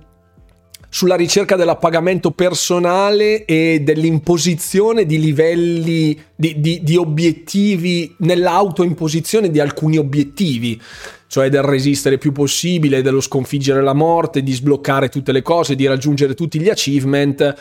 [0.90, 9.98] sulla ricerca dell'appagamento personale e dell'imposizione di livelli di, di, di obiettivi, nell'autoimposizione di alcuni
[9.98, 10.80] obiettivi,
[11.28, 15.86] cioè del resistere più possibile, dello sconfiggere la morte, di sbloccare tutte le cose, di
[15.86, 17.54] raggiungere tutti gli achievement.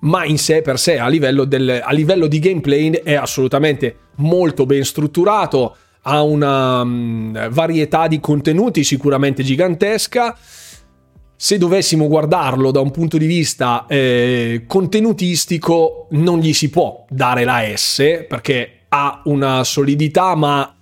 [0.00, 4.64] Ma in sé per sé, a livello, del, a livello di gameplay, è assolutamente molto
[4.64, 5.76] ben strutturato
[6.06, 10.36] ha una um, varietà di contenuti sicuramente gigantesca.
[11.44, 17.44] Se dovessimo guardarlo da un punto di vista eh, contenutistico, non gli si può dare
[17.44, 20.74] la S perché ha una solidità, ma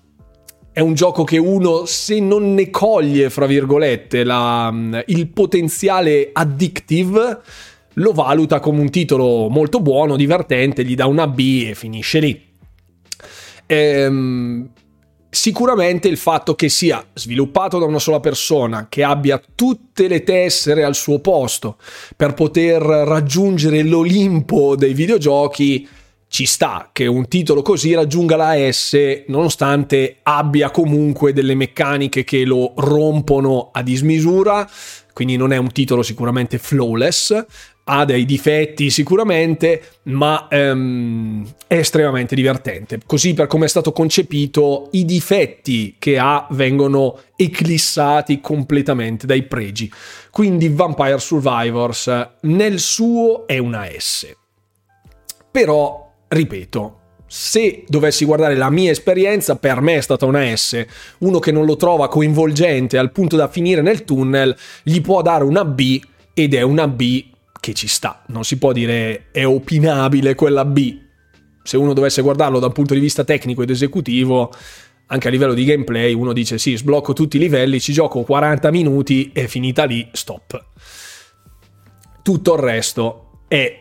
[0.70, 4.72] è un gioco che uno, se non ne coglie, fra virgolette, la,
[5.06, 7.40] il potenziale addictive,
[7.94, 12.40] lo valuta come un titolo molto buono, divertente, gli dà una B e finisce lì.
[13.66, 14.70] Ehm,
[15.34, 20.84] sicuramente il fatto che sia sviluppato da una sola persona, che abbia tutte le tessere
[20.84, 21.78] al suo posto
[22.14, 25.88] per poter raggiungere l'Olimpo dei videogiochi,
[26.28, 32.44] ci sta che un titolo così raggiunga la S nonostante abbia comunque delle meccaniche che
[32.44, 34.68] lo rompono a dismisura,
[35.14, 37.46] quindi non è un titolo sicuramente flawless,
[37.84, 43.00] ha dei difetti sicuramente, ma ehm, è estremamente divertente.
[43.04, 49.90] Così per come è stato concepito, i difetti che ha vengono eclissati completamente dai pregi.
[50.30, 54.32] Quindi Vampire Survivors nel suo è una S.
[55.50, 60.84] Però, ripeto, se dovessi guardare la mia esperienza, per me è stata una S.
[61.18, 65.42] Uno che non lo trova coinvolgente al punto da finire nel tunnel, gli può dare
[65.42, 66.00] una B
[66.34, 67.30] ed è una B
[67.62, 68.24] che ci sta.
[68.26, 70.98] Non si può dire è opinabile quella B.
[71.62, 74.52] Se uno dovesse guardarlo da un punto di vista tecnico ed esecutivo,
[75.06, 78.72] anche a livello di gameplay, uno dice sì, sblocco tutti i livelli, ci gioco 40
[78.72, 80.60] minuti e finita lì, stop.
[82.20, 83.78] Tutto il resto è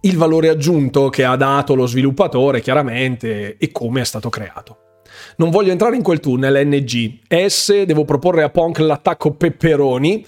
[0.00, 5.02] il valore aggiunto che ha dato lo sviluppatore, chiaramente, e come è stato creato.
[5.36, 7.18] Non voglio entrare in quel tunnel NG.
[7.48, 10.24] S, devo proporre a Punk l'attacco Pepperoni,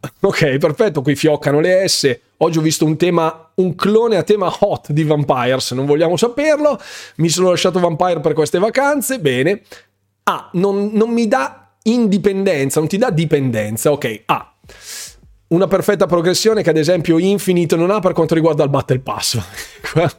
[0.20, 2.18] Ok, perfetto, qui fioccano le S.
[2.38, 6.78] Oggi ho visto un tema, un clone a tema hot di Vampires, non vogliamo saperlo.
[7.16, 9.62] Mi sono lasciato Vampire per queste vacanze, bene.
[10.24, 14.22] Ah, non, non mi dà indipendenza, non ti dà dipendenza, ok.
[14.26, 14.54] Ah,
[15.48, 19.38] una perfetta progressione che ad esempio Infinite non ha per quanto riguarda il Battle Pass.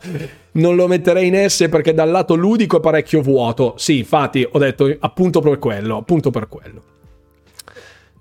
[0.54, 3.76] non lo metterei in S perché dal lato ludico è parecchio vuoto.
[3.78, 6.91] Sì, infatti ho detto appunto per quello, appunto per quello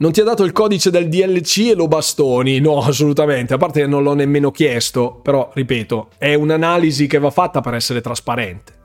[0.01, 2.59] non ti ha dato il codice del DLC e lo bastoni?
[2.59, 7.31] No, assolutamente, a parte che non l'ho nemmeno chiesto, però ripeto, è un'analisi che va
[7.31, 8.79] fatta per essere trasparente.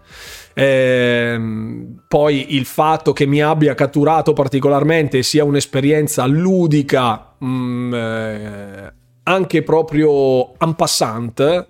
[0.54, 8.94] Ehm, poi il fatto che mi abbia catturato particolarmente sia un'esperienza ludica, mh, mm, eh,
[9.24, 11.68] anche proprio en passant,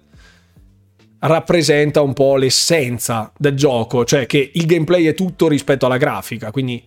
[1.19, 6.51] rappresenta un po' l'essenza del gioco, cioè che il gameplay è tutto rispetto alla grafica,
[6.51, 6.83] quindi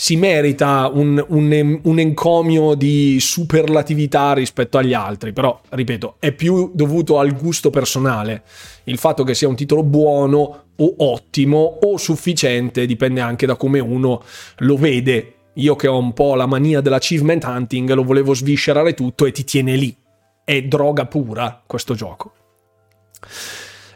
[0.00, 6.70] si merita un, un, un, encomio di superlatività rispetto agli altri, però ripeto, è più
[6.72, 8.44] dovuto al gusto personale.
[8.84, 13.78] Il fatto che sia un titolo buono o ottimo o sufficiente dipende anche da come
[13.78, 14.22] uno
[14.60, 15.34] lo vede.
[15.56, 19.44] Io che ho un po' la mania dell'achievement hunting, lo volevo sviscerare tutto e ti
[19.44, 19.94] tiene lì.
[20.42, 22.32] È droga pura questo gioco.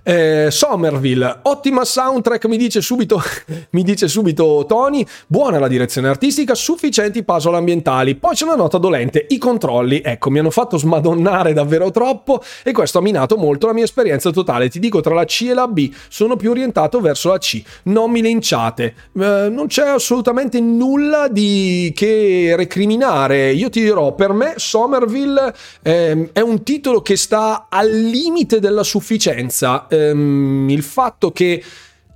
[0.07, 3.23] Eh, Somerville, ottima soundtrack, mi dice, subito,
[3.71, 5.03] mi dice subito Tony.
[5.27, 8.15] Buona la direzione artistica, sufficienti puzzle ambientali.
[8.15, 12.73] Poi c'è una nota dolente, i controlli, ecco, mi hanno fatto smadonnare davvero troppo e
[12.73, 14.69] questo ha minato molto la mia esperienza totale.
[14.69, 17.63] Ti dico, tra la C e la B sono più orientato verso la C.
[17.85, 23.53] Non mi linciate, eh, non c'è assolutamente nulla di che recriminare.
[23.53, 28.83] Io ti dirò, per me Somerville eh, è un titolo che sta al limite della
[28.83, 31.63] sufficienza ehm, il fatto che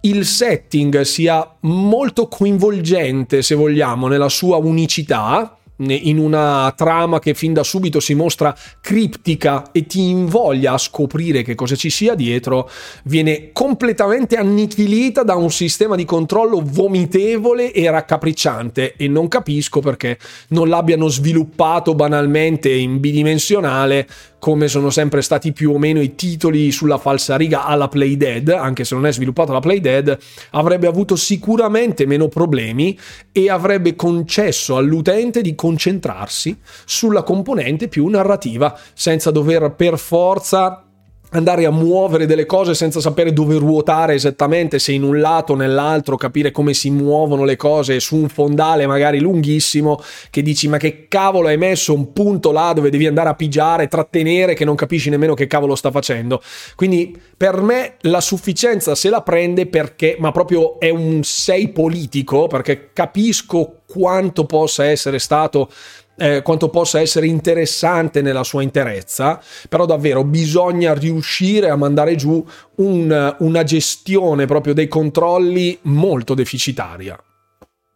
[0.03, 7.53] il setting sia molto coinvolgente, se vogliamo, nella sua unicità, in una trama che fin
[7.53, 12.69] da subito si mostra criptica e ti invoglia a scoprire che cosa ci sia dietro,
[13.05, 18.95] viene completamente annichilita da un sistema di controllo vomitevole e raccapricciante.
[18.97, 20.19] E non capisco perché
[20.49, 24.07] non l'abbiano sviluppato banalmente in bidimensionale
[24.39, 28.95] come sono sempre stati più o meno i titoli sulla falsariga alla Playdead, anche se
[28.95, 30.19] non è sviluppato la Playdead,
[30.51, 32.99] avrebbe avuto sicuramente meno problemi
[33.33, 40.88] e avrebbe concesso all'utente di concentrarsi sulla componente più narrativa, senza dover per forza
[41.31, 45.57] andare a muovere delle cose senza sapere dove ruotare esattamente, se in un lato o
[45.57, 50.01] nell'altro, capire come si muovono le cose su un fondale magari lunghissimo,
[50.31, 53.89] che dici ma che cavolo hai messo un punto là dove devi andare a pigiare,
[53.89, 56.41] trattenere, che non capisci nemmeno che cavolo sta facendo.
[56.75, 62.47] Quindi per me la sufficienza se la prende perché, ma proprio è un sei politico,
[62.47, 65.71] perché capisco quanto possa essere stato
[66.19, 72.45] eh, quanto possa essere interessante nella sua interezza, però davvero bisogna riuscire a mandare giù
[72.77, 77.19] un, una gestione proprio dei controlli molto deficitaria.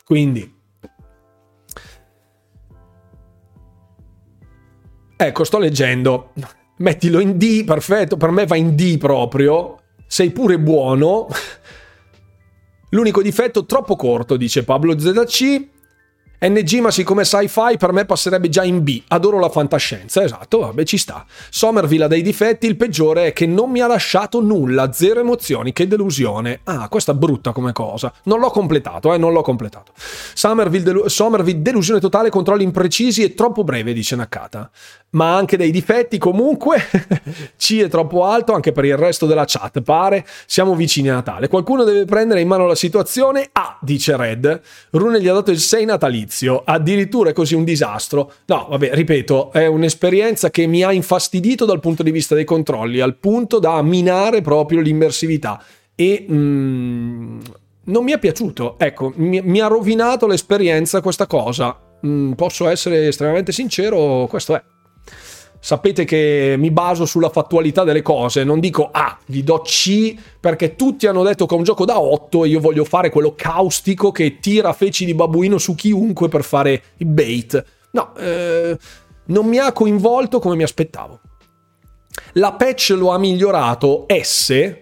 [0.04, 0.54] Quindi,
[5.16, 6.32] ecco, sto leggendo,
[6.78, 11.28] mettilo in D, perfetto, per me va in D proprio, sei pure buono.
[12.90, 15.70] L'unico difetto troppo corto, dice Pablo ZC,
[16.44, 19.00] NG, ma siccome sci-fi per me passerebbe già in B.
[19.08, 21.24] Adoro la fantascienza, esatto, vabbè, ci sta.
[21.48, 25.72] Somerville ha dei difetti, il peggiore è che non mi ha lasciato nulla, zero emozioni,
[25.72, 26.58] che delusione.
[26.64, 28.12] Ah, questa è brutta come cosa.
[28.24, 29.92] Non l'ho completato, eh, non l'ho completato.
[29.94, 34.68] Somerville, delu- Somerville delusione totale, controlli imprecisi e troppo breve, dice Nakata.
[35.10, 36.78] Ma anche dei difetti, comunque.
[37.56, 40.26] C è troppo alto anche per il resto della chat, pare.
[40.46, 41.46] Siamo vicini a Natale.
[41.46, 43.48] Qualcuno deve prendere in mano la situazione.
[43.52, 44.60] Ah, dice Red.
[44.90, 48.32] Rune gli ha dato il 6 natalizio all'inizio, addirittura è così un disastro.
[48.46, 53.00] No, vabbè, ripeto, è un'esperienza che mi ha infastidito dal punto di vista dei controlli,
[53.00, 55.62] al punto da minare proprio l'immersività.
[55.94, 57.40] E mm,
[57.84, 61.78] non mi è piaciuto, ecco, mi, mi, ha rovinato l'esperienza questa cosa.
[62.04, 64.62] Mm, posso essere estremamente sincero, questo è
[65.64, 70.74] sapete che mi baso sulla fattualità delle cose, non dico ah, gli do C perché
[70.74, 74.10] tutti hanno detto che è un gioco da 8 e io voglio fare quello caustico
[74.10, 77.64] che tira feci di babbuino su chiunque per fare i bait.
[77.92, 78.76] No, eh,
[79.26, 81.20] non mi ha coinvolto come mi aspettavo.
[82.32, 84.50] La patch lo ha migliorato S.
[84.50, 84.80] Eh,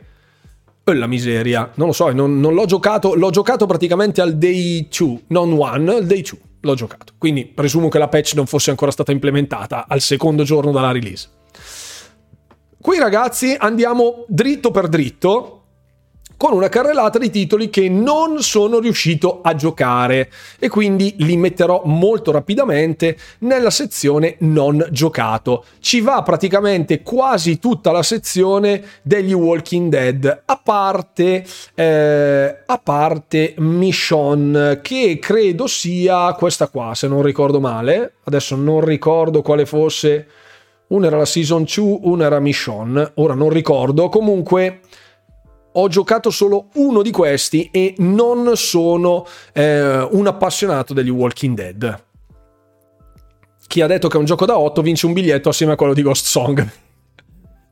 [0.95, 5.25] la miseria, non lo so, non, non l'ho giocato, l'ho giocato praticamente al day 2,
[5.27, 7.15] non one, al day 2 l'ho giocato.
[7.19, 11.29] Quindi presumo che la patch non fosse ancora stata implementata al secondo giorno dalla release.
[12.81, 15.60] Qui ragazzi andiamo dritto per dritto
[16.41, 21.83] con una carrellata di titoli che non sono riuscito a giocare e quindi li metterò
[21.85, 25.67] molto rapidamente nella sezione non giocato.
[25.81, 31.45] Ci va praticamente quasi tutta la sezione degli Walking Dead, a parte,
[31.75, 38.15] eh, a parte Mission, che credo sia questa qua, se non ricordo male.
[38.25, 40.27] Adesso non ricordo quale fosse.
[40.87, 44.09] Una era la Season 2, una era Mission, ora non ricordo.
[44.09, 44.81] Comunque
[45.73, 52.05] ho giocato solo uno di questi e non sono eh, un appassionato degli Walking Dead.
[53.67, 55.95] Chi ha detto che è un gioco da 8 vince un biglietto assieme a quello
[55.95, 56.69] di Ghost Song.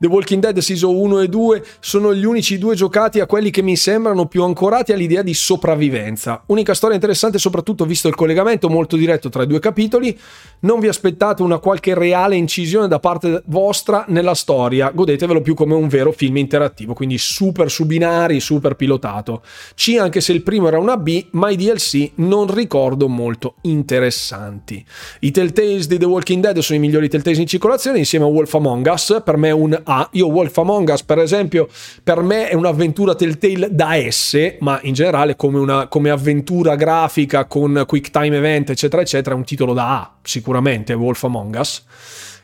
[0.01, 3.61] The Walking Dead Season 1 e 2 sono gli unici due giocati a quelli che
[3.61, 6.41] mi sembrano più ancorati all'idea di sopravvivenza.
[6.45, 10.17] Unica storia interessante soprattutto visto il collegamento molto diretto tra i due capitoli.
[10.61, 15.73] Non vi aspettate una qualche reale incisione da parte vostra nella storia, godetevelo più come
[15.73, 19.41] un vero film interattivo, quindi super su binari, super pilotato.
[19.75, 24.81] C anche se il primo era una B, ma i DLC non ricordo molto interessanti.
[25.19, 28.53] I Telltales di The Walking Dead sono i migliori Telltales in circolazione insieme a Wolf
[28.53, 30.09] Among Us, per me un ha.
[30.13, 31.67] Io Wolf Among Us, per esempio,
[32.03, 37.45] per me è un'avventura Telltale da S, ma in generale come, una, come avventura grafica
[37.45, 41.83] con quick time event, eccetera, eccetera, è un titolo da A, sicuramente, Wolf Among Us.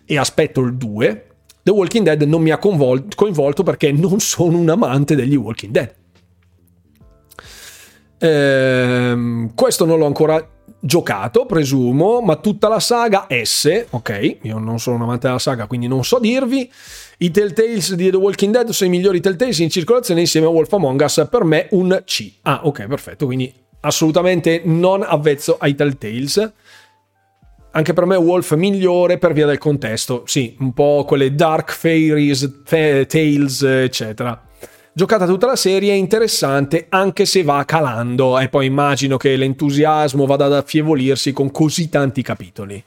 [0.05, 1.27] E aspetto il 2.
[1.63, 5.95] The Walking Dead non mi ha coinvolto perché non sono un amante degli Walking Dead.
[8.19, 10.47] Ehm, questo non l'ho ancora
[10.79, 15.65] giocato, presumo, ma tutta la saga S, ok, io non sono un amante della saga,
[15.65, 16.71] quindi non so dirvi.
[17.17, 20.73] I Telltales di The Walking Dead sono i migliori Telltales in circolazione insieme a Wolf
[20.73, 22.33] Among Us, per me un C.
[22.41, 26.51] Ah, ok, perfetto, quindi assolutamente non avvezzo ai Telltales.
[27.71, 32.61] Anche per me Wolf migliore per via del contesto, sì, un po' quelle dark fairies,
[32.65, 34.45] tales, eccetera
[34.97, 40.25] giocata tutta la serie è interessante anche se va calando e poi immagino che l'entusiasmo
[40.25, 42.81] vada ad affievolirsi con così tanti capitoli.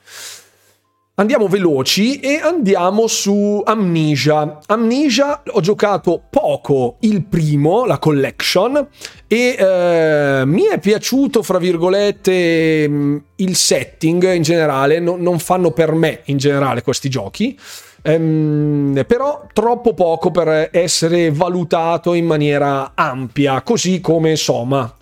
[1.19, 4.59] Andiamo veloci e andiamo su Amnesia.
[4.67, 8.87] Amnesia ho giocato poco il primo, la collection,
[9.27, 15.01] e eh, mi è piaciuto, fra virgolette, mm, il setting in generale.
[15.01, 17.59] No, non fanno per me in generale questi giochi.
[18.01, 24.95] Ehm, però troppo poco per essere valutato in maniera ampia, così come Soma.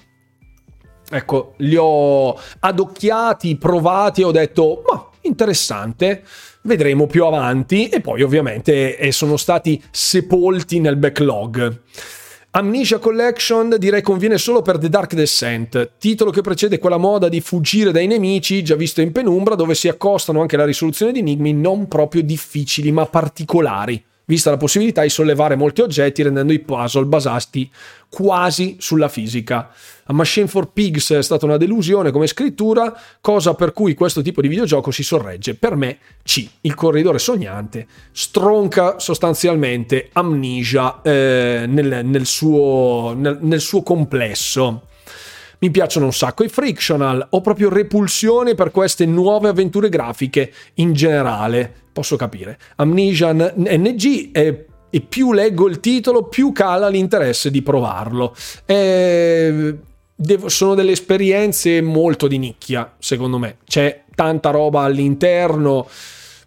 [1.10, 6.24] Ecco, li ho adocchiati, provati e ho detto, ma interessante,
[6.64, 11.82] vedremo più avanti e poi ovviamente eh, sono stati sepolti nel backlog.
[12.52, 17.40] Amnesia Collection direi conviene solo per The Dark Descent, titolo che precede quella moda di
[17.40, 21.54] fuggire dai nemici già visto in Penumbra dove si accostano anche alla risoluzione di enigmi
[21.54, 27.06] non proprio difficili ma particolari vista la possibilità di sollevare molti oggetti rendendo i puzzle
[27.06, 27.70] basati
[28.10, 29.70] quasi sulla fisica.
[30.04, 34.42] A Machine for Pigs è stata una delusione come scrittura, cosa per cui questo tipo
[34.42, 35.56] di videogioco si sorregge.
[35.56, 43.62] Per me C, il corridore sognante, stronca sostanzialmente Amnesia eh, nel, nel, suo, nel, nel
[43.62, 44.88] suo complesso.
[45.60, 50.94] Mi piacciono un sacco i frictional, ho proprio repulsione per queste nuove avventure grafiche in
[50.94, 52.60] generale, posso capire.
[52.76, 58.36] Amnesia NG è e più leggo il titolo, più cala l'interesse di provarlo.
[58.66, 59.78] E
[60.16, 63.58] devo, sono delle esperienze molto di nicchia, secondo me.
[63.66, 65.88] C'è tanta roba all'interno.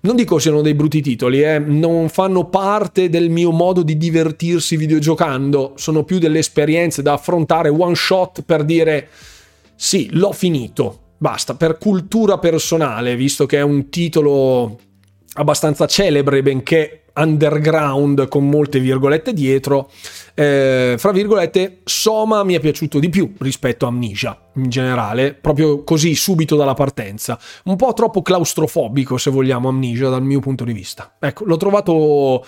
[0.02, 4.78] Non dico siano dei brutti titoli, eh, non fanno parte del mio modo di divertirsi
[4.78, 9.08] videogiocando, sono più delle esperienze da affrontare one shot per dire
[9.74, 14.78] sì, l'ho finito, basta, per cultura personale, visto che è un titolo
[15.34, 19.90] abbastanza celebre, benché underground con molte virgolette dietro,
[20.34, 25.84] eh, fra virgolette, Soma mi è piaciuto di più rispetto a Amnesia in generale, proprio
[25.84, 27.38] così subito dalla partenza.
[27.64, 31.16] Un po' troppo claustrofobico, se vogliamo, Amnesia dal mio punto di vista.
[31.18, 32.44] Ecco, l'ho trovato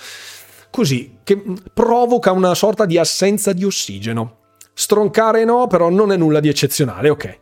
[0.71, 1.43] così, che
[1.73, 4.39] provoca una sorta di assenza di ossigeno.
[4.75, 7.41] Stroncare no, però non è nulla di eccezionale, ok.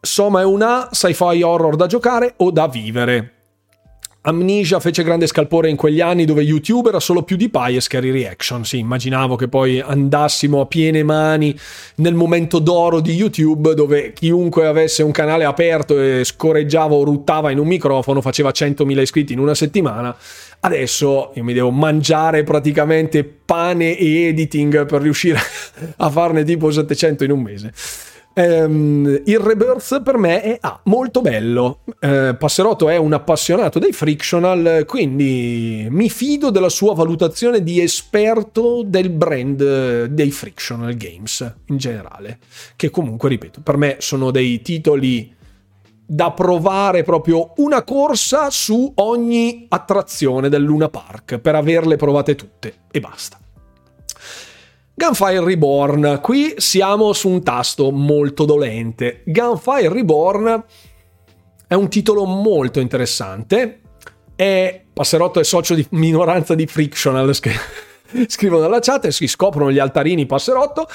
[0.00, 3.35] Soma è una sci-fi horror da giocare o da vivere.
[4.26, 7.80] Amnesia fece grande scalpore in quegli anni dove YouTube era solo più di pie e
[7.80, 8.64] scary reaction.
[8.64, 11.56] Sì, immaginavo che poi andassimo a piene mani
[11.96, 17.52] nel momento d'oro di YouTube dove chiunque avesse un canale aperto e scorreggiava o ruttava
[17.52, 20.16] in un microfono faceva 100.000 iscritti in una settimana.
[20.58, 25.38] Adesso io mi devo mangiare praticamente pane e editing per riuscire
[25.98, 27.72] a farne tipo 700 in un mese.
[28.38, 31.80] Um, il Rebirth per me è ah, molto bello.
[32.00, 38.82] Uh, Passerotto è un appassionato dei frictional, quindi mi fido della sua valutazione di esperto
[38.84, 42.40] del brand dei frictional games in generale.
[42.76, 45.34] Che comunque, ripeto, per me sono dei titoli
[46.04, 52.74] da provare proprio una corsa su ogni attrazione del Luna Park per averle provate tutte
[52.90, 53.38] e basta.
[54.98, 59.22] Gunfire Reborn, qui siamo su un tasto molto dolente.
[59.26, 60.64] Gunfire Reborn
[61.66, 63.82] è un titolo molto interessante.
[64.34, 67.30] È Passerotto è socio di minoranza di Frictional,
[68.26, 70.88] scrivono nella chat e si scoprono gli altarini Passerotto.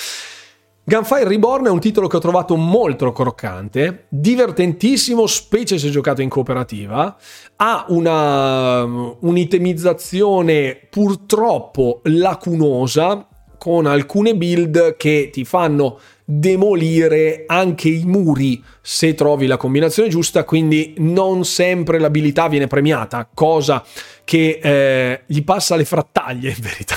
[0.83, 6.29] Gunfire Reborn è un titolo che ho trovato molto croccante, divertentissimo, specie se giocato in
[6.29, 7.15] cooperativa.
[7.57, 13.27] Ha una un'itemizzazione purtroppo lacunosa,
[13.61, 20.45] con alcune build che ti fanno demolire anche i muri se trovi la combinazione giusta,
[20.45, 23.85] quindi non sempre l'abilità viene premiata, cosa
[24.23, 26.95] che eh, gli passa le frattaglie in verità.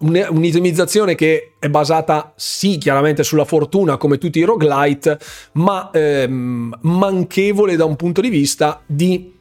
[0.30, 5.18] Un'itemizzazione che è basata sì chiaramente sulla fortuna come tutti i roguelite,
[5.52, 9.32] ma ehm, manchevole da un punto di vista di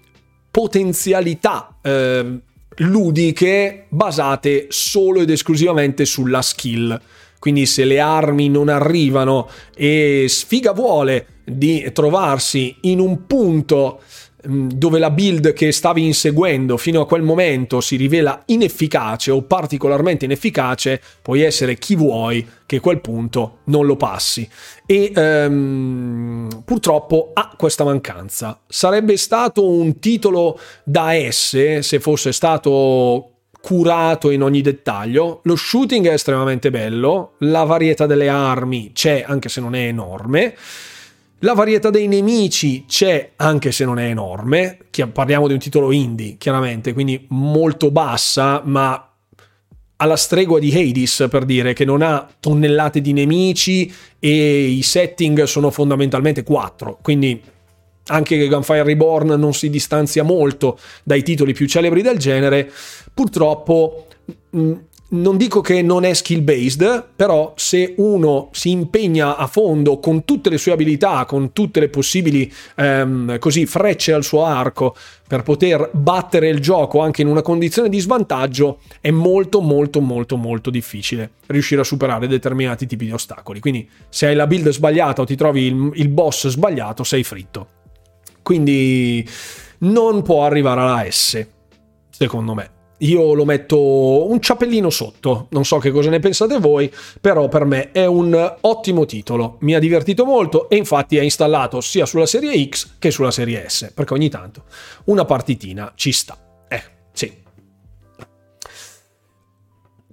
[0.50, 1.80] potenzialità.
[1.82, 2.40] Eh,
[2.78, 7.00] ludiche basate solo ed esclusivamente sulla skill.
[7.40, 14.02] Quindi se le armi non arrivano e sfiga vuole di trovarsi in un punto
[14.46, 20.26] dove la build che stavi inseguendo fino a quel momento si rivela inefficace o particolarmente
[20.26, 24.48] inefficace, puoi essere chi vuoi che quel punto non lo passi.
[24.86, 28.60] E um, purtroppo ha questa mancanza.
[28.68, 33.30] Sarebbe stato un titolo da S se fosse stato
[33.62, 35.40] curato in ogni dettaglio.
[35.44, 40.54] Lo shooting è estremamente bello, la varietà delle armi c'è anche se non è enorme.
[41.44, 44.78] La varietà dei nemici c'è anche se non è enorme.
[45.12, 49.12] Parliamo di un titolo indie, chiaramente, quindi molto bassa, ma
[49.98, 55.44] alla stregua di Hades per dire che non ha tonnellate di nemici e i setting
[55.44, 57.00] sono fondamentalmente quattro.
[57.02, 57.42] Quindi
[58.06, 62.72] anche Gunfire Reborn non si distanzia molto dai titoli più celebri del genere,
[63.14, 64.08] purtroppo
[65.14, 70.26] non dico che non è skill based, però se uno si impegna a fondo con
[70.26, 74.96] tutte le sue abilità, con tutte le possibili ehm, così, frecce al suo arco
[75.28, 80.36] per poter battere il gioco anche in una condizione di svantaggio, è molto molto molto
[80.36, 83.60] molto difficile riuscire a superare determinati tipi di ostacoli.
[83.60, 87.68] Quindi se hai la build sbagliata o ti trovi il, il boss sbagliato, sei fritto.
[88.42, 89.28] Quindi
[89.80, 91.46] non può arrivare alla S,
[92.10, 92.73] secondo me.
[93.04, 97.66] Io lo metto un ciappellino sotto, non so che cosa ne pensate voi, però per
[97.66, 102.26] me è un ottimo titolo, mi ha divertito molto e infatti è installato sia sulla
[102.26, 104.64] serie X che sulla serie S, perché ogni tanto
[105.06, 106.38] una partitina ci sta.
[106.70, 106.82] Eh,
[107.12, 107.42] sì.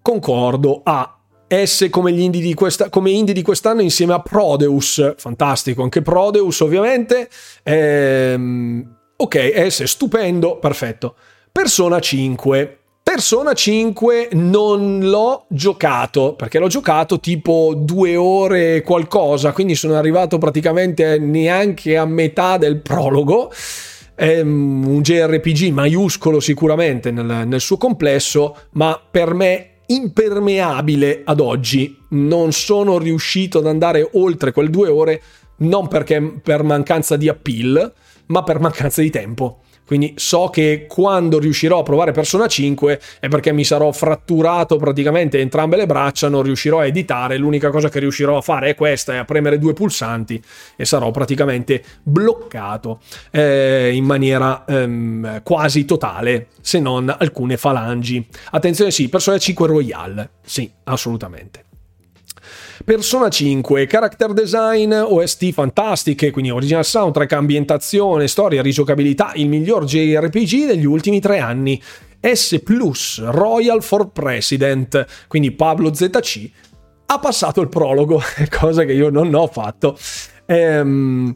[0.03, 5.85] Concordo a S come, indie di questa, come indie di quest'anno insieme a Prodeus, fantastico,
[5.85, 7.29] anche Prodeus ovviamente.
[7.63, 11.15] Ehm, ok, S stupendo, perfetto.
[11.53, 12.80] Persona 5.
[13.03, 20.39] Persona 5 non l'ho giocato perché l'ho giocato tipo due ore qualcosa, quindi sono arrivato
[20.39, 23.51] praticamente neanche a metà del prologo.
[24.15, 31.99] È un JRPG maiuscolo sicuramente nel, nel suo complesso, ma per me impermeabile ad oggi.
[32.11, 35.23] Non sono riuscito ad andare oltre quelle due ore,
[35.59, 37.93] non perché per mancanza di appeal,
[38.27, 39.63] ma per mancanza di tempo.
[39.91, 45.41] Quindi so che quando riuscirò a provare Persona 5 è perché mi sarò fratturato praticamente
[45.41, 49.15] entrambe le braccia, non riuscirò a editare, l'unica cosa che riuscirò a fare è questa,
[49.15, 50.41] è a premere due pulsanti
[50.77, 53.01] e sarò praticamente bloccato
[53.33, 58.25] eh, in maniera ehm, quasi totale, se non alcune falangi.
[58.53, 61.65] Attenzione sì, Persona 5 Royale, sì, assolutamente.
[62.85, 70.67] Persona 5, character design, OST fantastiche, quindi original soundtrack, ambientazione, storia, rigiocabilità, il miglior JRPG
[70.67, 71.81] degli ultimi tre anni.
[72.21, 76.51] S Plus Royal for President, quindi Pablo ZC
[77.07, 78.21] ha passato il prologo,
[78.51, 79.99] cosa che io non ho fatto.
[80.47, 81.35] Ehm,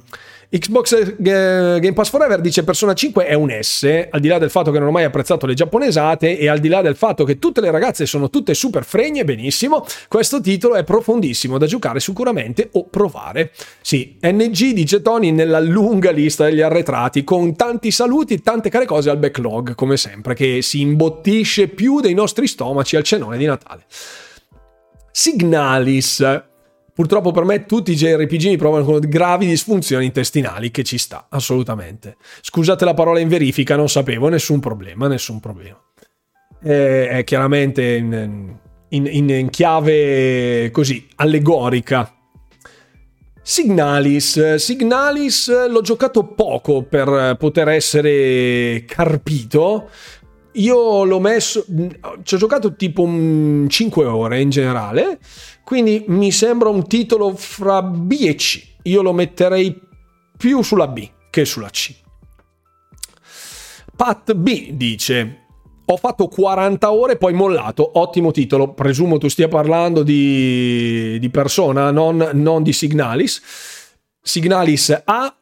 [0.56, 4.50] Xbox eh, Game Pass Forever dice Persona 5 è un S, al di là del
[4.50, 7.40] fatto che non ho mai apprezzato le giapponesate e al di là del fatto che
[7.40, 12.68] tutte le ragazze sono tutte super fregne, benissimo, questo titolo è profondissimo da giocare sicuramente
[12.74, 13.50] o provare.
[13.80, 18.86] Sì, NG dice Tony nella lunga lista degli arretrati con tanti saluti e tante care
[18.86, 23.46] cose al backlog, come sempre, che si imbottisce più dei nostri stomaci al cenone di
[23.46, 23.86] Natale.
[25.10, 26.52] Signalis
[26.94, 32.16] Purtroppo per me tutti i JRPG provano con gravi disfunzioni intestinali, che ci sta, assolutamente.
[32.40, 35.76] Scusate la parola in verifica, non sapevo, nessun problema, nessun problema.
[36.62, 38.56] È, è chiaramente in,
[38.90, 42.14] in, in, chiave così, allegorica.
[43.42, 44.54] Signalis.
[44.54, 49.90] Signalis l'ho giocato poco per poter essere carpito.
[50.54, 51.64] Io l'ho messo,
[52.22, 55.18] ci ho giocato tipo 5 ore in generale
[55.64, 58.62] quindi mi sembra un titolo fra B e C.
[58.82, 59.74] Io lo metterei
[60.36, 61.94] più sulla B che sulla C.
[63.96, 65.46] Pat B dice:
[65.86, 67.98] Ho fatto 40 ore, poi mollato.
[67.98, 68.74] Ottimo titolo.
[68.74, 73.42] Presumo tu stia parlando di, di persona, non, non di Signalis.
[74.20, 75.34] Signalis A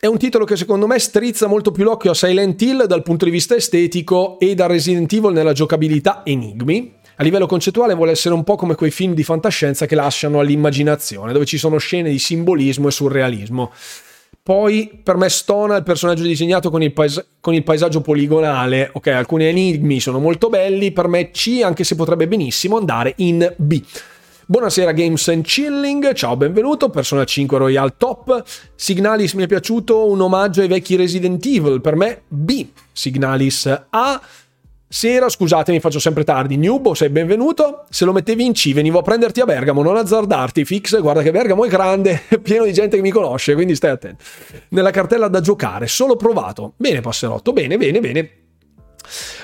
[0.00, 3.24] è un titolo che secondo me strizza molto più l'occhio a Silent Hill dal punto
[3.24, 8.32] di vista estetico e da Resident Evil nella giocabilità enigmi a livello concettuale vuole essere
[8.32, 12.18] un po' come quei film di fantascienza che lasciano all'immaginazione, dove ci sono scene di
[12.20, 13.72] simbolismo e surrealismo.
[14.40, 18.90] Poi per me stona il personaggio disegnato con il, paes- con il, paesaggio poligonale.
[18.92, 23.52] Ok, alcuni enigmi sono molto belli, per me C, anche se potrebbe benissimo andare in
[23.56, 23.82] B.
[24.50, 28.42] Buonasera Games and Chilling, ciao, benvenuto, Persona 5 Royal Top.
[28.74, 32.66] Signalis mi è piaciuto, un omaggio ai vecchi Resident Evil, per me B.
[32.90, 34.18] Signalis A.
[34.88, 36.56] Sera, scusatemi, faccio sempre tardi.
[36.56, 37.84] Nubo, sei benvenuto.
[37.90, 40.64] Se lo mettevi in C, venivo a prenderti a Bergamo, non azzardarti.
[40.64, 44.24] Fix, guarda che Bergamo è grande, pieno di gente che mi conosce, quindi stai attento.
[44.70, 46.72] Nella cartella da giocare, solo provato.
[46.78, 48.30] Bene, passerotto, bene, bene, bene.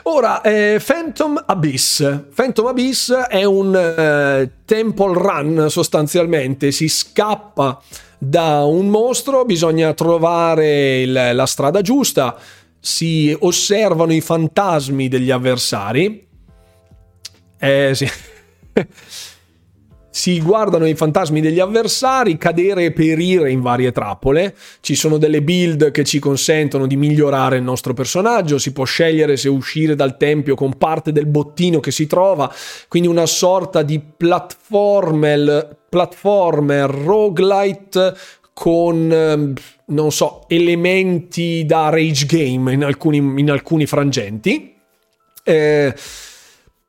[0.04, 2.22] Ora, eh, Phantom Abyss.
[2.34, 7.80] Phantom Abyss è un eh, temple run sostanzialmente, si scappa
[8.18, 12.36] da un mostro, bisogna trovare il, la strada giusta
[12.84, 16.26] si osservano i fantasmi degli avversari.
[17.58, 18.06] Eh sì.
[20.14, 24.54] si guardano i fantasmi degli avversari, cadere e perire in varie trappole.
[24.78, 28.58] Ci sono delle build che ci consentono di migliorare il nostro personaggio.
[28.58, 32.48] Si può scegliere se uscire dal tempio con parte del bottino che si trova.
[32.86, 38.14] Quindi una sorta di platformer, platformer roguelite
[38.52, 39.52] con, ehm,
[39.86, 44.76] non so, elementi da rage game in alcuni, in alcuni frangenti.
[45.42, 45.92] Eh,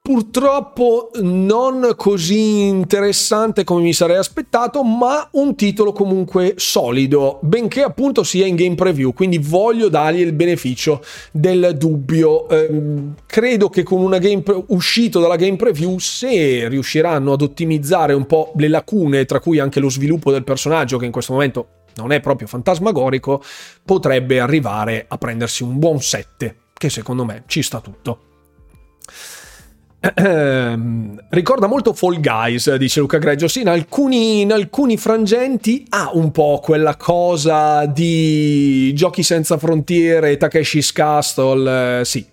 [0.06, 8.22] purtroppo non così interessante come mi sarei aspettato, ma un titolo comunque solido, benché appunto
[8.22, 12.48] sia in game preview, quindi voglio dargli il beneficio del dubbio.
[12.50, 12.70] Eh,
[13.26, 18.28] credo che con una game pre- uscito dalla game preview, se riusciranno ad ottimizzare un
[18.28, 22.12] po' le lacune, tra cui anche lo sviluppo del personaggio, che in questo momento non
[22.12, 23.42] è proprio fantasmagorico,
[23.84, 28.34] potrebbe arrivare a prendersi un buon 7, che secondo me ci sta tutto.
[31.30, 33.48] Ricorda molto Fall Guys, dice Luca Greggio.
[33.48, 40.38] Sì, in alcuni, in alcuni frangenti ha un po' quella cosa di giochi senza frontiere,
[40.38, 42.00] Takeshi's Castle.
[42.00, 42.26] Eh, sì,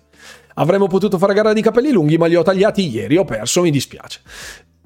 [0.55, 3.17] avremmo potuto fare gara di capelli lunghi, ma li ho tagliati ieri.
[3.17, 4.19] Ho perso, mi dispiace.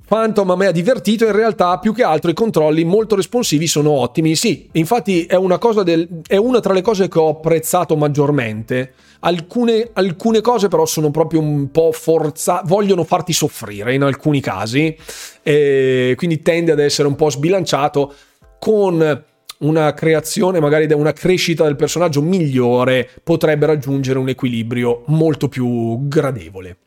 [0.08, 3.92] Phantom a me ha divertito, in realtà più che altro i controlli molto responsivi sono
[3.92, 4.38] ottimi.
[4.38, 8.94] Sì, infatti è una, del, è una tra le cose che ho apprezzato maggiormente.
[9.20, 14.96] Alcune, alcune, cose però sono proprio un po' forzate, vogliono farti soffrire in alcuni casi,
[15.44, 18.14] e quindi tende ad essere un po' sbilanciato
[18.60, 19.24] con
[19.60, 26.78] una creazione, magari una crescita del personaggio migliore, potrebbe raggiungere un equilibrio molto più gradevole.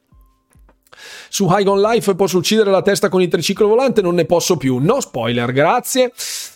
[1.33, 4.57] Su High on Life posso uccidere la testa con il triciclo volante, non ne posso
[4.57, 4.79] più.
[4.79, 6.13] No spoiler, grazie.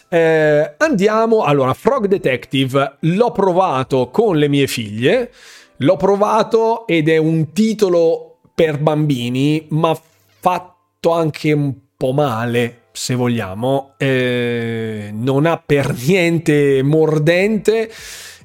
[0.08, 5.32] Eh, andiamo, allora, Frog Detective l'ho provato con le mie figlie,
[5.76, 9.96] l'ho provato ed è un titolo per bambini, ma
[10.40, 13.94] fatto anche un po' male, se vogliamo.
[13.96, 17.92] Eh, non ha per niente mordente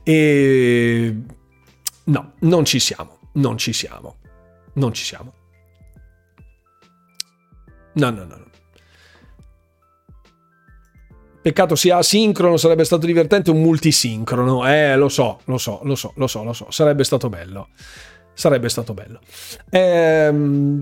[0.04, 1.16] e...
[2.04, 4.18] No, non ci siamo, non ci siamo,
[4.74, 5.34] non ci siamo.
[8.00, 8.48] No, no, no.
[11.42, 14.68] Peccato sia asincrono, sarebbe stato divertente un multisincrono.
[14.68, 16.68] Eh, lo so, lo so, lo so, lo so, lo so.
[16.70, 17.70] Sarebbe stato bello.
[18.34, 19.20] Sarebbe stato bello.
[19.70, 20.82] Ehm,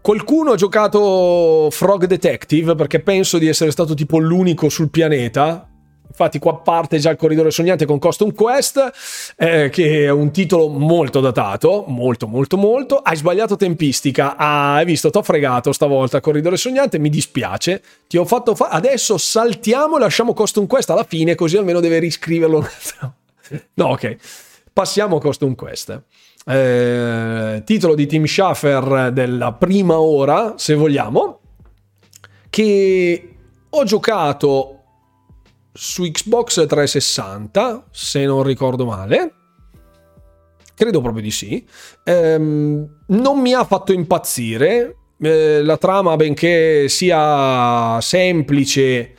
[0.00, 5.71] qualcuno ha giocato Frog Detective perché penso di essere stato tipo l'unico sul pianeta
[6.12, 10.68] Infatti qua parte già il corridore sognante con Custom Quest, eh, che è un titolo
[10.68, 12.96] molto datato, molto molto molto.
[12.96, 18.26] Hai sbagliato tempistica, ah, hai visto, t'ho fregato stavolta corridore sognante, mi dispiace, ti ho
[18.26, 22.68] fatto fa- adesso saltiamo e lasciamo Custom Quest alla fine, così almeno deve riscriverlo.
[23.74, 24.16] no, ok.
[24.70, 26.02] Passiamo a Custom Quest.
[26.44, 31.40] Eh, titolo di Tim Schafer della prima ora, se vogliamo,
[32.50, 33.34] che
[33.70, 34.81] ho giocato
[35.72, 39.34] su Xbox 360, se non ricordo male.
[40.74, 41.66] Credo proprio di sì.
[42.04, 44.96] Ehm, non mi ha fatto impazzire.
[45.20, 49.14] Eh, la trama, benché sia semplice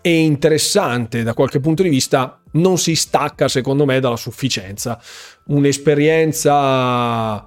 [0.00, 5.00] e interessante da qualche punto di vista, non si stacca secondo me dalla sufficienza.
[5.46, 7.46] Un'esperienza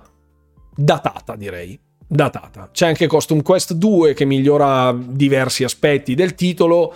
[0.75, 1.79] datata, direi.
[2.07, 2.69] Datata.
[2.71, 6.93] C'è anche Custom Quest 2 che migliora diversi aspetti del titolo,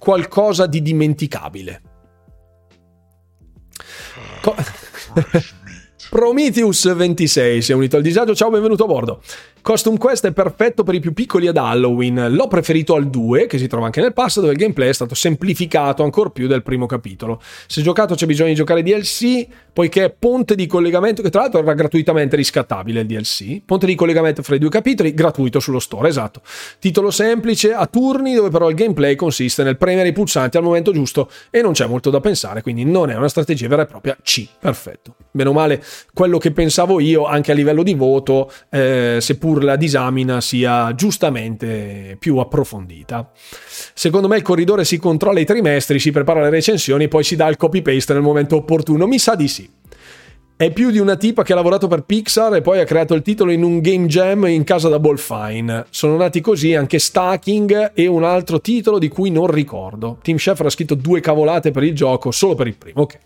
[0.00, 1.82] qualcosa di dimenticabile.
[4.40, 4.56] Co-
[6.10, 9.22] Prometheus 26 si è unito al disagio, ciao, benvenuto a bordo.
[9.62, 12.28] Costume Quest è perfetto per i più piccoli ad Halloween.
[12.30, 15.14] L'ho preferito al 2, che si trova anche nel pass, dove il gameplay è stato
[15.14, 17.40] semplificato ancora più del primo capitolo.
[17.66, 21.60] Se giocato c'è bisogno di giocare DLC, poiché è ponte di collegamento, che tra l'altro
[21.60, 23.60] era gratuitamente riscattabile il DLC.
[23.64, 26.40] Ponte di collegamento fra i due capitoli, gratuito sullo store, esatto.
[26.78, 30.90] Titolo semplice, a turni, dove però il gameplay consiste nel premere i pulsanti al momento
[30.92, 34.16] giusto e non c'è molto da pensare, quindi non è una strategia vera e propria
[34.22, 34.48] C.
[34.58, 35.16] Perfetto.
[35.32, 35.82] Meno male
[36.12, 40.94] quello che pensavo io, anche a livello di voto, eh, seppur seppur la disamina sia
[40.94, 43.30] giustamente più approfondita.
[43.94, 47.48] Secondo me il corridore si controlla i trimestri, si prepara le recensioni, poi si dà
[47.48, 49.06] il copy paste nel momento opportuno.
[49.06, 49.68] Mi sa di sì.
[50.56, 53.22] È più di una tipa che ha lavorato per Pixar e poi ha creato il
[53.22, 55.86] titolo in un game jam in casa da Bolfine.
[55.88, 60.18] Sono nati così anche Stacking e un altro titolo di cui non ricordo.
[60.22, 63.00] Tim Schafer ha scritto due cavolate per il gioco, solo per il primo.
[63.00, 63.18] Ok.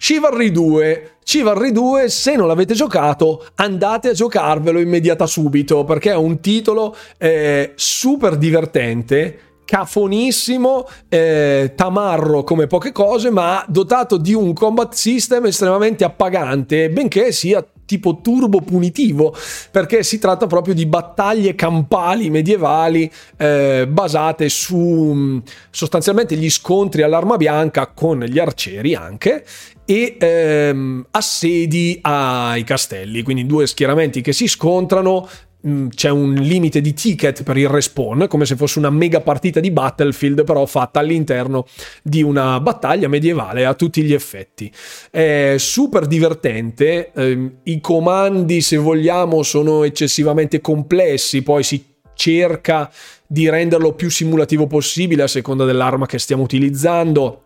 [0.00, 1.13] Chivalry 2.
[1.24, 6.94] Chivalry 2, se non l'avete giocato, andate a giocarvelo immediata subito perché è un titolo
[7.18, 15.46] eh, super divertente cafonissimo, eh, tamarro come poche cose, ma dotato di un combat system
[15.46, 19.34] estremamente appagante, benché sia tipo turbo punitivo,
[19.70, 25.38] perché si tratta proprio di battaglie campali medievali eh, basate su mm,
[25.70, 29.44] sostanzialmente gli scontri all'arma bianca con gli arcieri anche
[29.84, 35.28] e ehm, assedi ai castelli, quindi due schieramenti che si scontrano
[35.66, 39.60] Mm, c'è un limite di ticket per il respawn, come se fosse una mega partita
[39.60, 41.64] di Battlefield, però fatta all'interno
[42.02, 44.70] di una battaglia medievale a tutti gli effetti.
[45.10, 51.82] È super divertente, eh, i comandi, se vogliamo, sono eccessivamente complessi, poi si
[52.12, 52.92] cerca
[53.26, 57.43] di renderlo più simulativo possibile a seconda dell'arma che stiamo utilizzando,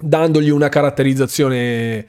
[0.00, 2.06] dandogli una caratterizzazione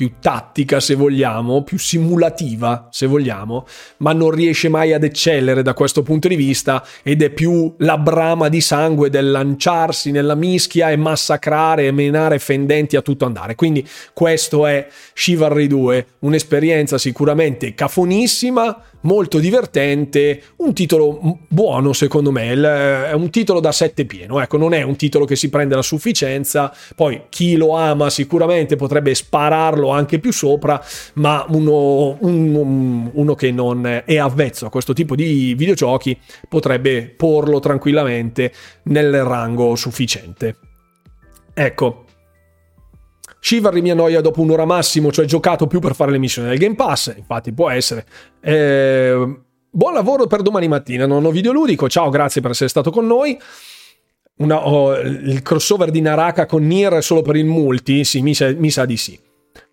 [0.00, 3.66] più tattica se vogliamo, più simulativa se vogliamo,
[3.98, 7.98] ma non riesce mai ad eccellere da questo punto di vista ed è più la
[7.98, 13.56] brama di sangue del lanciarsi nella mischia e massacrare e menare fendenti a tutto andare.
[13.56, 22.52] Quindi questo è Chivalry 2, un'esperienza sicuramente cafonissima, molto divertente, un titolo buono secondo me,
[22.52, 25.82] è un titolo da sette pieno, ecco, non è un titolo che si prende la
[25.82, 30.82] sufficienza, poi chi lo ama sicuramente potrebbe spararlo anche più sopra,
[31.14, 36.18] ma uno, uno, uno che non è avvezzo a questo tipo di videogiochi
[36.48, 38.52] potrebbe porlo tranquillamente
[38.84, 40.56] nel rango sufficiente.
[41.52, 42.04] Ecco,
[43.40, 46.74] Chivalry mi annoia dopo un'ora massimo, cioè giocato più per fare le missioni del Game
[46.74, 48.06] Pass, infatti può essere.
[48.40, 49.40] Eh,
[49.70, 53.38] buon lavoro per domani mattina, nonno videoludico, ciao, grazie per essere stato con noi.
[54.36, 58.04] Una, oh, il crossover di Naraka con Nier solo per il multi?
[58.04, 59.18] Sì, mi sa, mi sa di sì.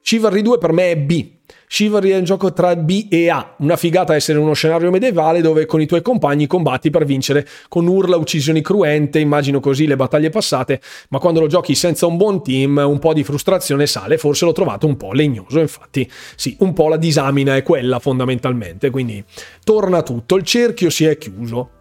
[0.02, 1.36] Chivalry 2 per me è B.
[1.70, 5.66] Chivalry è un gioco tra B e A, una figata essere uno scenario medievale dove
[5.66, 10.30] con i tuoi compagni combatti per vincere con urla, uccisioni cruente, immagino così le battaglie
[10.30, 10.80] passate,
[11.10, 14.54] ma quando lo giochi senza un buon team un po' di frustrazione sale, forse l'ho
[14.54, 19.22] trovato un po' legnoso, infatti sì, un po' la disamina è quella fondamentalmente, quindi
[19.62, 21.77] torna tutto, il cerchio si è chiuso.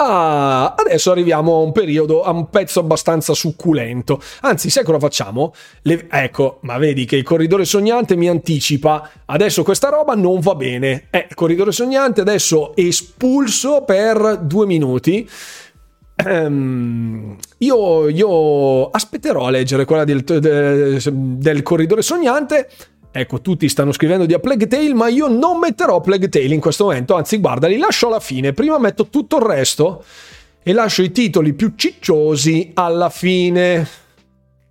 [0.00, 4.22] Ah, adesso arriviamo a un periodo, a un pezzo abbastanza succulento.
[4.42, 5.52] Anzi, sai cosa facciamo?
[5.82, 6.06] Le...
[6.08, 9.10] ecco, ma vedi che il corridore sognante mi anticipa.
[9.24, 11.08] Adesso questa roba non va bene.
[11.10, 15.28] Eh, corridore sognante adesso espulso per due minuti.
[16.24, 22.68] Um, io, io, aspetterò a leggere quella del, del, del corridore sognante
[23.18, 26.60] Ecco, tutti stanno scrivendo di A Plague Tale, ma io non metterò Plague Tale in
[26.60, 30.04] questo momento, anzi guarda, li lascio alla fine, prima metto tutto il resto
[30.62, 33.84] e lascio i titoli più cicciosi alla fine.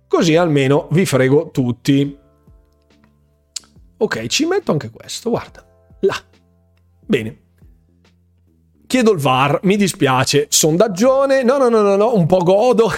[0.08, 2.16] Così almeno vi frego tutti.
[3.98, 5.62] Ok, ci metto anche questo, guarda,
[6.00, 6.16] là.
[7.04, 7.40] Bene.
[8.86, 12.90] Chiedo il VAR, mi dispiace, sondaggione, no no no no, no un po' godo.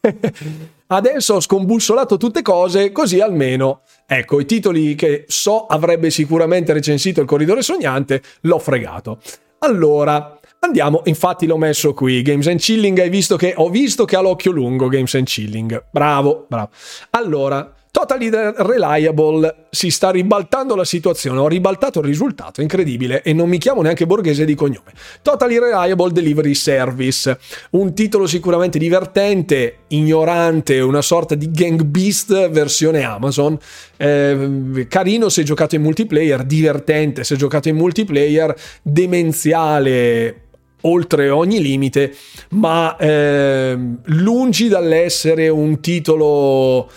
[0.86, 7.22] Adesso ho scombussolato tutte cose, così almeno, ecco, i titoli che so avrebbe sicuramente recensito
[7.22, 9.18] il corridore sognante, l'ho fregato.
[9.60, 14.16] Allora, andiamo, infatti l'ho messo qui, Games and Chilling, hai visto che, ho visto che
[14.16, 16.68] ha l'occhio lungo Games and Chilling, bravo, bravo.
[17.10, 19.66] Allora, Totally Reliable.
[19.70, 24.04] Si sta ribaltando la situazione, ho ribaltato il risultato, incredibile, e non mi chiamo neanche
[24.04, 24.90] borghese di cognome.
[25.22, 27.38] Totally Reliable Delivery Service,
[27.70, 33.56] un titolo sicuramente divertente, ignorante, una sorta di Gang Beast versione Amazon,
[33.96, 40.40] eh, carino se giocato in multiplayer, divertente se giocato in multiplayer, demenziale
[40.80, 42.12] oltre ogni limite,
[42.50, 46.90] ma eh, lungi dall'essere un titolo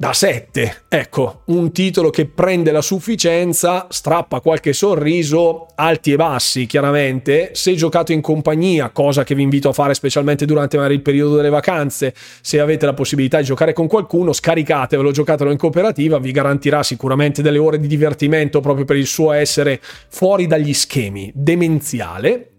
[0.00, 0.82] da 7.
[0.86, 7.50] Ecco, un titolo che prende la sufficienza, strappa qualche sorriso, alti e bassi chiaramente.
[7.54, 11.34] Se giocato in compagnia, cosa che vi invito a fare specialmente durante magari il periodo
[11.34, 16.30] delle vacanze, se avete la possibilità di giocare con qualcuno, scaricatevelo, giocatelo in cooperativa, vi
[16.30, 22.52] garantirà sicuramente delle ore di divertimento proprio per il suo essere fuori dagli schemi, demenziale.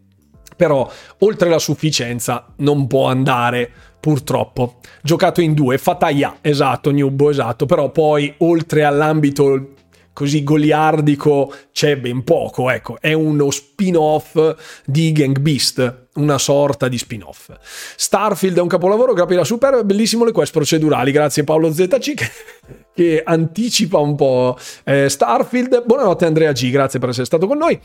[0.58, 4.76] Però oltre la sufficienza non può andare purtroppo.
[5.02, 9.76] Giocato in due, Fataya, esatto, Newbo, esatto, però poi oltre all'ambito
[10.20, 16.98] così goliardico c'è ben poco, ecco, è uno spin-off di Gang Beast, una sorta di
[16.98, 17.50] spin-off.
[17.96, 22.32] Starfield è un capolavoro, grappila super, bellissimo le quest procedurali, grazie Paolo ZC che,
[22.94, 25.86] che anticipa un po' eh, Starfield.
[25.86, 27.80] Buonanotte Andrea G, grazie per essere stato con noi.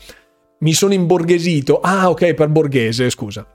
[0.59, 1.79] Mi sono imborghesito.
[1.79, 3.47] Ah, ok, per borghese, scusa.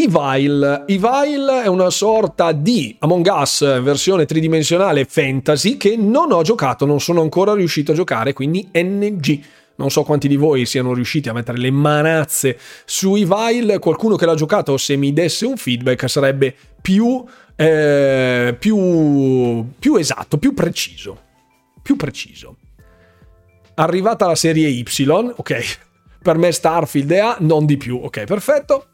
[0.00, 0.84] Evil.
[0.86, 7.00] Evil è una sorta di Among Us versione tridimensionale fantasy che non ho giocato, non
[7.00, 9.40] sono ancora riuscito a giocare, quindi NG.
[9.74, 13.78] Non so quanti di voi siano riusciti a mettere le manazze su Evil.
[13.80, 17.24] Qualcuno che l'ha giocato, se mi desse un feedback, sarebbe più,
[17.56, 21.22] eh, più, più esatto, più preciso.
[21.82, 22.56] Più preciso.
[23.74, 25.78] Arrivata la serie Y, ok.
[26.22, 27.98] Per me Starfield è A, non di più.
[28.00, 28.86] Ok, perfetto.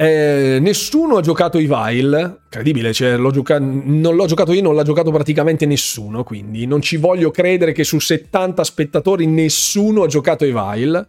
[0.00, 4.84] Eh, nessuno ha giocato Evil, incredibile, cioè, l'ho gioca- non l'ho giocato io, non l'ha
[4.84, 10.44] giocato praticamente nessuno, quindi non ci voglio credere che su 70 spettatori nessuno ha giocato
[10.44, 11.04] Evil.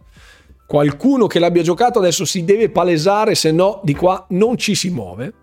[0.66, 4.90] Qualcuno che l'abbia giocato adesso si deve palesare, se no di qua non ci si
[4.90, 5.34] muove.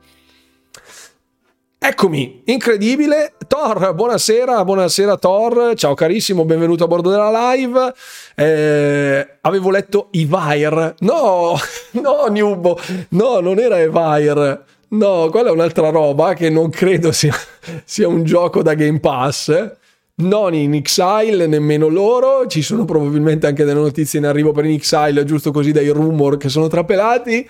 [1.80, 3.34] Eccomi, incredibile.
[3.48, 7.94] Thor, buonasera, buonasera Thor, ciao carissimo, benvenuto a bordo della live.
[8.36, 10.96] Eh, avevo letto Evire.
[11.00, 11.56] No,
[12.02, 12.80] no, Nubo,
[13.10, 14.64] no, non era Evire.
[14.90, 17.36] No, quella è un'altra roba che non credo sia,
[17.86, 19.76] sia un gioco da Game Pass.
[20.16, 22.48] Non in Exile, nemmeno loro.
[22.48, 26.38] Ci sono probabilmente anche delle notizie in arrivo per in Exile, giusto così dai rumor
[26.38, 27.48] che sono trapelati.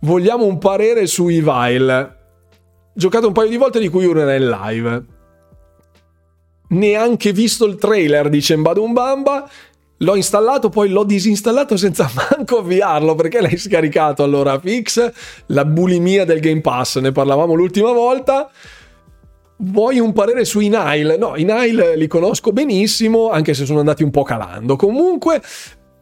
[0.00, 2.18] Vogliamo un parere su Evile
[2.92, 5.04] giocato un paio di volte di cui una nel live.
[6.68, 9.50] Neanche visto il trailer, dice Mbadumbamba.
[10.02, 15.10] L'ho installato, poi l'ho disinstallato senza manco avviarlo perché l'hai scaricato allora fix.
[15.46, 18.50] La bulimia del Game Pass, ne parlavamo l'ultima volta.
[19.62, 21.16] Vuoi un parere su Inail?
[21.18, 24.76] No, Inail li conosco benissimo, anche se sono andati un po' calando.
[24.76, 25.42] Comunque,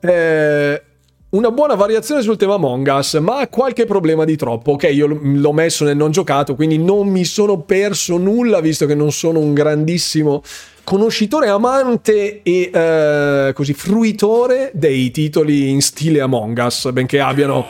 [0.00, 0.82] eh,
[1.30, 4.72] una buona variazione sul tema Among Us, ma ha qualche problema di troppo.
[4.72, 8.94] Ok, io l'ho messo nel non giocato, quindi non mi sono perso nulla, visto che
[8.94, 10.42] non sono un grandissimo
[10.84, 17.66] conoscitore, amante e eh, così fruitore dei titoli in stile Among Us, benché abbiano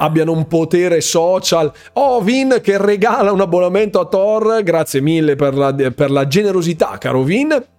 [0.00, 1.72] abbiano un potere social.
[1.94, 6.98] Oh, Vin che regala un abbonamento a Thor, grazie mille per la, per la generosità,
[6.98, 7.77] caro Vin.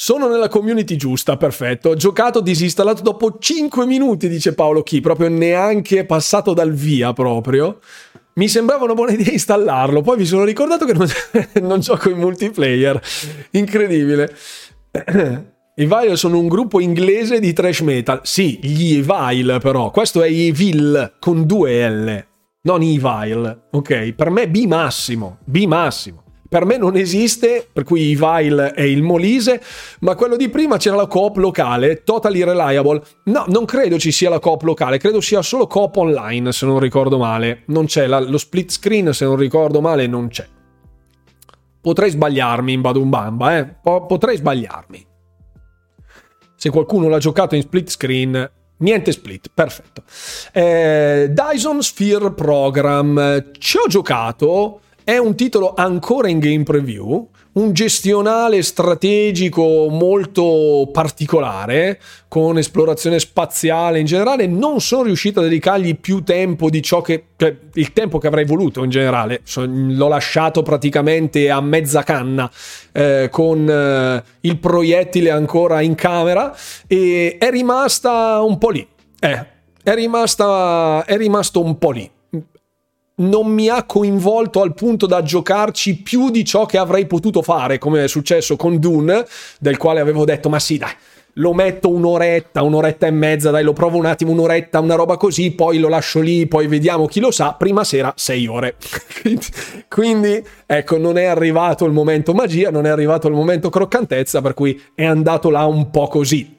[0.00, 1.88] Sono nella community giusta, perfetto.
[1.88, 7.80] Ho giocato disinstallato dopo 5 minuti, dice Paolo Chi, proprio neanche passato dal via proprio.
[8.34, 11.08] Mi sembrava una buona idea installarlo, poi mi sono ricordato che non,
[11.66, 13.02] non gioco in multiplayer.
[13.50, 14.36] Incredibile.
[15.74, 18.20] I Vile sono un gruppo inglese di trash metal.
[18.22, 19.90] Sì, gli Evil però.
[19.90, 22.26] Questo è Evil con due L,
[22.62, 23.66] non Evil.
[23.72, 26.22] Ok, per me B massimo, B massimo.
[26.48, 29.62] Per me non esiste, per cui Vile è il Molise,
[30.00, 33.02] ma quello di prima c'era la coop locale, totally reliable.
[33.24, 36.78] No, non credo ci sia la coop locale, credo sia solo coop online, se non
[36.78, 37.64] ricordo male.
[37.66, 40.46] Non c'è la, lo split screen, se non ricordo male, non c'è.
[41.80, 43.74] Potrei sbagliarmi in Badumbamba, eh?
[43.82, 45.06] potrei sbagliarmi.
[46.56, 48.50] Se qualcuno l'ha giocato in split screen,
[48.80, 50.04] Niente split, perfetto.
[50.52, 57.72] Eh, Dyson Sphere Program, ci ho giocato, è un titolo ancora in game preview, un
[57.72, 61.98] gestionale strategico molto particolare,
[62.28, 64.46] con esplorazione spaziale in generale.
[64.46, 67.24] Non sono riuscito a dedicargli più tempo di ciò che.
[67.38, 69.40] Cioè, il tempo che avrei voluto in generale.
[69.54, 72.50] L'ho lasciato praticamente a mezza canna
[72.92, 76.54] eh, con eh, il proiettile ancora in camera
[76.86, 78.86] e è rimasta un po' lì.
[79.20, 79.46] Eh,
[79.82, 82.10] è, rimasta, è rimasto un po' lì
[83.18, 87.78] non mi ha coinvolto al punto da giocarci più di ciò che avrei potuto fare,
[87.78, 89.24] come è successo con Dune,
[89.60, 90.92] del quale avevo detto, ma sì, dai,
[91.34, 95.52] lo metto un'oretta, un'oretta e mezza, dai, lo provo un attimo, un'oretta, una roba così,
[95.52, 98.76] poi lo lascio lì, poi vediamo chi lo sa, prima sera sei ore.
[99.88, 104.54] Quindi, ecco, non è arrivato il momento magia, non è arrivato il momento croccantezza, per
[104.54, 106.57] cui è andato là un po' così.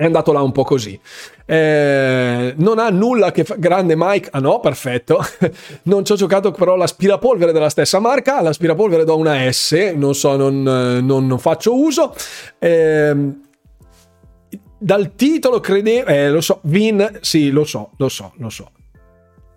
[0.00, 0.98] È andato là un po' così.
[1.44, 3.56] Eh, non ha nulla che fa.
[3.58, 4.30] Grande Mike.
[4.32, 5.22] Ah no, perfetto.
[5.84, 8.40] non ci ho giocato però l'aspirapolvere della stessa marca.
[8.40, 9.92] L'aspirapolvere do una S.
[9.94, 12.14] Non so, non, non, non faccio uso.
[12.58, 13.14] Eh,
[14.78, 16.08] dal titolo credevo.
[16.08, 16.60] Eh, lo so.
[16.62, 17.18] Vin.
[17.20, 18.70] Sì, lo so, lo so, lo so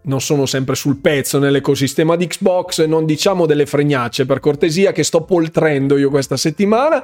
[0.06, 5.02] non sono sempre sul pezzo nell'ecosistema di Xbox, non diciamo delle fregnacce per cortesia che
[5.02, 7.02] sto poltrendo io questa settimana.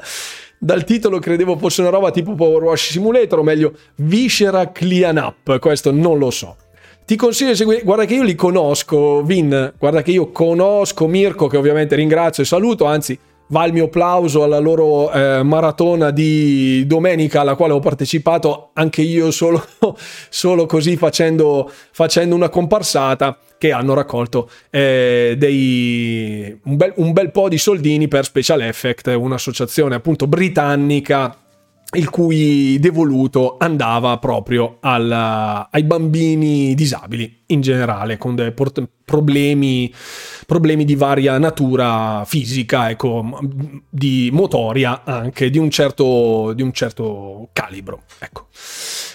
[0.61, 5.57] Dal titolo credevo fosse una roba tipo Power Wash Simulator, o meglio Viscera Clean Up,
[5.59, 6.57] questo non lo so.
[7.05, 11.47] Ti consiglio di seguire, guarda che io li conosco, Vin, guarda che io conosco Mirko,
[11.47, 13.17] che ovviamente ringrazio e saluto, anzi
[13.49, 19.01] va il mio applauso alla loro eh, maratona di domenica alla quale ho partecipato anche
[19.01, 19.63] io solo,
[20.29, 27.31] solo così facendo, facendo una comparsata che hanno raccolto eh, dei, un, bel, un bel
[27.31, 31.35] po' di soldini per Special Effect, un'associazione appunto britannica
[31.93, 38.53] il cui devoluto andava proprio alla, ai bambini disabili in generale, con dei
[39.03, 39.91] problemi,
[40.49, 43.39] problemi, di varia natura fisica, ecco,
[43.87, 48.01] di motoria anche, di un certo, di un certo calibro.
[48.17, 48.47] Ecco.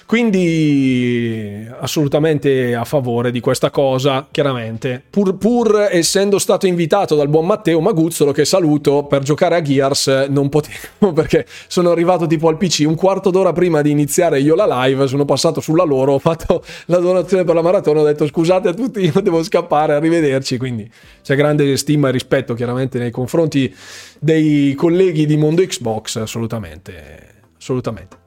[0.06, 5.02] Quindi assolutamente a favore di questa cosa, chiaramente.
[5.11, 10.27] Pur, pur, essendo stato invitato dal buon Matteo Maguzzolo, che saluto, per giocare a Gears,
[10.28, 14.55] non potevo perché sono arrivato tipo al PC un quarto d'ora prima di iniziare io
[14.55, 18.27] la live, sono passato sulla loro, ho fatto la donazione per la maratona, ho detto
[18.27, 20.59] scusate a tutti, io devo scappare, arrivederci.
[20.59, 20.89] Quindi
[21.24, 23.74] c'è grande stima e rispetto chiaramente nei confronti
[24.20, 27.44] dei colleghi di Mondo Xbox, assolutamente.
[27.56, 28.18] Assolutamente.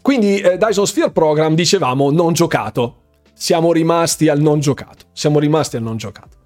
[0.00, 3.00] Quindi eh, Dyson Sphere Program dicevamo non giocato.
[3.34, 5.04] Siamo rimasti al non giocato.
[5.12, 6.38] Siamo rimasti al non giocato.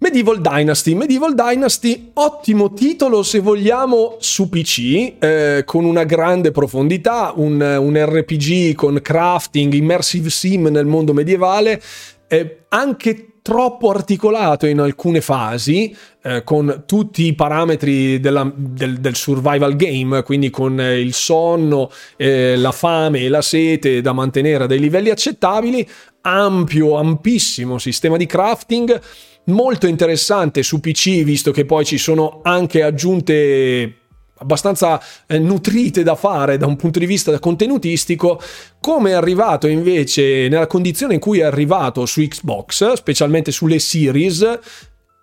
[0.00, 0.94] Medieval Dynasty.
[0.94, 7.96] Medieval Dynasty, ottimo titolo se vogliamo su PC, eh, con una grande profondità, un, un,
[7.96, 11.80] RPG con crafting, immersive sim nel mondo medievale,
[12.28, 19.14] eh, anche troppo articolato in alcune fasi, eh, con tutti i parametri della, del, del,
[19.14, 24.64] survival game, quindi con eh, il sonno, eh, la fame e la sete da mantenere
[24.64, 25.86] a dei livelli accettabili,
[26.22, 29.00] ampio, ampissimo sistema di crafting,
[29.44, 33.99] molto interessante su PC, visto che poi ci sono anche aggiunte
[34.40, 38.40] abbastanza eh, nutrite da fare da un punto di vista contenutistico,
[38.80, 44.58] come è arrivato invece nella condizione in cui è arrivato su Xbox, specialmente sulle series,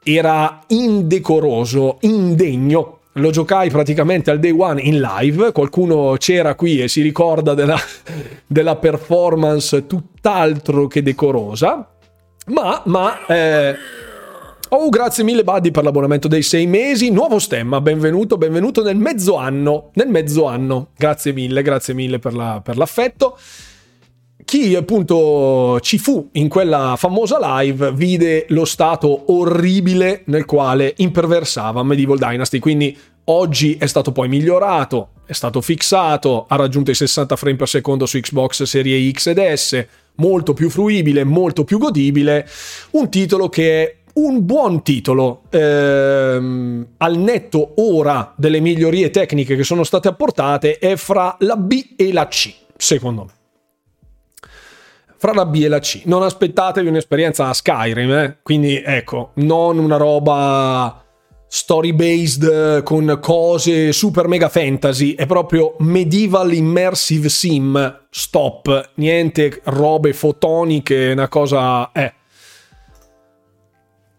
[0.04, 3.00] era indecoroso, indegno.
[3.14, 5.52] Lo giocai praticamente al day one in live.
[5.52, 7.78] Qualcuno c'era qui e si ricorda della,
[8.46, 11.90] della performance tutt'altro che decorosa.
[12.48, 13.76] Ma, ma eh,
[14.70, 17.10] Oh, grazie mille Buddy per l'abbonamento dei sei mesi.
[17.10, 19.92] Nuovo stemma, benvenuto, benvenuto nel mezzo anno.
[19.94, 20.90] Nel mezzo anno.
[20.98, 23.38] Grazie mille, grazie mille per, la, per l'affetto.
[24.44, 31.82] Chi appunto ci fu in quella famosa live vide lo stato orribile nel quale imperversava
[31.84, 32.98] Medieval Dynasty, quindi
[33.30, 38.06] Oggi è stato poi migliorato, è stato fissato, ha raggiunto i 60 frame per secondo
[38.06, 39.86] su Xbox Serie X ed S,
[40.16, 42.48] molto più fruibile, molto più godibile,
[42.92, 49.64] un titolo che è un buon titolo ehm, al netto ora delle migliorie tecniche che
[49.64, 53.36] sono state apportate è fra la B e la C, secondo me.
[55.20, 56.02] Fra la B e la C.
[56.06, 58.38] Non aspettatevi un'esperienza a Skyrim, eh?
[58.44, 61.04] quindi ecco, non una roba
[61.50, 70.14] story based con cose super mega fantasy, è proprio medieval immersive sim, stop, niente robe
[70.14, 71.92] fotoniche, una cosa...
[71.92, 72.17] Eh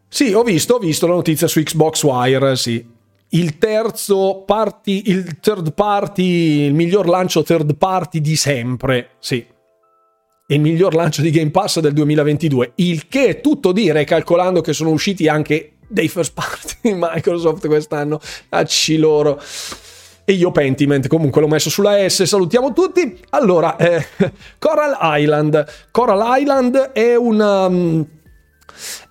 [0.08, 2.96] sì, ho visto, ho visto la notizia su Xbox Wire, sì.
[3.30, 9.44] Il terzo party, il third party, il miglior lancio third party di sempre, sì.
[10.50, 12.72] Il miglior lancio di Game Pass del 2022.
[12.76, 17.66] Il che è tutto dire, calcolando che sono usciti anche dei first party di Microsoft
[17.66, 18.18] quest'anno.
[18.48, 19.38] Acci loro.
[20.24, 23.18] E io Pentiment, comunque l'ho messo sulla S, salutiamo tutti.
[23.30, 24.06] Allora, eh,
[24.58, 25.66] Coral Island.
[25.90, 27.70] Coral Island è una...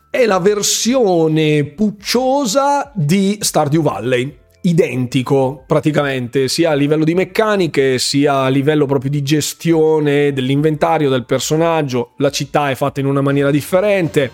[0.09, 4.37] È la versione pucciosa di Stardew Valley.
[4.61, 11.25] Identico praticamente, sia a livello di meccaniche, sia a livello proprio di gestione dell'inventario del
[11.25, 12.13] personaggio.
[12.17, 14.31] La città è fatta in una maniera differente.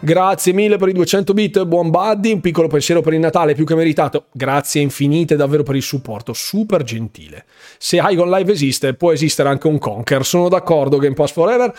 [0.00, 3.64] Grazie mille per i 200 bit, buon buddy, un piccolo pensiero per il Natale più
[3.64, 4.26] che meritato.
[4.32, 7.44] Grazie infinite davvero per il supporto, super gentile.
[7.78, 11.72] Se Igon Live esiste, può esistere anche un Conquer, sono d'accordo, Game Pass Forever.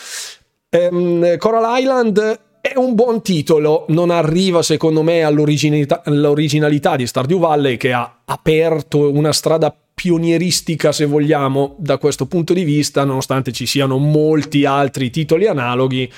[0.70, 7.76] Ehm, Coral Island è un buon titolo, non arriva secondo me all'originalità di Stardew Valley
[7.76, 13.66] che ha aperto una strada pionieristica se vogliamo da questo punto di vista, nonostante ci
[13.66, 16.10] siano molti altri titoli analoghi.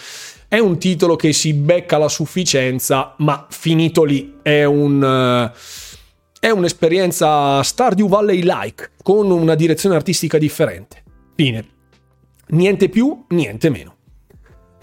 [0.48, 5.52] È un titolo che si becca la sufficienza, ma finito lì è un...
[6.40, 11.02] È un'esperienza Stardew Valley-like, con una direzione artistica differente.
[11.34, 11.66] Fine.
[12.50, 13.95] Niente più, niente meno.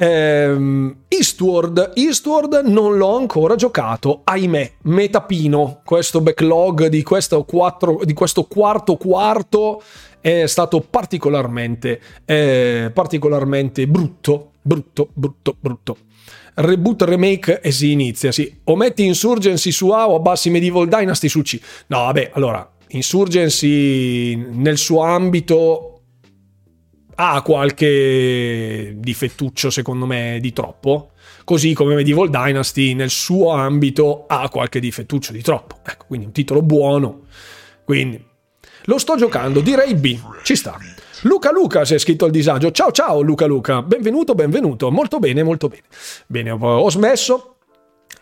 [0.03, 8.13] Ehm, Eastward, Eastward non l'ho ancora giocato, ahimè, metapino, questo backlog di questo, quattro, di
[8.13, 9.81] questo quarto quarto
[10.21, 15.97] è stato particolarmente, eh, particolarmente brutto, brutto, brutto, brutto.
[16.55, 18.53] Reboot, remake e si inizia, sì.
[18.65, 21.61] O metti Insurgency su A o abbassi Medieval Dynasty su C.
[21.87, 25.92] No, vabbè, allora, Insurgency nel suo ambito
[27.15, 31.11] ha qualche difettuccio secondo me di troppo,
[31.45, 35.77] così come Medieval Dynasty nel suo ambito ha qualche difettuccio di troppo.
[35.85, 37.23] Ecco, quindi un titolo buono.
[37.85, 38.25] Quindi
[38.85, 40.79] lo sto giocando, direi B, ci sta.
[41.23, 42.73] Luca Luca si è scritto al disagio.
[42.73, 44.91] Ciao ciao Luca Luca, benvenuto, benvenuto.
[44.91, 45.83] Molto bene, molto bene.
[46.27, 47.52] Bene, ho smesso,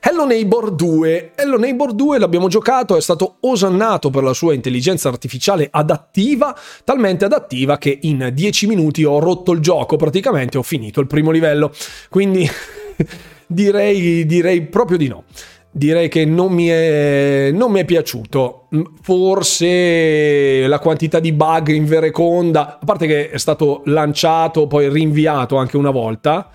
[0.03, 1.33] Hello Neighbor 2.
[1.35, 7.27] Hello Neighbor 2 l'abbiamo giocato, è stato osannato per la sua intelligenza artificiale adattiva, talmente
[7.27, 11.71] adattiva che in 10 minuti ho rotto il gioco, praticamente ho finito il primo livello.
[12.09, 12.49] Quindi
[13.47, 15.25] direi, direi proprio di no
[15.71, 18.69] direi che non mi, è, non mi, è, piaciuto.
[19.03, 25.57] Forse la quantità di bug in vereconda, a parte che è stato lanciato, poi rinviato
[25.57, 26.51] anche una volta.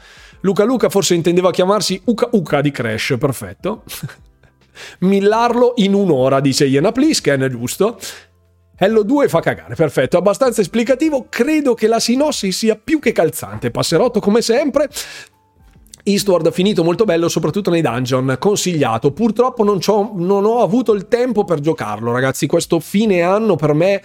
[0.45, 3.83] Luca Luca forse intendeva chiamarsi Uka Uka di Crash, perfetto.
[4.99, 7.97] Millarlo in un'ora, dice Iena Plisken, giusto?
[8.77, 13.71] Hello 2 fa cagare, perfetto, abbastanza esplicativo, credo che la sinossi sia più che calzante,
[13.71, 14.87] passerotto come sempre,
[16.03, 19.11] Eastward finito molto bello, soprattutto nei dungeon, consigliato.
[19.11, 19.79] Purtroppo non,
[20.13, 22.45] non, ho avuto il tempo per giocarlo, ragazzi.
[22.45, 24.03] Questo fine anno per me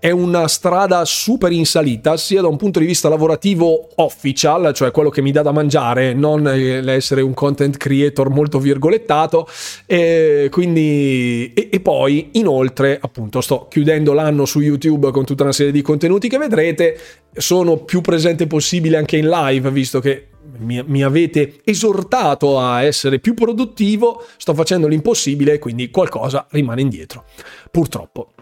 [0.00, 4.90] è una strada super in salita, sia da un punto di vista lavorativo official, cioè
[4.90, 9.48] quello che mi dà da mangiare, non l'essere un content creator molto virgolettato,
[9.86, 15.52] e quindi e, e poi inoltre, appunto, sto chiudendo l'anno su YouTube con tutta una
[15.52, 16.98] serie di contenuti che vedrete,
[17.32, 23.18] sono più presente possibile anche in live, visto che mi, mi, avete esortato a essere
[23.18, 27.24] più produttivo, sto facendo l'impossibile, quindi qualcosa rimane indietro.
[27.70, 28.32] Purtroppo.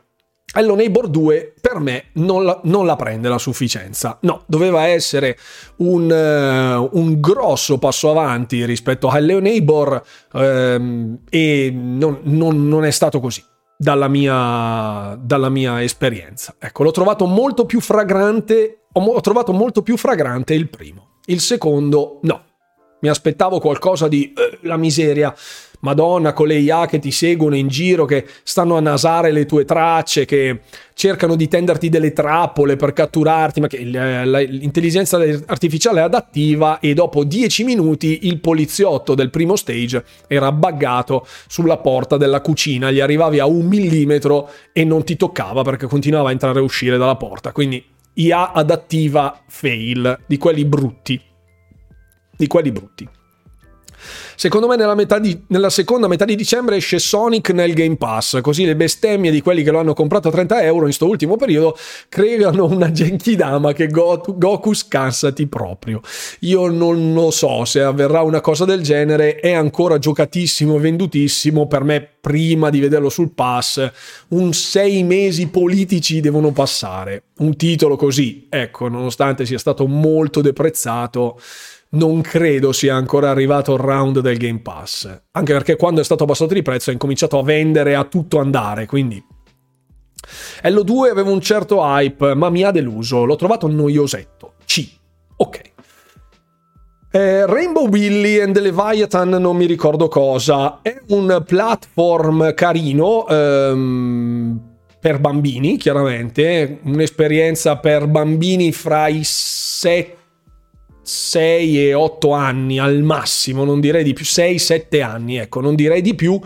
[0.59, 4.17] Hello Neighbor 2 per me non la, non la, prende la sufficienza.
[4.23, 5.37] No, doveva essere
[5.77, 10.03] un, uh, un grosso passo avanti rispetto a Hello Neighbor
[10.33, 13.45] um, e non, non, non, è stato così.
[13.77, 16.55] Dalla mia, dalla mia, esperienza.
[16.59, 18.85] Ecco, l'ho trovato molto più fragrante.
[18.93, 21.19] Ho, ho trovato molto più fragrante il primo.
[21.27, 22.45] Il secondo, no.
[23.03, 25.35] mi aspettavo qualcosa di eh, la miseria.
[25.81, 29.65] Madonna, con le IA che ti seguono in giro, che stanno a nasare le tue
[29.65, 30.61] tracce, che
[30.95, 37.25] cercano di tenderti delle trappole per catturarti, ma che l'intelligenza artificiale è adattiva e dopo
[37.25, 43.39] dieci minuti il poliziotto del primo stage era buggato sulla porta della cucina, gli arrivavi
[43.39, 47.53] a un millimetro e non ti toccava perché continuava a entrare e uscire dalla porta.
[47.53, 47.85] Quindi
[48.15, 51.21] IA adattiva fail, di quelli brutti.
[52.35, 53.09] Di quelli brutti.
[54.37, 58.67] Secondo me nella, di, nella, seconda metà di dicembre esce Sonic nel Game Pass, così
[58.67, 61.75] le bestemmie di quelli che lo hanno comprato a 30 euro in questo ultimo periodo
[62.11, 66.03] creano una genkidama che Goku, Goku scansati proprio.
[66.41, 71.83] Io non lo so se avverrà una cosa del genere, è ancora giocatissimo, vendutissimo, per
[71.83, 73.91] me prima di vederlo sul pass,
[74.29, 77.23] un sei mesi politici devono passare.
[77.39, 81.39] Un titolo così, ecco, nonostante sia stato molto deprezzato
[81.91, 85.23] non credo sia ancora arrivato il round del Game Pass.
[85.33, 88.87] Anche perché quando è stato abbassato di prezzo ha incominciato a vendere a tutto andare,
[88.87, 89.23] quindi...
[90.63, 94.55] Lo2 aveva un certo hype, ma mi ha deluso, l'ho trovato noiosetto.
[94.65, 94.89] C.
[95.37, 95.61] Ok.
[97.13, 100.81] Eh, Rainbow Billy and Leviathan non mi ricordo cosa.
[100.83, 104.61] È un platform carino ehm,
[105.01, 106.81] per bambini, chiaramente.
[106.83, 110.17] Un'esperienza per bambini fra i 7
[111.09, 116.03] 6 e 8 anni al massimo, non direi di più, 6-7 anni, ecco, non direi
[116.03, 116.41] di più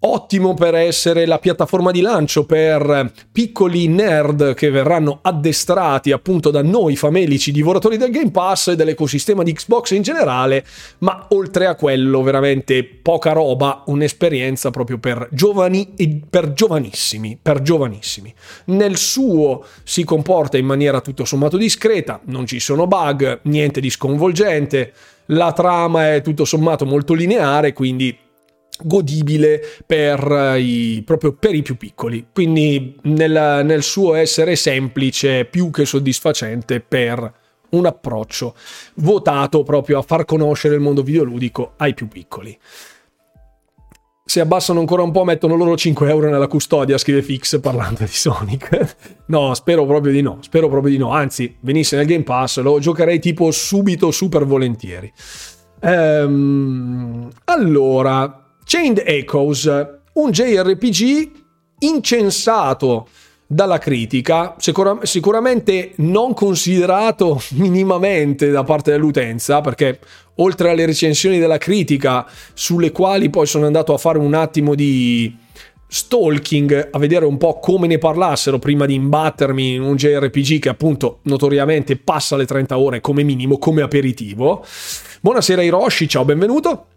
[0.00, 6.62] ottimo per essere la piattaforma di lancio per piccoli nerd che verranno addestrati appunto da
[6.62, 10.64] noi famelici divoratori del Game Pass e dell'ecosistema di Xbox in generale,
[10.98, 17.60] ma oltre a quello veramente poca roba, un'esperienza proprio per giovani e per giovanissimi, per
[17.60, 18.32] giovanissimi.
[18.66, 23.90] Nel suo si comporta in maniera tutto sommato discreta, non ci sono bug, niente di
[23.90, 24.92] sconvolgente,
[25.26, 28.16] la trama è tutto sommato molto lineare, quindi
[28.82, 32.26] godibile per i, proprio per i più piccoli.
[32.32, 37.38] Quindi nel, nel suo essere semplice, più che soddisfacente per
[37.70, 38.54] un approccio
[38.96, 42.58] votato proprio a far conoscere il mondo videoludico ai più piccoli.
[44.30, 48.12] Se abbassano ancora un po', mettono loro 5 euro nella custodia, scrive Fix parlando di
[48.12, 48.96] Sonic.
[49.26, 50.38] no, spero proprio di no.
[50.40, 51.10] Spero proprio di no.
[51.10, 55.12] Anzi, venisse nel Game Pass, lo giocherei tipo subito super volentieri.
[55.80, 59.64] Ehm, allora, Chained Echoes,
[60.12, 61.30] un JRPG
[61.80, 63.08] incensato
[63.44, 69.98] dalla critica, sicura- sicuramente non considerato minimamente da parte dell'utenza, perché
[70.36, 72.24] oltre alle recensioni della critica,
[72.54, 75.36] sulle quali poi sono andato a fare un attimo di
[75.88, 80.68] stalking, a vedere un po' come ne parlassero prima di imbattermi in un JRPG che
[80.68, 84.64] appunto notoriamente passa le 30 ore come minimo, come aperitivo.
[85.22, 86.89] Buonasera Hiroshi, ciao, benvenuto.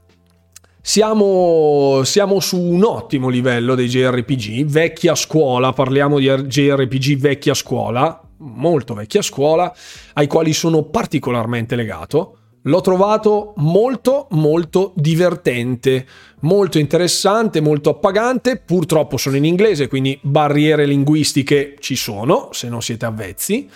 [0.86, 8.22] Siamo, siamo, su un ottimo livello dei JRPG, vecchia scuola, parliamo di JRPG vecchia scuola,
[8.40, 9.74] molto vecchia scuola,
[10.16, 12.38] ai quali sono particolarmente legato.
[12.64, 16.06] L'ho trovato molto molto divertente,
[16.42, 22.82] molto interessante, molto appagante, purtroppo sono in inglese, quindi barriere linguistiche ci sono, se non
[22.82, 23.70] siete avvezzi.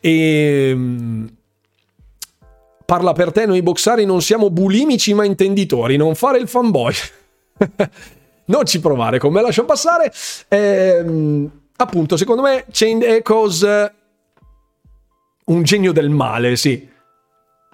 [0.00, 1.37] E ehm,
[2.88, 6.94] parla per te, noi boxari non siamo bulimici ma intenditori, non fare il fanboy.
[8.46, 10.10] non ci provare con me, lascio passare.
[10.48, 13.92] Ehm, appunto, secondo me Chained Echoes
[15.44, 16.96] un genio del male, sì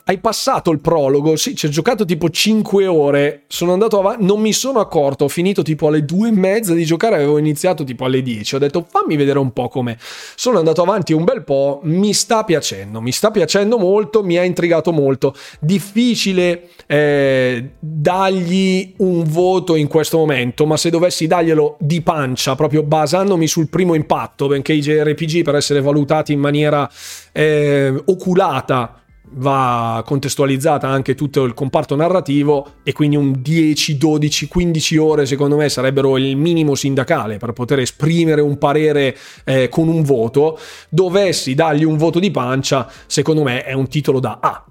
[0.06, 4.38] hai passato il prologo, sì, ci ho giocato tipo 5 ore, sono andato avanti, non
[4.38, 8.04] mi sono accorto, ho finito tipo alle 2 e mezza di giocare, avevo iniziato tipo
[8.04, 11.80] alle 10, ho detto fammi vedere un po' come sono andato avanti un bel po',
[11.84, 19.24] mi sta piacendo, mi sta piacendo molto, mi ha intrigato molto, difficile eh, dargli un
[19.24, 24.48] voto in questo momento, ma se dovessi darglielo di pancia, proprio basandomi sul primo impatto,
[24.48, 26.86] benché i JRPG per essere valutati in maniera
[27.32, 28.98] eh, oculata,
[29.32, 35.56] va contestualizzata anche tutto il comparto narrativo e quindi un 10, 12, 15 ore secondo
[35.56, 40.58] me sarebbero il minimo sindacale per poter esprimere un parere eh, con un voto.
[40.88, 44.64] Dovessi dargli un voto di pancia, secondo me è un titolo da A.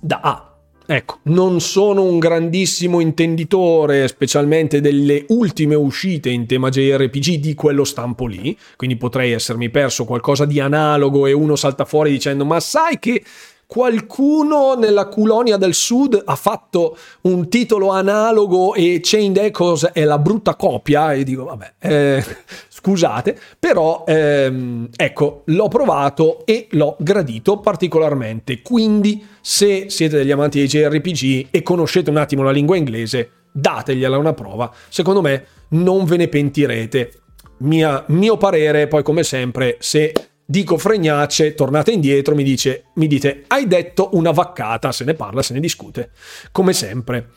[0.00, 0.47] Da A.
[0.90, 7.84] Ecco, non sono un grandissimo intenditore, specialmente delle ultime uscite in tema JRPG di quello
[7.84, 12.58] stampo lì, quindi potrei essermi perso qualcosa di analogo e uno salta fuori dicendo ma
[12.58, 13.22] sai che
[13.66, 20.18] qualcuno nella Culonia del Sud ha fatto un titolo analogo e Chained Echoes è la
[20.18, 22.24] brutta copia e dico vabbè eh,
[22.78, 28.62] scusate, però ehm, ecco, l'ho provato e l'ho gradito particolarmente.
[28.62, 34.18] Quindi, se siete degli amanti dei JRPG e conoscete un attimo la lingua inglese, dategliela
[34.18, 34.70] una prova.
[34.90, 37.12] Secondo me non ve ne pentirete.
[37.60, 40.12] Mia, mio parere, poi come sempre, se
[40.44, 45.40] dico fregnacce, tornate indietro, mi, dice, mi dite hai detto una vaccata, se ne parla,
[45.40, 46.10] se ne discute,
[46.52, 47.30] come sempre.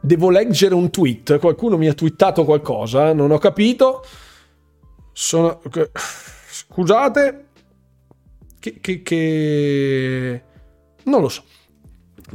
[0.00, 4.02] Devo leggere un tweet, qualcuno mi ha twittato qualcosa, non ho capito.
[5.12, 5.60] Sono...
[5.92, 7.44] Scusate.
[8.58, 10.42] Che, che, che...
[11.04, 11.42] Non lo so.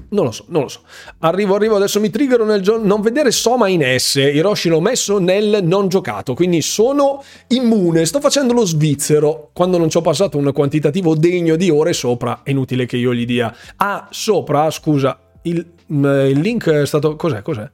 [0.09, 0.81] Non lo so, non lo so.
[1.19, 4.15] Arrivo, arrivo, adesso mi triggero nel gio- non vedere Soma in S.
[4.15, 8.05] Hiroshi l'ho messo nel non giocato, quindi sono immune.
[8.05, 9.49] Sto facendo lo svizzero.
[9.53, 13.13] Quando non ci ho passato un quantitativo degno di ore sopra, è inutile che io
[13.13, 13.53] gli dia.
[13.77, 17.15] Ah, sopra, scusa, il, mm, il link è stato...
[17.15, 17.69] Cos'è, cos'è?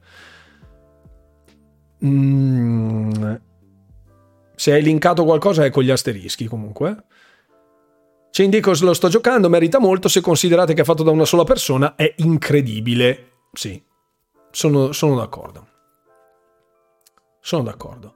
[2.04, 3.34] Mm,
[4.54, 7.04] se hai linkato qualcosa è con gli asterischi comunque.
[8.34, 11.44] Chain Deacons lo sto giocando, merita molto, se considerate che è fatto da una sola
[11.44, 13.32] persona è incredibile.
[13.52, 13.80] Sì,
[14.50, 15.66] sono, sono d'accordo.
[17.40, 18.14] Sono d'accordo.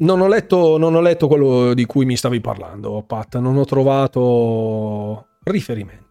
[0.00, 3.64] Non ho, letto, non ho letto quello di cui mi stavi parlando, Pat, non ho
[3.64, 6.09] trovato riferimento.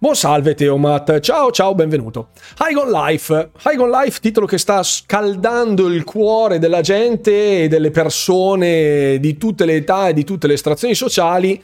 [0.00, 2.30] Buon salve Teomat, ciao ciao, benvenuto.
[2.58, 7.68] High on Life, High on Life, titolo che sta scaldando il cuore della gente e
[7.68, 11.62] delle persone di tutte le età e di tutte le estrazioni sociali.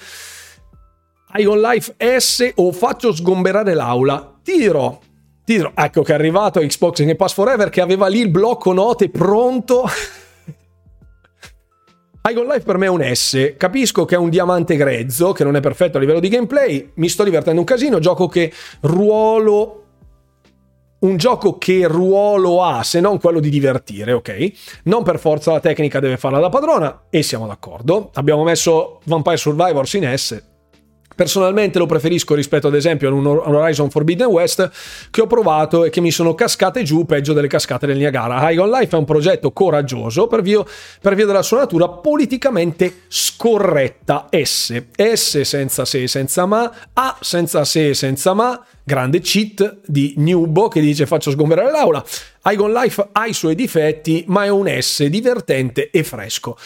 [1.34, 4.38] High on Life S o faccio sgomberare l'aula?
[4.42, 4.96] Ti dirò,
[5.44, 8.72] ti dirò, ecco che è arrivato Xbox Game Pass Forever che aveva lì il blocco
[8.72, 9.88] note pronto
[12.28, 15.56] Igon Life per me è un S, capisco che è un diamante grezzo, che non
[15.56, 18.52] è perfetto a livello di gameplay, mi sto divertendo un casino, gioco che
[18.82, 19.76] ruolo
[21.00, 24.50] un gioco che ruolo ha se non quello di divertire, ok?
[24.84, 28.10] Non per forza la tecnica deve farla da padrona e siamo d'accordo.
[28.14, 30.42] Abbiamo messo Vampire Survivors in S,
[31.20, 34.70] Personalmente lo preferisco rispetto ad esempio a un Horizon Forbidden West
[35.10, 38.50] che ho provato e che mi sono cascate giù peggio delle cascate del Niagara.
[38.50, 40.64] High on Life è un progetto coraggioso per via,
[40.98, 44.28] per via della sua natura politicamente scorretta.
[44.30, 44.82] S.
[44.96, 46.72] S senza se e senza ma.
[46.94, 48.58] A senza se e senza ma.
[48.82, 52.02] Grande cheat di Newbo che dice faccio sgomberare l'aula.
[52.44, 56.56] Igon Life ha i suoi difetti, ma è un S divertente e fresco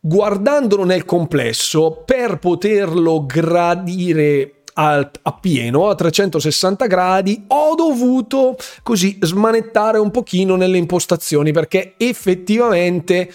[0.00, 10.10] guardandolo nel complesso, per poterlo gradire appieno a 360 gradi ho dovuto così smanettare un
[10.10, 13.30] pochino nelle impostazioni perché effettivamente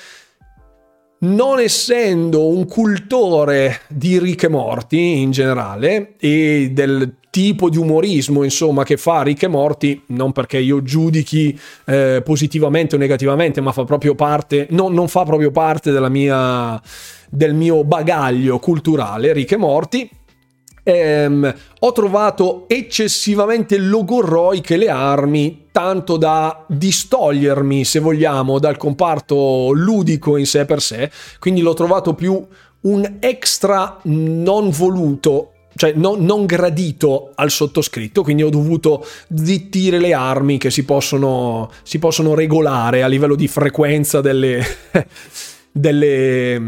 [1.20, 8.46] non essendo un cultore di Rick e Morti in generale e del tipo di umorismo
[8.46, 13.74] insomma che fa Rick e Morti non perché io giudichi eh, positivamente o negativamente ma
[13.74, 16.82] fa proprio parte no, non fa proprio parte mia
[17.30, 20.10] del mio bagaglio culturale Rick e Morti.
[20.84, 30.38] Ehm, ho trovato eccessivamente logorroiche le armi tanto da distogliermi se vogliamo dal comparto ludico
[30.38, 31.12] in sé per sé.
[31.40, 32.42] Quindi l'ho trovato più
[32.82, 40.14] un extra non voluto cioè non, non, gradito al sottoscritto, quindi ho dovuto zittire le
[40.14, 44.64] armi che si possono, si possono regolare a livello di frequenza delle,
[45.72, 46.62] delle,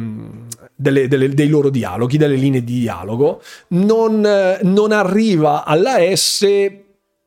[0.75, 3.41] delle, delle, dei loro dialoghi, delle linee di dialogo.
[3.69, 4.27] Non,
[4.61, 6.45] non arriva alla S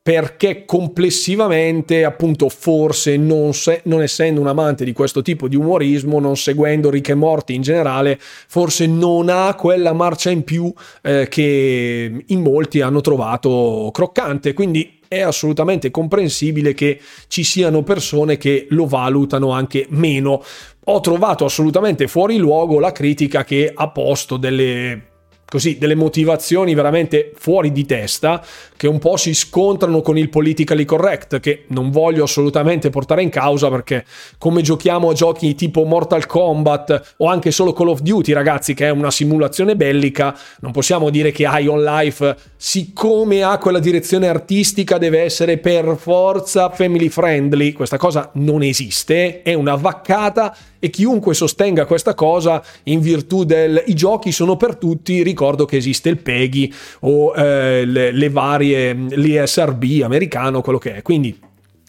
[0.03, 6.19] perché complessivamente, appunto, forse non, se, non, essendo un amante di questo tipo di umorismo,
[6.19, 10.73] non seguendo Rick e Morty in generale, forse non ha quella marcia in più
[11.03, 14.55] eh, che in molti hanno trovato croccante.
[14.55, 16.99] Quindi è assolutamente comprensibile che
[17.29, 20.43] ci siano persone che lo valutano anche meno.
[20.85, 25.10] Ho trovato assolutamente fuori luogo la critica che ha posto delle
[25.51, 28.43] così delle motivazioni veramente fuori di testa
[28.77, 33.29] che un po' si scontrano con il politically correct che non voglio assolutamente portare in
[33.29, 34.05] causa perché
[34.39, 38.87] come giochiamo a giochi tipo Mortal Kombat o anche solo Call of Duty ragazzi che
[38.87, 44.99] è una simulazione bellica non possiamo dire che Ion Life siccome ha quella direzione artistica
[44.99, 47.73] deve essere per forza family friendly.
[47.73, 53.83] Questa cosa non esiste è una vaccata e chiunque sostenga questa cosa in virtù del
[53.87, 58.93] i giochi sono per tutti, ricordo che esiste il PEGI o eh, le, le varie
[58.93, 61.03] l'ISRB americano, quello che è.
[61.03, 61.49] Quindi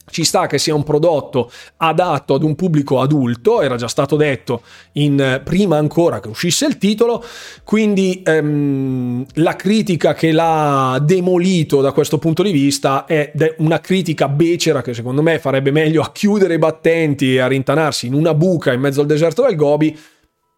[0.10, 4.62] ci sta che sia un prodotto adatto ad un pubblico adulto, era già stato detto
[4.94, 7.24] in, prima ancora che uscisse il titolo,
[7.64, 14.28] quindi ehm, la critica che l'ha demolito da questo punto di vista è una critica
[14.28, 18.34] becera che secondo me farebbe meglio a chiudere i battenti e a rintanarsi in una
[18.34, 19.98] buca in mezzo al deserto del Gobi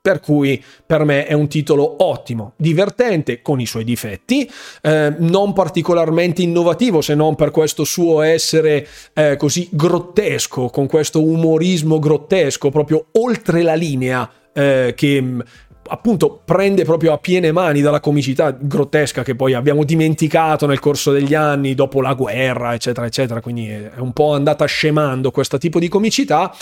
[0.04, 4.46] per cui per me è un titolo ottimo, divertente con i suoi difetti,
[4.82, 11.24] eh, non particolarmente innovativo se non per questo suo essere eh, così grottesco, con questo
[11.24, 15.40] umorismo grottesco proprio oltre la linea eh, che mm,
[15.88, 21.14] appunto prende proprio a piene mani dalla comicità grottesca che poi abbiamo dimenticato nel corso
[21.14, 23.40] degli anni dopo la guerra eccetera eccetera.
[23.40, 26.54] Quindi è un po' andata scemando questo tipo di comicità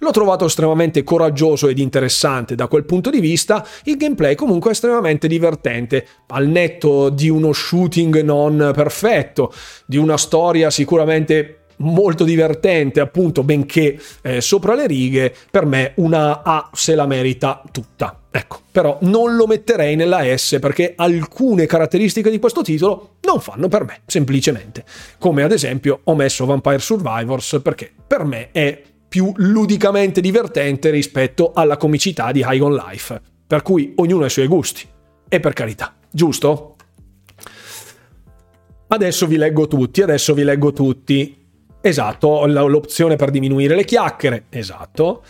[0.00, 4.72] L'ho trovato estremamente coraggioso ed interessante da quel punto di vista, il gameplay comunque è
[4.72, 9.52] estremamente divertente, al netto di uno shooting non perfetto,
[9.86, 16.42] di una storia sicuramente molto divertente, appunto, benché eh, sopra le righe, per me una
[16.42, 18.20] A se la merita tutta.
[18.30, 23.68] Ecco, però non lo metterei nella S perché alcune caratteristiche di questo titolo non fanno
[23.68, 24.84] per me, semplicemente.
[25.18, 31.52] Come ad esempio ho messo Vampire Survivors perché per me è più ludicamente divertente rispetto
[31.54, 33.20] alla comicità di High on Life.
[33.46, 34.86] Per cui ognuno ha i suoi gusti.
[35.28, 36.76] E per carità, giusto?
[38.88, 41.46] Adesso vi leggo tutti, adesso vi leggo tutti.
[41.80, 45.22] Esatto, l'opzione per diminuire le chiacchiere, esatto.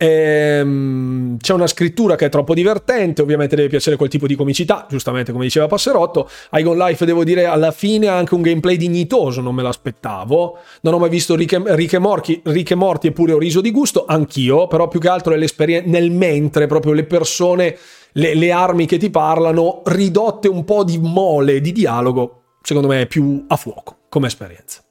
[0.00, 4.86] Ehm, c'è una scrittura che è troppo divertente, ovviamente deve piacere quel tipo di comicità,
[4.88, 6.30] giustamente come diceva Passerotto.
[6.52, 10.58] Igon Life devo dire alla fine ha anche un gameplay dignitoso, non me l'aspettavo.
[10.82, 15.08] Non ho mai visto Rick Morty eppure ho riso di gusto, anch'io, però più che
[15.08, 17.76] altro nel mentre, proprio le persone,
[18.12, 23.02] le, le armi che ti parlano, ridotte un po' di mole, di dialogo, secondo me
[23.02, 24.82] è più a fuoco come esperienza.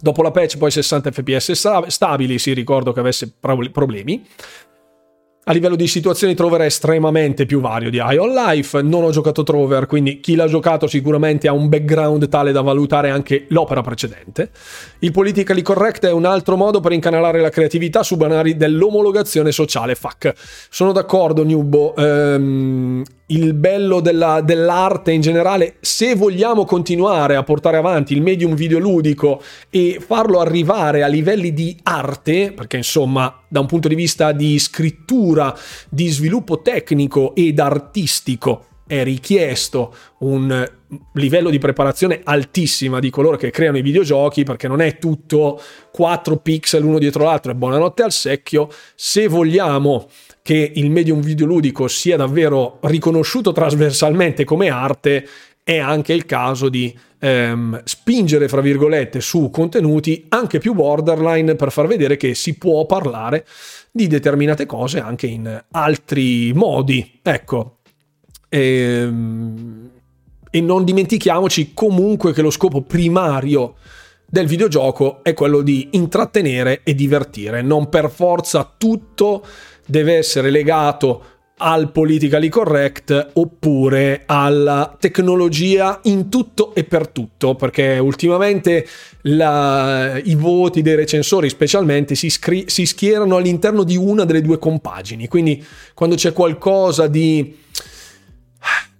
[0.00, 4.24] Dopo la patch poi 60 fps stabili, si ricordo che avesse problemi.
[5.48, 9.44] A livello di situazioni Trover è estremamente più vario di Ion Life, non ho giocato
[9.44, 14.50] Trover, quindi chi l'ha giocato sicuramente ha un background tale da valutare anche l'opera precedente.
[14.98, 19.94] Il politically correct è un altro modo per incanalare la creatività su banari dell'omologazione sociale.
[19.94, 20.34] Fuck.
[20.68, 21.96] Sono d'accordo, Nubo.
[21.96, 28.54] Ehm, il bello della, dell'arte in generale, se vogliamo continuare a portare avanti il medium
[28.54, 34.32] videoludico e farlo arrivare a livelli di arte, perché insomma da un punto di vista
[34.32, 35.54] di scrittura,
[35.88, 40.66] di sviluppo tecnico ed artistico è richiesto un
[41.12, 45.60] livello di preparazione altissima di coloro che creano i videogiochi perché non è tutto
[45.92, 48.70] 4 pixel uno dietro l'altro e buonanotte al secchio.
[48.94, 50.08] Se vogliamo
[50.48, 55.28] che il medium videoludico sia davvero riconosciuto trasversalmente come arte,
[55.62, 61.70] è anche il caso di ehm, spingere, fra virgolette, su contenuti anche più borderline per
[61.70, 63.44] far vedere che si può parlare
[63.90, 67.20] di determinate cose anche in altri modi.
[67.20, 67.80] Ecco.
[68.48, 69.90] Ehm,
[70.48, 73.74] e non dimentichiamoci comunque che lo scopo primario
[74.24, 79.44] del videogioco è quello di intrattenere e divertire, non per forza tutto
[79.88, 81.22] deve essere legato
[81.60, 88.86] al politically correct oppure alla tecnologia in tutto e per tutto, perché ultimamente
[89.22, 94.58] la, i voti dei recensori specialmente si, scri- si, schierano all'interno di una delle due
[94.58, 97.56] compagini, quindi quando c'è qualcosa di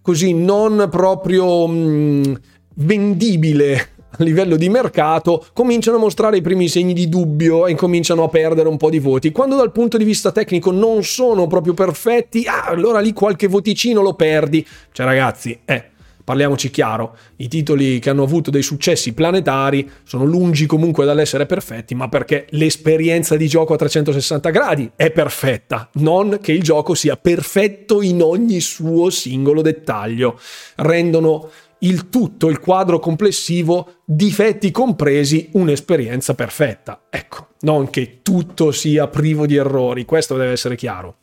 [0.02, 2.40] così non proprio mh,
[2.74, 8.24] vendibile a livello di mercato cominciano a mostrare i primi segni di dubbio e cominciano
[8.24, 9.32] a perdere un po' di voti.
[9.32, 14.00] Quando dal punto di vista tecnico non sono proprio perfetti, ah, allora lì qualche voticino
[14.00, 14.66] lo perdi.
[14.92, 15.84] Cioè ragazzi, eh,
[16.28, 21.94] parliamoci chiaro, i titoli che hanno avuto dei successi planetari sono lungi comunque dall'essere perfetti,
[21.94, 27.16] ma perché l'esperienza di gioco a 360 gradi è perfetta, non che il gioco sia
[27.16, 30.38] perfetto in ogni suo singolo dettaglio.
[30.76, 31.48] Rendono
[31.80, 37.02] il tutto, il quadro complessivo, difetti compresi, un'esperienza perfetta.
[37.10, 41.16] Ecco, non che tutto sia privo di errori, questo deve essere chiaro.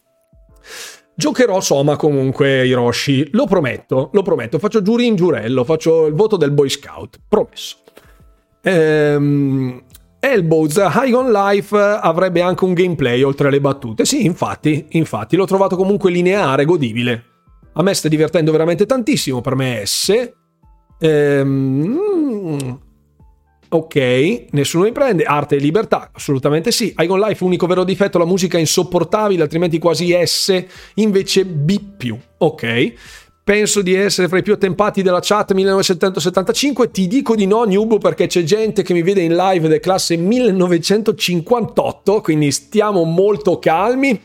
[1.18, 6.36] Giocherò Soma comunque Hiroshi, lo prometto, lo prometto, faccio giuri in giurello, faccio il voto
[6.36, 7.77] del Boy Scout, promesso.
[8.61, 9.84] Ehm,
[10.19, 14.06] Elbows High on Life avrebbe anche un gameplay oltre alle battute.
[14.06, 17.23] Sì, infatti, infatti, l'ho trovato comunque lineare, godibile.
[17.73, 20.34] A me sta divertendo veramente tantissimo, per me S,
[20.99, 22.80] Ehm,
[23.69, 25.23] ok, nessuno mi prende.
[25.23, 26.93] Arte e libertà, assolutamente sì.
[26.97, 30.63] Icon Life, unico vero difetto, la musica è insopportabile, altrimenti quasi S,
[30.95, 31.80] invece B.
[32.38, 32.93] Ok.
[33.45, 36.89] penso di essere fra i più attempati della chat 1975.
[36.89, 40.17] Ti dico di no, Noob, perché c'è gente che mi vede in live del classe
[40.17, 44.19] 1958, quindi stiamo molto calmi.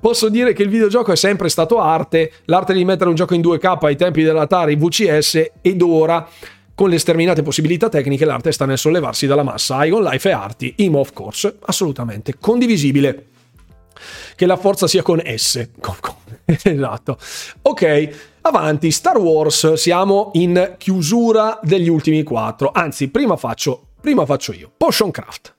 [0.00, 3.40] Posso dire che il videogioco è sempre stato arte, l'arte di mettere un gioco in
[3.40, 6.28] 2K ai tempi dell'Atari VCS ed ora
[6.74, 9.84] con le sterminate possibilità tecniche l'arte sta nel sollevarsi dalla massa.
[9.84, 13.26] Igon Life e arti, IMO of course, assolutamente condivisibile.
[14.36, 15.68] Che la forza sia con S.
[16.62, 17.18] esatto.
[17.62, 18.08] Ok,
[18.42, 18.92] avanti.
[18.92, 22.70] Star Wars, siamo in chiusura degli ultimi quattro.
[22.72, 24.70] Anzi, prima faccio, prima faccio io.
[24.76, 25.54] Potion Craft.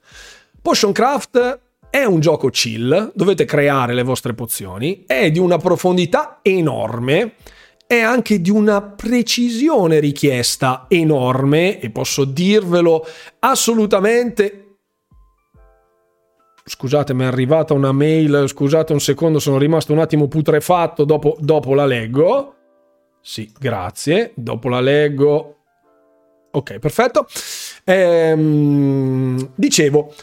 [0.62, 6.40] Potion Craft è un gioco chill, dovete creare le vostre pozioni, è di una profondità
[6.42, 7.34] enorme
[7.90, 13.04] è anche di una precisione richiesta enorme e posso dirvelo
[13.40, 14.76] assolutamente.
[16.64, 21.36] Scusate mi è arrivata una mail scusate un secondo sono rimasto un attimo putrefatto dopo,
[21.40, 22.54] dopo la leggo.
[23.22, 25.56] Sì grazie dopo la leggo.
[26.52, 27.26] Ok perfetto.
[27.86, 30.14] Ehm, dicevo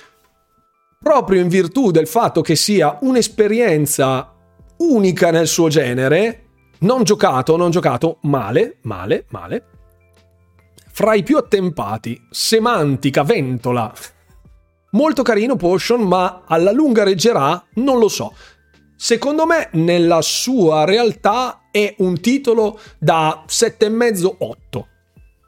[1.06, 4.34] proprio in virtù del fatto che sia un'esperienza
[4.78, 6.46] unica nel suo genere
[6.78, 9.66] non giocato, non giocato, male, male, male.
[10.90, 13.92] Fra i più attempati, semantica, ventola.
[14.90, 17.64] Molto carino Potion, ma alla lunga reggerà?
[17.74, 18.34] Non lo so.
[18.96, 24.84] Secondo me, nella sua realtà, è un titolo da 7,5-8.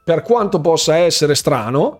[0.04, 1.98] Per quanto possa essere strano,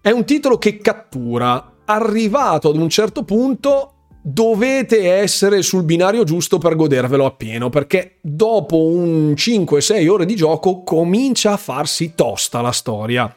[0.00, 1.71] è un titolo che cattura.
[1.84, 8.84] Arrivato ad un certo punto, dovete essere sul binario giusto per godervelo appieno, perché dopo
[8.84, 13.34] un 5-6 ore di gioco comincia a farsi tosta la storia.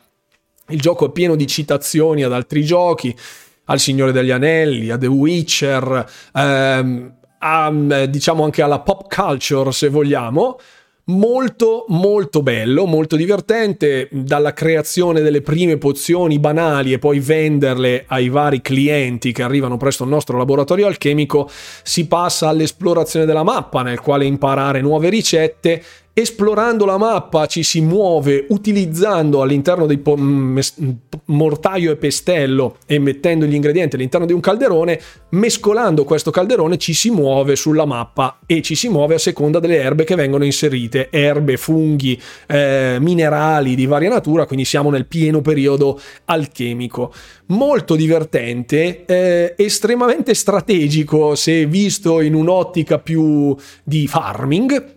[0.68, 3.16] Il gioco è pieno di citazioni ad altri giochi,
[3.66, 7.72] al Signore degli Anelli, a The Witcher, ehm, a,
[8.08, 10.60] diciamo anche alla pop culture se vogliamo,
[11.06, 18.30] molto molto bello, molto divertente, dalla creazione delle prime pozioni banali e poi venderle ai
[18.30, 21.50] vari clienti che arrivano presso il nostro laboratorio alchemico,
[21.84, 25.84] si passa all'esplorazione della mappa nel quale imparare nuove ricette
[26.18, 30.16] Esplorando la mappa ci si muove utilizzando all'interno di po-
[31.26, 34.98] mortaio e pestello e mettendo gli ingredienti all'interno di un calderone,
[35.32, 39.82] mescolando questo calderone ci si muove sulla mappa e ci si muove a seconda delle
[39.82, 45.42] erbe che vengono inserite, erbe, funghi, eh, minerali di varia natura, quindi siamo nel pieno
[45.42, 47.14] periodo alchemico.
[47.48, 53.54] Molto divertente, eh, estremamente strategico se visto in un'ottica più
[53.84, 54.94] di farming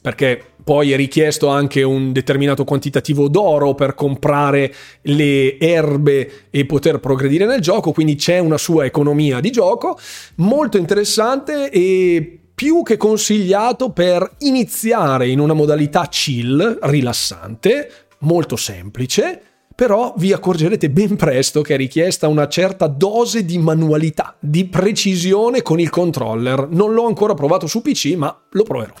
[0.00, 4.72] perché poi è richiesto anche un determinato quantitativo d'oro per comprare
[5.02, 9.98] le erbe e poter progredire nel gioco, quindi c'è una sua economia di gioco
[10.36, 19.40] molto interessante e più che consigliato per iniziare in una modalità chill, rilassante, molto semplice,
[19.74, 25.62] però vi accorgerete ben presto che è richiesta una certa dose di manualità, di precisione
[25.62, 26.68] con il controller.
[26.68, 28.92] Non l'ho ancora provato su PC, ma lo proverò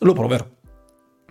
[0.00, 0.46] lo proverò.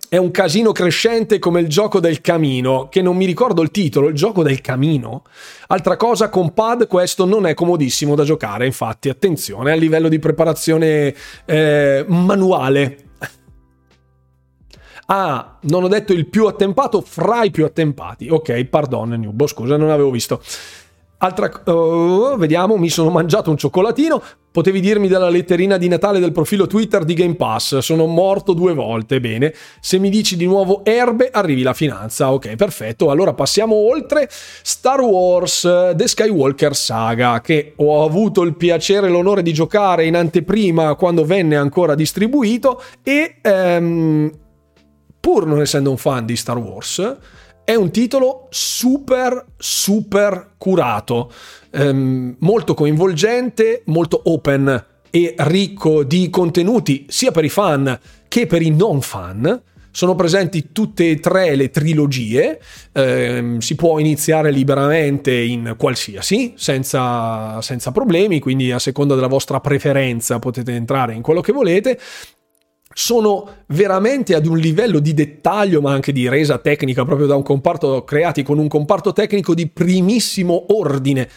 [0.08, 4.08] È un casino crescente come il gioco del camino, che non mi ricordo il titolo,
[4.08, 5.22] il gioco del camino.
[5.68, 10.18] Altra cosa, con pad questo non è comodissimo da giocare, infatti attenzione a livello di
[10.18, 13.04] preparazione eh, manuale.
[15.12, 18.28] Ah, non ho detto il più attempato fra i più attempati.
[18.28, 20.40] Ok, pardon, Nubo, scusa, non avevo visto.
[21.22, 24.22] Altra, uh, vediamo, mi sono mangiato un cioccolatino.
[24.50, 27.76] Potevi dirmi della letterina di Natale del profilo Twitter di Game Pass.
[27.78, 29.20] Sono morto due volte.
[29.20, 29.52] Bene.
[29.80, 32.32] Se mi dici di nuovo erbe, arrivi la finanza.
[32.32, 33.10] Ok, perfetto.
[33.10, 34.30] Allora passiamo oltre.
[34.30, 35.60] Star Wars
[35.94, 41.26] The Skywalker Saga, che ho avuto il piacere e l'onore di giocare in anteprima quando
[41.26, 42.82] venne ancora distribuito.
[43.02, 44.32] E um,
[45.20, 47.18] pur non essendo un fan di Star Wars
[47.70, 51.32] è un titolo super, super curato,
[51.70, 58.62] ehm, molto coinvolgente, molto open e ricco di contenuti sia per i fan che per
[58.62, 59.62] i non fan.
[59.92, 62.60] Sono presenti tutte e tre le trilogie,
[62.92, 69.60] ehm, si può iniziare liberamente in qualsiasi, senza, senza problemi, quindi a seconda della vostra
[69.60, 71.98] preferenza potete entrare in quello che volete
[72.92, 77.42] sono veramente ad un livello di dettaglio ma anche di resa tecnica proprio da un
[77.42, 81.28] comparto creati con un comparto tecnico di primissimo ordine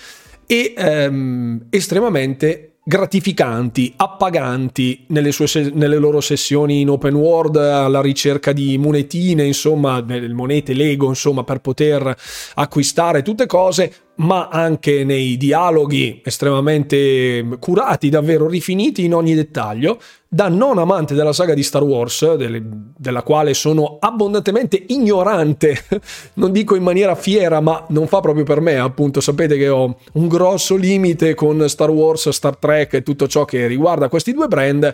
[0.48, 8.52] e ehm, estremamente gratificanti, appaganti nelle, sue, nelle loro sessioni in open world alla ricerca
[8.52, 12.16] di monetine, insomma, monete Lego, insomma, per poter
[12.56, 20.00] acquistare tutte cose ma anche nei dialoghi estremamente curati, davvero rifiniti in ogni dettaglio.
[20.28, 22.62] Da non amante della saga di Star Wars, delle,
[22.98, 25.86] della quale sono abbondantemente ignorante,
[26.36, 29.96] non dico in maniera fiera, ma non fa proprio per me, appunto, sapete che ho
[30.14, 34.48] un grosso limite con Star Wars, Star Trek e tutto ciò che riguarda questi due
[34.48, 34.94] brand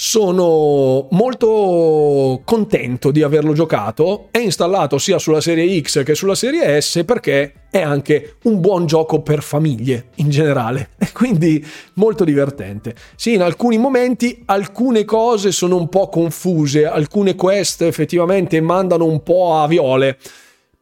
[0.00, 4.28] sono molto contento di averlo giocato.
[4.30, 8.86] È installato sia sulla serie X che sulla serie S perché è anche un buon
[8.86, 12.94] gioco per famiglie in generale e quindi molto divertente.
[13.16, 19.24] Sì, in alcuni momenti alcune cose sono un po' confuse, alcune quest effettivamente mandano un
[19.24, 20.16] po' a viole,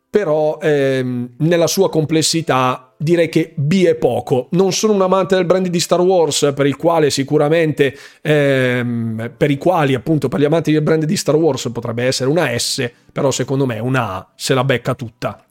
[0.09, 4.49] però ehm, nella sua complessità direi che B è poco.
[4.53, 9.51] Non sono un amante del brand di Star Wars, per il quale sicuramente, ehm, per
[9.51, 12.91] i quali appunto per gli amanti del brand di Star Wars potrebbe essere una S,
[13.13, 15.45] però secondo me una A se la becca tutta.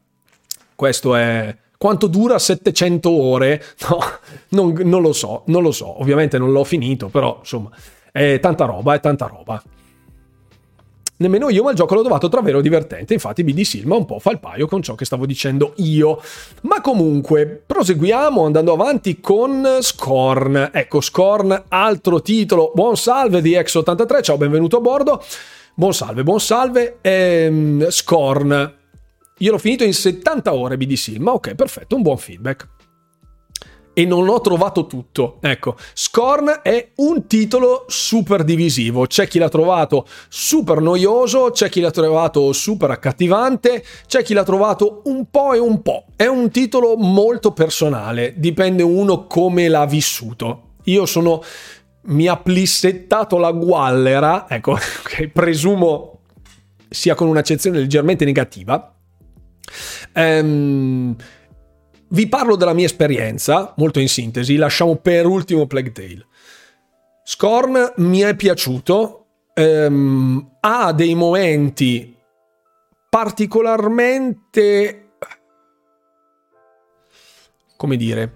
[0.76, 1.56] Questo è...
[1.78, 3.64] Quanto dura 700 ore?
[3.88, 4.00] No,
[4.50, 6.00] non, non lo so, non lo so.
[6.02, 7.70] Ovviamente non l'ho finito, però insomma,
[8.12, 9.62] è tanta roba, è tanta roba.
[11.18, 13.14] Nemmeno io, ma il gioco l'ho trovato davvero divertente.
[13.14, 16.22] Infatti, BD Silma un po' fa il paio con ciò che stavo dicendo io.
[16.64, 20.72] Ma comunque, proseguiamo andando avanti con Scorn.
[20.74, 22.72] Ecco, Scorn, altro titolo.
[22.74, 24.22] Buon salve di X83.
[24.22, 25.24] Ciao, benvenuto a bordo.
[25.74, 26.98] Buon salve, buon salve.
[27.00, 28.74] Ehm, Scorn.
[29.38, 31.32] Io l'ho finito in 70 ore BD Silma.
[31.32, 32.68] Ok, perfetto, un buon feedback
[33.96, 35.38] e non ho trovato tutto.
[35.40, 39.08] Ecco, Scorn è un titolo super divisivo.
[39.08, 44.44] C'è chi l'ha trovato super noioso, c'è chi l'ha trovato super accattivante, c'è chi l'ha
[44.44, 46.08] trovato un po' e un po'.
[46.18, 50.74] È un titolo molto personale, dipende uno come l'ha vissuto.
[50.84, 51.42] Io sono
[52.08, 56.20] mi ha plissettato la guallera, ecco, che presumo
[56.90, 58.94] sia con un'accezione leggermente negativa.
[60.12, 61.16] Ehm
[62.10, 66.26] vi parlo della mia esperienza, molto in sintesi, lasciamo per ultimo Plague Tale.
[67.24, 72.16] Scorn mi è piaciuto, ehm, ha dei momenti
[73.10, 75.10] particolarmente...
[77.76, 78.34] come dire...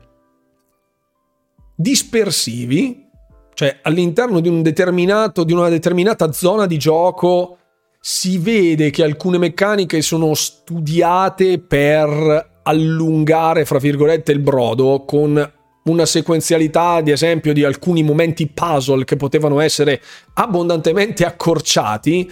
[1.75, 3.07] dispersivi,
[3.53, 7.57] cioè all'interno di, un di una determinata zona di gioco
[8.01, 16.05] si vede che alcune meccaniche sono studiate per allungare, fra virgolette, il brodo con una
[16.05, 20.01] sequenzialità, ad esempio, di alcuni momenti puzzle che potevano essere
[20.33, 22.29] abbondantemente accorciati.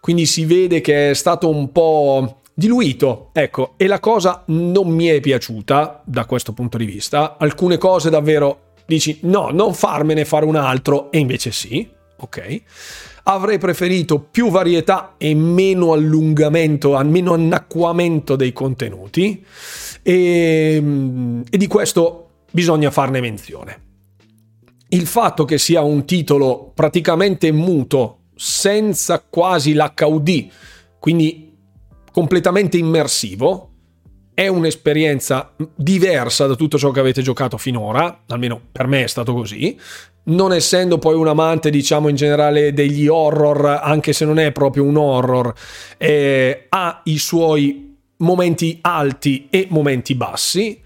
[0.00, 5.06] Quindi si vede che è stato un po' diluito, ecco, e la cosa non mi
[5.06, 7.36] è piaciuta da questo punto di vista.
[7.38, 12.62] Alcune cose davvero dici no, non farmene fare un altro, e invece sì, ok.
[13.30, 19.44] Avrei preferito più varietà e meno allungamento, meno annacquamento dei contenuti
[20.02, 20.82] e,
[21.50, 23.82] e di questo bisogna farne menzione.
[24.88, 30.46] Il fatto che sia un titolo praticamente muto, senza quasi l'HUD,
[30.98, 31.54] quindi
[32.10, 33.72] completamente immersivo,
[34.32, 39.34] è un'esperienza diversa da tutto ciò che avete giocato finora, almeno per me è stato
[39.34, 39.76] così,
[40.28, 44.84] non essendo poi un amante, diciamo in generale, degli horror, anche se non è proprio
[44.84, 45.52] un horror,
[45.96, 50.80] eh, ha i suoi momenti alti e momenti bassi.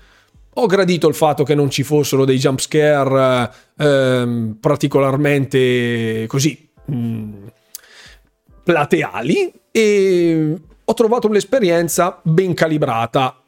[0.55, 6.95] Ho gradito il fatto che non ci fossero dei jump scare eh, particolarmente così mh,
[6.95, 7.47] mm,
[8.63, 13.43] plateali e ho trovato l'esperienza ben calibrata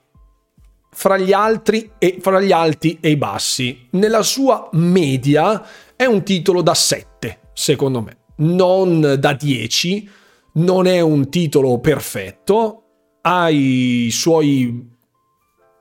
[0.94, 3.88] fra gli altri e fra gli alti e i bassi.
[3.90, 5.62] Nella sua media
[6.04, 10.10] è un titolo da 7, secondo me, non da 10.
[10.56, 12.82] Non è un titolo perfetto,
[13.22, 14.88] ha i suoi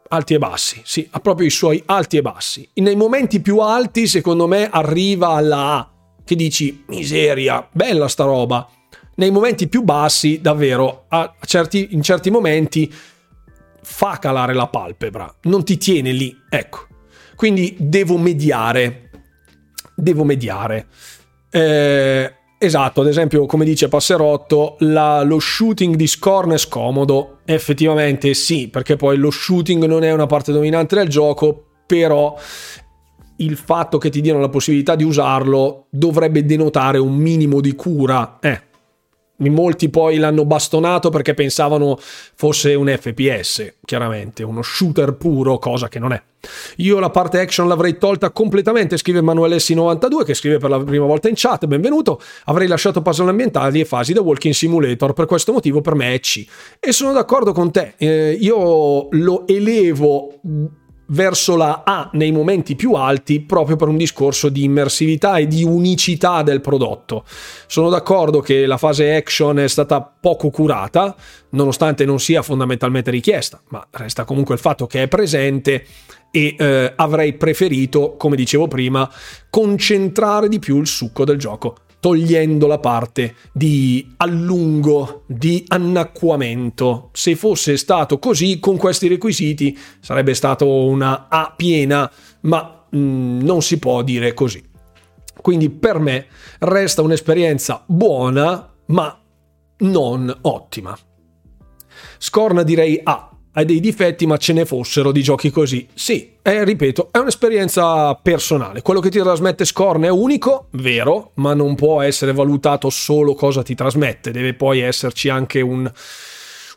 [0.08, 2.68] alti e bassi, sì, ha proprio i suoi alti e bassi.
[2.76, 5.92] Nei momenti più alti, secondo me, arriva alla A,
[6.24, 8.68] che dici, miseria, bella sta roba.
[9.16, 12.92] Nei momenti più bassi, davvero, a certi, in certi momenti
[13.84, 16.88] fa calare la palpebra, non ti tiene lì, ecco.
[17.36, 19.03] Quindi devo mediare,
[19.96, 20.88] devo mediare.
[21.50, 27.40] Eh, esatto, ad esempio, come dice Passerotto, la, lo shooting di Scorn è scomodo.
[27.46, 32.36] Effettivamente sì, perché poi lo shooting non è una parte dominante del gioco, però
[33.38, 38.38] il fatto che ti diano la possibilità di usarlo dovrebbe denotare un minimo di cura.
[38.40, 38.62] Eh,
[39.38, 46.00] Molti poi l'hanno bastonato perché pensavano fosse un FPS, chiaramente, uno shooter puro, cosa che
[46.00, 46.22] non è.
[46.78, 51.06] Io la parte action l'avrei tolta completamente, scrive Emanuele S92 che scrive per la prima
[51.06, 52.22] volta in chat, benvenuto.
[52.46, 56.20] Avrei lasciato puzzle ambientali e fasi da walking simulator, per questo motivo per me è
[56.20, 56.46] C.
[56.80, 60.40] E sono d'accordo con te, eh, io lo elevo
[61.08, 65.64] verso la A nei momenti più alti proprio per un discorso di immersività e di
[65.64, 67.26] unicità del prodotto.
[67.68, 71.16] Sono d'accordo che la fase action è stata poco curata,
[71.50, 75.86] nonostante non sia fondamentalmente richiesta, ma resta comunque il fatto che è presente
[76.32, 79.10] e eh, avrei preferito, come dicevo prima,
[79.50, 87.12] concentrare di più il succo del gioco togliendo la parte di allungo, di annacquamento.
[87.14, 93.42] Se fosse stato così, con questi requisiti, sarebbe stato una A piena, ma mh, mm,
[93.44, 94.62] non si può dire così.
[95.40, 96.26] Quindi per me
[96.60, 99.22] resta un'esperienza buona, ma
[99.78, 100.98] non ottima.
[102.18, 105.88] Scorna direi A, ha dei difetti, ma ce ne fossero di giochi così.
[105.94, 108.82] Sì, è, ripeto, è un'esperienza personale.
[108.82, 113.64] Quello che ti trasmette Scorn è unico, vero, ma non può essere valutato solo cosa
[113.64, 115.90] ti trasmette, deve poi esserci anche un,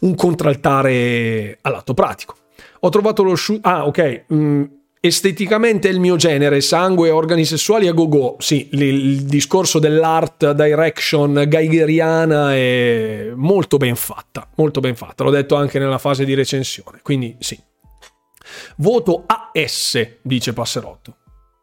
[0.00, 2.36] un contraltare all'atto pratico.
[2.80, 3.60] Ho trovato lo shoot.
[3.62, 4.24] Ah, ok.
[4.32, 4.64] Mm,
[5.06, 8.36] esteticamente è il mio genere, sangue, organi sessuali a go-go.
[8.38, 15.24] Sì, il, il discorso dell'art direction geigeriana è molto ben fatta, molto ben fatta.
[15.24, 17.58] L'ho detto anche nella fase di recensione, quindi sì.
[18.76, 21.16] Voto AS, dice Passerotto.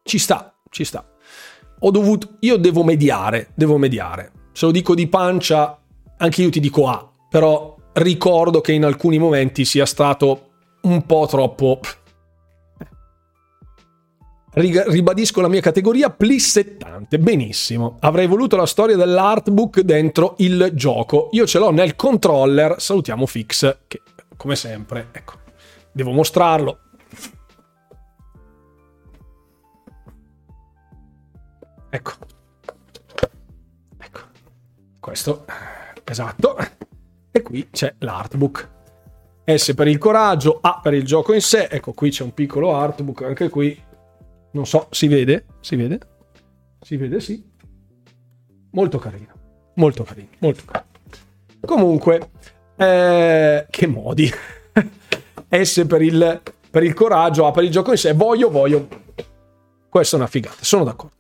[0.03, 1.07] Ci sta, ci sta.
[1.79, 4.31] Ho dovuto, io devo mediare, devo mediare.
[4.51, 5.79] Se lo dico di pancia,
[6.17, 11.25] anche io ti dico A, però ricordo che in alcuni momenti sia stato un po'
[11.29, 11.79] troppo
[14.55, 17.17] Ribadisco la mia categoria plissettante.
[17.17, 17.97] Benissimo.
[18.01, 21.29] Avrei voluto la storia dell'artbook dentro il gioco.
[21.31, 22.75] Io ce l'ho nel controller.
[22.79, 24.01] Salutiamo Fix, che
[24.37, 25.33] come sempre, ecco,
[25.91, 26.79] devo mostrarlo.
[31.89, 32.11] Ecco.
[33.97, 34.19] Ecco.
[34.99, 35.45] Questo.
[36.03, 36.57] Esatto.
[37.31, 38.69] E qui c'è l'artbook.
[39.45, 41.67] S per il coraggio, A per il gioco in sé.
[41.71, 43.91] Ecco, qui c'è un piccolo artbook, anche qui
[44.53, 45.45] non so, si vede?
[45.61, 45.99] Si vede?
[46.81, 47.43] Si vede, sì.
[48.71, 49.33] Molto carino.
[49.75, 50.91] Molto carino, molto carino.
[51.61, 52.29] Comunque,
[52.75, 54.29] eh, che modi.
[55.49, 58.13] S per il, per il coraggio, A per il gioco in sé.
[58.13, 58.87] Voglio, voglio.
[59.89, 61.15] Questa è una figata, sono d'accordo.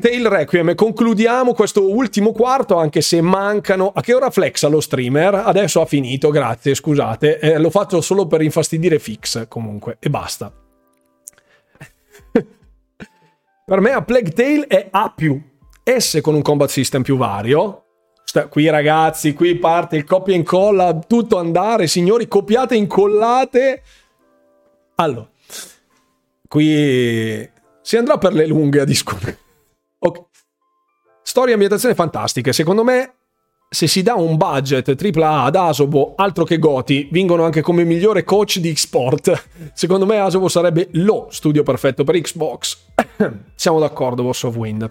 [0.00, 3.92] Plague Requiem, concludiamo questo ultimo quarto, anche se mancano.
[3.94, 5.34] A che ora flexa lo streamer?
[5.34, 7.38] Adesso ha finito, grazie, scusate.
[7.38, 10.52] Eh, lo faccio solo per infastidire Fix, comunque, e basta.
[13.68, 15.14] Per me a Plague Tale è A+,
[15.84, 17.84] S con un combat system più vario.
[18.48, 23.82] Qui ragazzi, qui parte il copia e incolla, tutto andare, signori, copiate e incollate.
[24.94, 25.30] Allora,
[26.48, 27.46] qui
[27.82, 29.38] si andrà per le lunghe a discutere.
[29.98, 30.24] Ok.
[31.20, 32.54] Storia e ambientazione fantastiche.
[32.54, 33.16] Secondo me
[33.70, 38.24] se si dà un budget AAA ad Asobo, altro che Goti, vincono anche come migliore
[38.24, 39.48] coach di sport.
[39.74, 42.78] Secondo me Asobo sarebbe lo studio perfetto per Xbox.
[43.54, 44.90] Siamo d'accordo, Boss of Wind.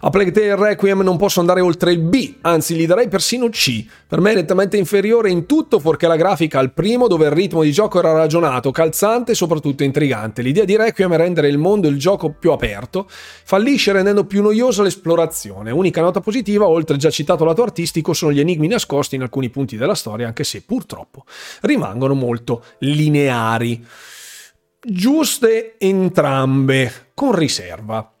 [0.00, 3.84] A Plague Tale Requiem non posso andare oltre il B, anzi gli darei persino C.
[4.06, 7.62] Per me è nettamente inferiore in tutto, fuorché la grafica al primo, dove il ritmo
[7.62, 10.42] di gioco era ragionato, calzante e soprattutto intrigante.
[10.42, 14.40] L'idea di Requiem è rendere il mondo e il gioco più aperto, fallisce rendendo più
[14.40, 15.72] noiosa l'esplorazione.
[15.72, 19.76] Unica nota positiva, oltre già citato lato artistico, sono gli enigmi nascosti in alcuni punti
[19.76, 21.24] della storia, anche se purtroppo
[21.62, 23.84] rimangono molto lineari.
[24.80, 28.12] Giuste entrambe, con riserva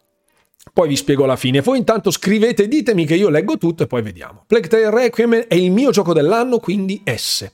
[0.78, 1.60] poi vi spiego alla fine.
[1.60, 4.44] Voi intanto scrivete ditemi che io leggo tutto e poi vediamo.
[4.46, 7.50] Plague Tale Requiem è il mio gioco dell'anno, quindi S.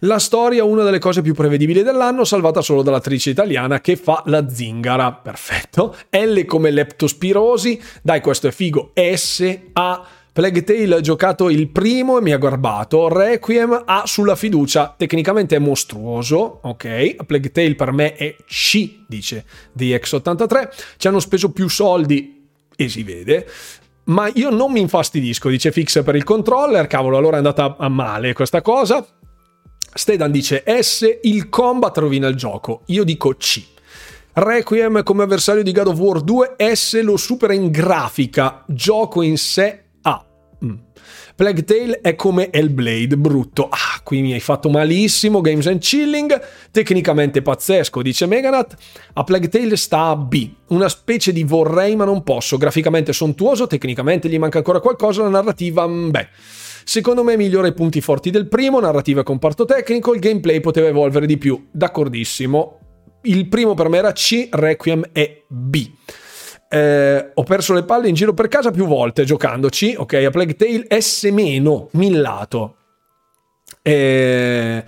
[0.00, 4.50] La storia, una delle cose più prevedibili dell'anno, salvata solo dall'attrice italiana che fa la
[4.50, 5.12] zingara.
[5.12, 5.96] Perfetto.
[6.10, 7.80] L come leptospirosi.
[8.02, 8.92] Dai, questo è figo.
[8.94, 10.06] S, A.
[10.30, 13.08] Plague Tale giocato il primo e mi ha garbato.
[13.08, 14.94] Requiem ha sulla fiducia.
[14.94, 16.60] Tecnicamente è mostruoso.
[16.64, 17.24] Ok.
[17.24, 20.68] Plague Tale per me è C, dice DX83.
[20.98, 22.36] Ci hanno speso più soldi
[22.80, 23.44] e si vede.
[24.04, 27.88] Ma io non mi infastidisco, dice Fix per il controller, cavolo, allora è andata a
[27.88, 29.04] male questa cosa.
[29.92, 32.82] Stedan dice S, il combat rovina il gioco.
[32.86, 33.64] Io dico C.
[34.32, 39.36] Requiem come avversario di God of War 2, S lo supera in grafica, gioco in
[39.36, 40.24] sé A.
[40.64, 40.74] Mm.
[41.38, 43.68] Plague Tale è come Hellblade, brutto.
[43.68, 46.36] Ah, qui mi hai fatto malissimo, Games and Chilling,
[46.72, 48.74] tecnicamente pazzesco, dice Meganat.
[49.12, 53.68] A Plague Tale sta a B, una specie di vorrei ma non posso, graficamente sontuoso,
[53.68, 56.28] tecnicamente gli manca ancora qualcosa, la narrativa, mm, beh...
[56.82, 60.88] Secondo me migliora i punti forti del primo, narrativa e comparto tecnico, il gameplay poteva
[60.88, 62.78] evolvere di più, d'accordissimo.
[63.22, 65.88] Il primo per me era C, Requiem è B.
[66.70, 69.94] Eh, ho perso le palle in giro per casa più volte giocandoci.
[69.96, 71.24] Ok, a Plague Tale S
[71.92, 72.76] millato.
[73.82, 74.84] Eh,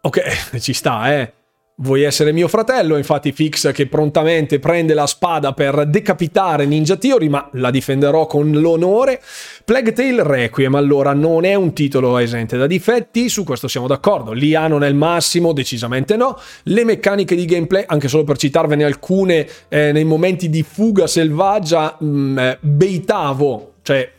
[0.00, 1.32] ok, ci sta, eh.
[1.76, 2.98] Vuoi essere mio fratello?
[2.98, 8.52] Infatti Fix che prontamente prende la spada per decapitare Ninja Theory, ma la difenderò con
[8.52, 9.22] l'onore.
[9.64, 14.32] Plague Tale Requiem allora non è un titolo esente da difetti, su questo siamo d'accordo.
[14.32, 16.38] L'IA non è il massimo, decisamente no.
[16.64, 21.96] Le meccaniche di gameplay, anche solo per citarvene alcune, eh, nei momenti di fuga selvaggia,
[21.98, 24.10] mh, mm, eh, beitavo, cioè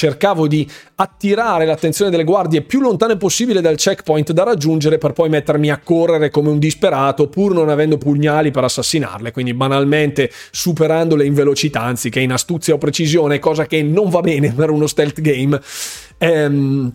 [0.00, 5.28] cercavo di attirare l'attenzione delle guardie più lontane possibile dal checkpoint da raggiungere per poi
[5.28, 11.26] mettermi a correre come un disperato pur non avendo pugnali per assassinarle, quindi banalmente superandole
[11.26, 15.20] in velocità anziché in astuzia o precisione, cosa che non va bene per uno stealth
[15.20, 15.60] game.
[16.16, 16.92] Ehm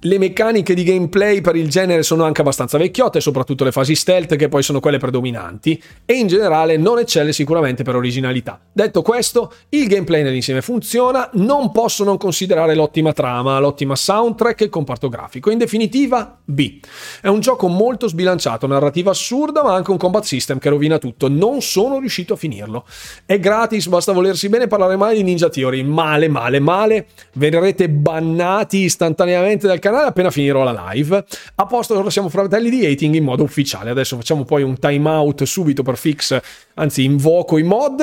[0.00, 4.36] le meccaniche di gameplay per il genere sono anche abbastanza vecchiotte, soprattutto le fasi stealth
[4.36, 8.60] che poi sono quelle predominanti, e in generale non eccelle sicuramente per originalità.
[8.72, 14.64] Detto questo, il gameplay nell'insieme funziona, non posso non considerare l'ottima trama, l'ottima soundtrack e
[14.64, 15.50] il comparto grafico.
[15.50, 16.78] In definitiva, B.
[17.20, 21.28] È un gioco molto sbilanciato, narrativa assurda, ma anche un combat system che rovina tutto.
[21.28, 22.84] Non sono riuscito a finirlo.
[23.26, 25.82] È gratis, basta volersi bene parlare male di Ninja Theory.
[25.82, 27.06] Male, male, male.
[27.32, 31.24] Verrete bannati istantaneamente dal canale canale appena finirò la live.
[31.56, 33.90] A posto, ora siamo fratelli di hating in modo ufficiale.
[33.90, 36.38] Adesso facciamo poi un time out subito per fix,
[36.74, 38.02] anzi invoco i mod.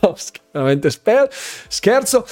[0.52, 2.24] veramente sper- scherzo.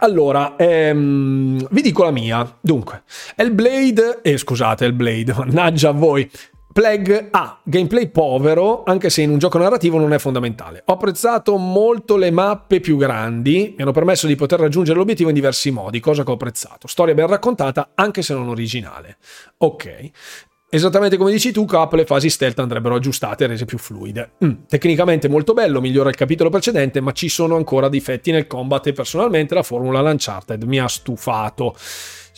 [0.00, 2.56] Allora, ehm, vi dico la mia.
[2.60, 3.02] Dunque,
[3.34, 6.30] Hellblade, eh, scusate, Hellblade, mannaggia a voi.
[6.78, 10.84] Plague ha gameplay povero, anche se in un gioco narrativo non è fondamentale.
[10.86, 15.34] Ho apprezzato molto le mappe più grandi, mi hanno permesso di poter raggiungere l'obiettivo in
[15.34, 16.86] diversi modi, cosa che ho apprezzato.
[16.86, 19.16] Storia ben raccontata, anche se non originale.
[19.56, 20.10] Ok.
[20.70, 24.34] Esattamente come dici tu, Cap, le fasi stealth andrebbero aggiustate e rese più fluide.
[24.44, 28.86] Mm, tecnicamente molto bello, migliora il capitolo precedente, ma ci sono ancora difetti nel combat
[28.86, 31.74] e personalmente la formula Uncharted mi ha stufato.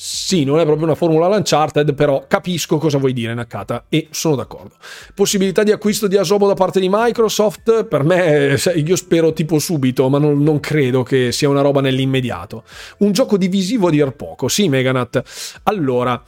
[0.03, 4.35] Sì, non è proprio una formula Uncharted, però capisco cosa vuoi dire, Nakata, e sono
[4.35, 4.77] d'accordo.
[5.15, 7.85] Possibilità di acquisto di Asobo da parte di Microsoft?
[7.85, 12.65] Per me, io spero tipo subito, ma non, non credo che sia una roba nell'immediato.
[13.01, 15.61] Un gioco divisivo a dir poco, sì, Meganat.
[15.65, 16.19] Allora,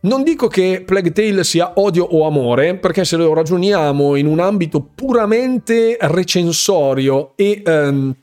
[0.00, 4.40] non dico che Plague Tale sia odio o amore, perché se lo ragioniamo in un
[4.40, 7.62] ambito puramente recensorio e...
[7.64, 8.16] Um,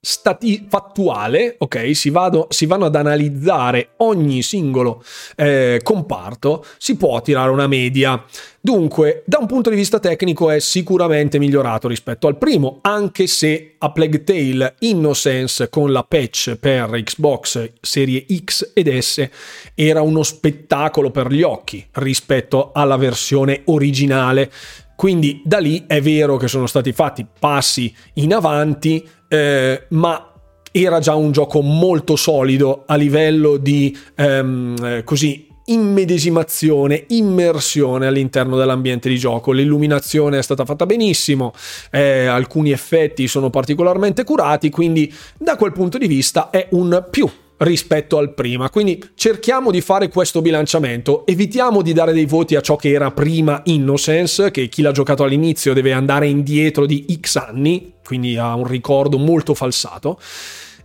[0.00, 1.94] stati- fattuale, ok?
[1.94, 5.02] Si, vado, si, vanno ad analizzare ogni singolo
[5.36, 8.22] eh, comparto, si può tirare una media.
[8.60, 13.74] Dunque, da un punto di vista tecnico è sicuramente migliorato rispetto al primo, anche se
[13.78, 19.28] a Plague Tale Innocence con la patch per Xbox Serie X ed S
[19.74, 24.50] era uno spettacolo per gli occhi rispetto alla versione originale.
[24.98, 30.32] Quindi da lì è vero che sono stati fatti passi in avanti, eh, ma
[30.70, 39.08] era già un gioco molto solido a livello di ehm, così immedesimazione, immersione all'interno dell'ambiente
[39.08, 39.52] di gioco.
[39.52, 41.52] L'illuminazione è stata fatta benissimo,
[41.90, 47.28] eh, alcuni effetti sono particolarmente curati, quindi da quel punto di vista è un più
[47.58, 48.70] rispetto al prima.
[48.70, 53.10] Quindi cerchiamo di fare questo bilanciamento, evitiamo di dare dei voti a ciò che era
[53.10, 58.54] prima Innocence, che chi l'ha giocato all'inizio deve andare indietro di X anni, quindi ha
[58.54, 60.18] un ricordo molto falsato.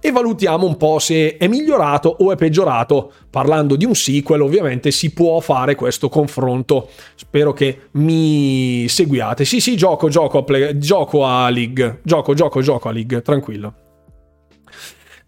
[0.05, 3.13] E valutiamo un po' se è migliorato o è peggiorato.
[3.29, 6.89] Parlando di un sequel, ovviamente si può fare questo confronto.
[7.15, 9.45] Spero che mi seguiate.
[9.45, 12.01] Sì, sì, gioco, gioco a, gioco a League.
[12.03, 13.73] Gioco, gioco, gioco a League, tranquillo.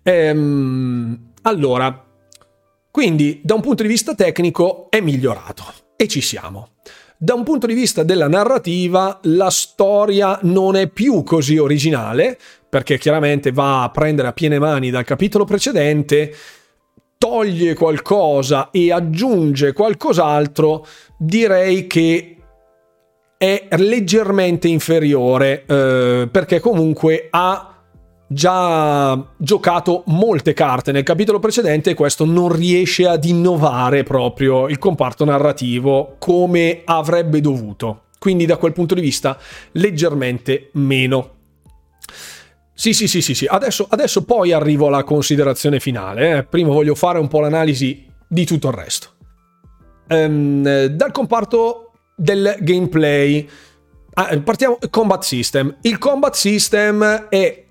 [0.04, 2.04] Ehm, allora,
[2.90, 5.64] quindi da un punto di vista tecnico è migliorato
[5.96, 6.70] e ci siamo.
[7.18, 12.98] Da un punto di vista della narrativa, la storia non è più così originale, perché
[12.98, 16.34] chiaramente va a prendere a piene mani dal capitolo precedente,
[17.18, 20.86] toglie qualcosa e aggiunge qualcos'altro,
[21.18, 22.38] direi che
[23.38, 27.75] è leggermente inferiore, eh, perché comunque ha
[28.28, 34.78] già giocato molte carte nel capitolo precedente e questo non riesce ad innovare proprio il
[34.78, 38.04] comparto narrativo come avrebbe dovuto.
[38.20, 39.38] Quindi da quel punto di vista
[39.74, 41.34] leggermente meno.
[42.74, 43.46] Sì, sì, sì, sì, sì.
[43.46, 46.38] Adesso, adesso poi arrivo alla considerazione finale.
[46.38, 46.44] Eh.
[46.44, 49.10] Prima voglio fare un po' l'analisi di tutto il resto.
[50.08, 53.48] Ehm, dal comparto del gameplay.
[54.16, 55.78] Ah, partiamo combat system.
[55.82, 57.65] Il combat system è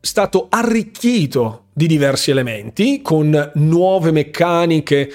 [0.00, 5.10] stato arricchito di diversi elementi con nuove meccaniche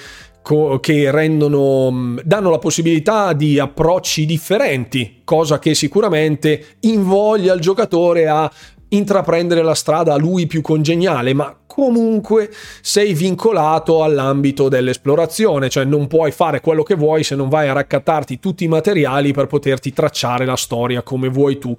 [0.80, 8.28] che rendono, mm, danno la possibilità di approcci differenti, cosa che sicuramente invoglia il giocatore
[8.28, 8.50] a
[8.88, 12.50] intraprendere la strada a lui più congeniale, ma comunque
[12.82, 17.72] sei vincolato all'ambito dell'esplorazione, cioè non puoi fare quello che vuoi se non vai a
[17.72, 21.74] raccattarti tutti i materiali per poterti tracciare la storia come vuoi tu.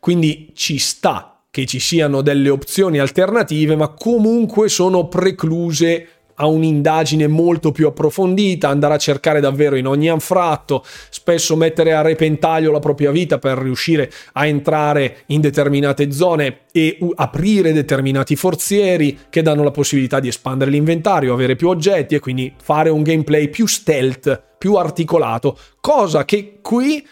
[0.00, 6.08] Quindi ci sta che ci siano delle opzioni alternative, ma comunque sono precluse
[6.40, 12.02] a un'indagine molto più approfondita, andare a cercare davvero in ogni anfratto, spesso mettere a
[12.02, 19.18] repentaglio la propria vita per riuscire a entrare in determinate zone e aprire determinati forzieri
[19.28, 23.48] che danno la possibilità di espandere l'inventario, avere più oggetti e quindi fare un gameplay
[23.48, 27.04] più stealth, più articolato, cosa che qui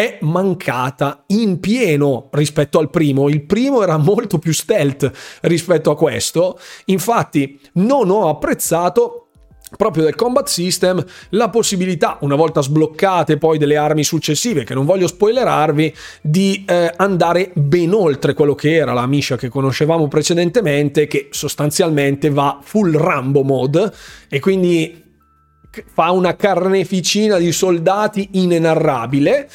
[0.00, 3.28] è mancata in pieno rispetto al primo.
[3.28, 5.10] Il primo era molto più stealth
[5.42, 6.58] rispetto a questo.
[6.86, 9.26] Infatti, non ho apprezzato
[9.76, 14.86] proprio del combat system la possibilità, una volta sbloccate poi delle armi successive, che non
[14.86, 21.06] voglio spoilerarvi, di eh, andare ben oltre quello che era la miscia che conoscevamo precedentemente,
[21.06, 23.92] che sostanzialmente va full Rambo mode
[24.28, 25.08] e quindi
[25.92, 29.48] fa una carneficina di soldati inenarrabile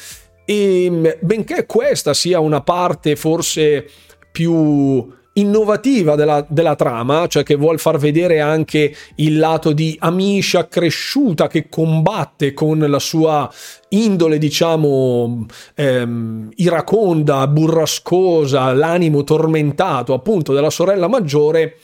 [0.46, 3.86] e mm, benché questa sia una parte forse
[4.30, 10.66] più innovativa della, della, trama, cioè che vuol far vedere anche il lato di Amisha
[10.66, 13.50] cresciuta che combatte con la sua
[13.90, 15.44] indole, diciamo,
[15.74, 21.76] ehm, iraconda, burrascosa, l'animo tormentato appunto della sorella maggiore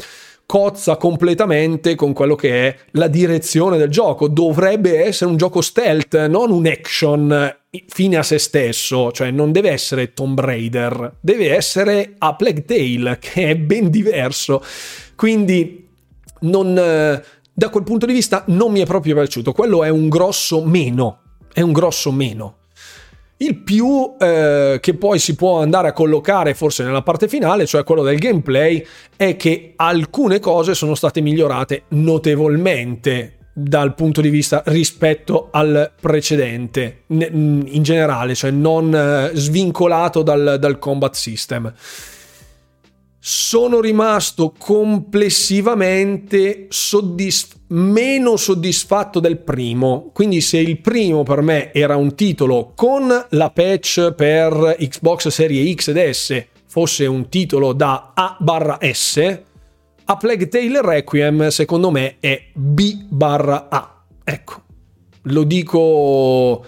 [0.53, 4.29] cozza completamente con quello che è la direzione del gioco.
[4.29, 7.57] Dovrebbe essere un gioco stealth, non un action
[7.87, 13.17] fine a se stesso, cioè non deve essere Tomb Raider, deve essere a Plague Tale,
[13.19, 14.63] che è ben diverso.
[15.17, 15.89] Quindi
[16.41, 19.53] non, da quel punto di vista non mi è proprio piaciuto.
[19.53, 21.21] Quello è un grosso meno.
[21.51, 22.57] È un grosso meno.
[23.43, 27.83] Il più eh, che poi si può andare a collocare forse nella parte finale, cioè
[27.83, 34.63] quello del gameplay, è che alcune cose sono state migliorate notevolmente dal punto di vista
[34.67, 41.73] rispetto al precedente in generale, cioè non eh, svincolato dal, dal combat system
[43.25, 50.11] sono rimasto complessivamente soddisf- meno soddisfatto del primo.
[50.13, 55.73] Quindi, se il primo per me era un titolo con la patch per Xbox Serie
[55.73, 59.41] X ed S fosse un titolo da A barra S,
[60.05, 64.03] A Plague Tale Requiem secondo me è B barra A.
[64.25, 64.63] Ecco,
[65.23, 66.65] lo dico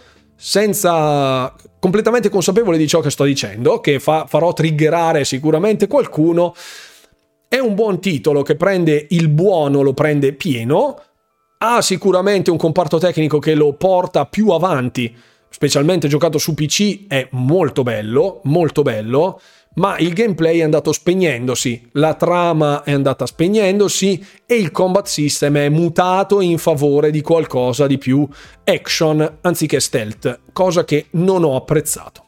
[0.47, 6.55] senza completamente consapevole di ciò che sto dicendo, che fa, farò triggerare sicuramente qualcuno.
[7.49, 11.01] È un buon titolo che prende il buono, lo prende pieno,
[11.57, 15.17] ha sicuramente un comparto tecnico che lo porta più avanti,
[15.49, 19.41] specialmente giocato su PC è molto bello, molto bello
[19.75, 25.57] ma il gameplay è andato spegnendosi, la trama è andata spegnendosi e il combat system
[25.57, 28.27] è mutato in favore di qualcosa di più
[28.65, 32.25] action anziché stealth, cosa che non ho apprezzato.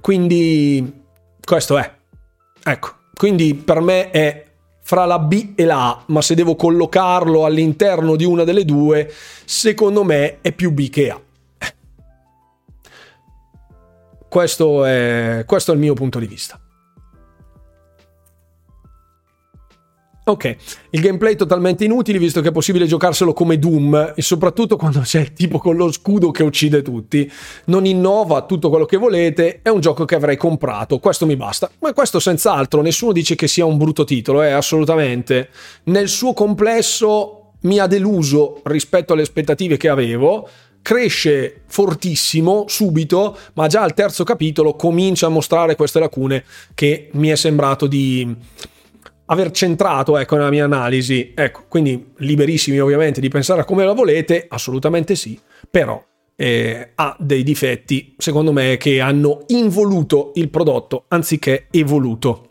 [0.00, 1.02] Quindi
[1.44, 1.92] questo è.
[2.62, 4.44] Ecco, quindi per me è
[4.82, 9.10] fra la B e la A, ma se devo collocarlo all'interno di una delle due,
[9.44, 11.20] secondo me è più B che A.
[14.34, 16.58] Questo è, questo è il mio punto di vista.
[20.24, 20.56] Ok,
[20.90, 25.20] il gameplay totalmente inutile visto che è possibile giocarselo come Doom e soprattutto quando c'è
[25.20, 27.30] il tipo con lo scudo che uccide tutti.
[27.66, 31.70] Non innova tutto quello che volete, è un gioco che avrei comprato, questo mi basta.
[31.78, 35.48] Ma questo senz'altro, nessuno dice che sia un brutto titolo, è eh, assolutamente.
[35.84, 40.48] Nel suo complesso mi ha deluso rispetto alle aspettative che avevo
[40.84, 47.30] cresce fortissimo subito, ma già al terzo capitolo comincia a mostrare queste lacune che mi
[47.30, 48.36] è sembrato di
[49.26, 51.32] aver centrato ecco, nella mia analisi.
[51.34, 55.40] Ecco, quindi liberissimi ovviamente di pensare a come la volete, assolutamente sì,
[55.70, 56.04] però
[56.36, 62.50] eh, ha dei difetti, secondo me, che hanno involuto il prodotto anziché evoluto.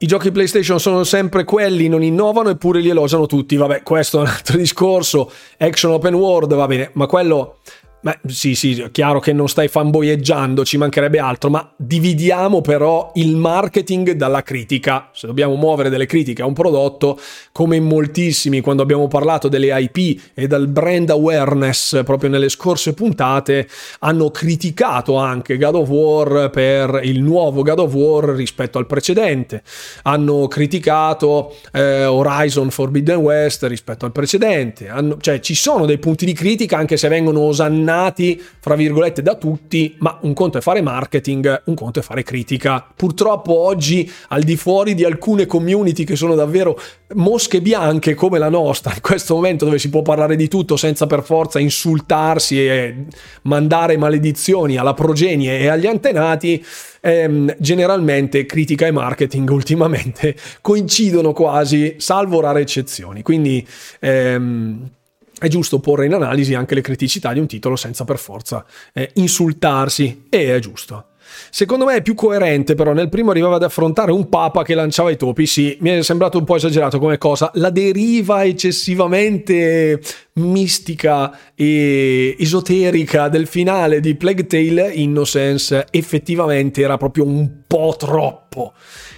[0.00, 3.56] I giochi PlayStation sono sempre quelli, non innovano eppure li elogiano tutti.
[3.56, 5.28] Vabbè, questo è un altro discorso.
[5.58, 7.56] Action open world, va bene, ma quello
[8.00, 13.10] Beh, sì, sì, è chiaro che non stai fanboyeggiando, ci mancherebbe altro, ma dividiamo però
[13.14, 15.10] il marketing dalla critica.
[15.12, 17.18] Se dobbiamo muovere delle critiche a un prodotto,
[17.50, 22.94] come in moltissimi quando abbiamo parlato delle IP e dal brand awareness proprio nelle scorse
[22.94, 23.66] puntate,
[23.98, 29.64] hanno criticato anche God of War per il nuovo God of War rispetto al precedente.
[30.02, 34.88] Hanno criticato eh, Horizon Forbidden West rispetto al precedente.
[34.88, 39.22] Hanno, cioè, ci sono dei punti di critica anche se vengono osannati condannati, fra virgolette,
[39.22, 42.86] da tutti, ma un conto è fare marketing, un conto è fare critica.
[42.94, 46.78] Purtroppo oggi, al di fuori di alcune community che sono davvero
[47.14, 51.06] mosche bianche come la nostra, in questo momento dove si può parlare di tutto senza
[51.06, 53.04] per forza insultarsi e
[53.42, 56.62] mandare maledizioni alla progenie e agli antenati,
[57.00, 63.22] ehm, generalmente critica e marketing ultimamente coincidono quasi, salvo rare eccezioni.
[63.22, 63.66] Quindi
[64.00, 64.90] ehm,
[65.38, 69.10] è giusto porre in analisi anche le criticità di un titolo senza per forza eh,
[69.14, 71.04] insultarsi, e è giusto.
[71.50, 75.10] Secondo me è più coerente, però nel primo arrivava ad affrontare un papa che lanciava
[75.10, 75.46] i topi.
[75.46, 77.50] Sì, mi è sembrato un po' esagerato come cosa.
[77.54, 80.00] La deriva eccessivamente
[80.34, 88.72] mistica e esoterica del finale di Plague Tale Innocence effettivamente era proprio un po' troppo.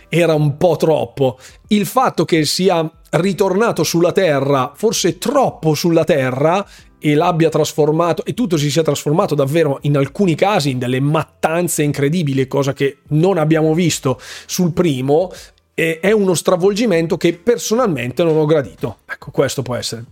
[0.09, 1.39] Era un po' troppo.
[1.69, 6.67] Il fatto che sia ritornato sulla Terra, forse troppo sulla Terra,
[7.03, 11.83] e l'abbia trasformato e tutto si sia trasformato davvero in alcuni casi in delle mattanze
[11.83, 15.33] incredibili, cosa che non abbiamo visto sul primo,
[15.73, 18.99] è uno stravolgimento che personalmente non ho gradito.
[19.07, 20.05] Ecco, questo può essere.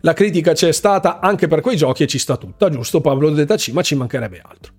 [0.00, 3.46] La critica c'è stata anche per quei giochi e ci sta tutta, giusto Pablo De
[3.46, 4.73] Tacci, ma ci mancherebbe altro.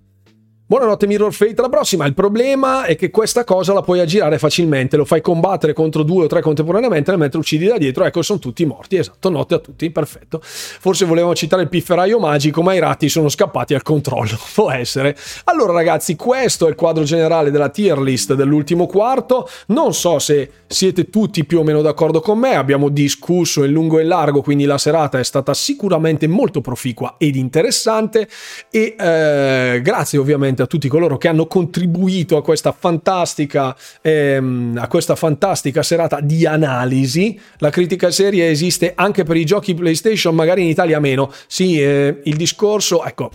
[0.68, 2.06] Buonanotte Mirror Fate, alla prossima.
[2.06, 6.24] Il problema è che questa cosa la puoi aggirare facilmente, lo fai combattere contro due
[6.24, 9.88] o tre contemporaneamente, mentre uccidi da dietro, ecco sono tutti morti, esatto, notte a tutti,
[9.92, 10.40] perfetto.
[10.42, 15.16] Forse volevamo citare il pifferaio magico, ma i ratti sono scappati al controllo, può essere.
[15.44, 20.50] Allora ragazzi, questo è il quadro generale della tier list dell'ultimo quarto, non so se
[20.66, 24.42] siete tutti più o meno d'accordo con me, abbiamo discusso in lungo e in largo,
[24.42, 28.26] quindi la serata è stata sicuramente molto proficua ed interessante
[28.68, 34.78] e eh, grazie ovviamente ovviamente a tutti coloro che hanno contribuito a questa fantastica, ehm,
[34.80, 37.38] a questa fantastica serata di analisi.
[37.58, 41.30] La critica seria esiste anche per i giochi PlayStation, magari in Italia meno.
[41.46, 43.30] Sì, eh, il discorso, ecco,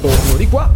[0.00, 0.72] torno di qua.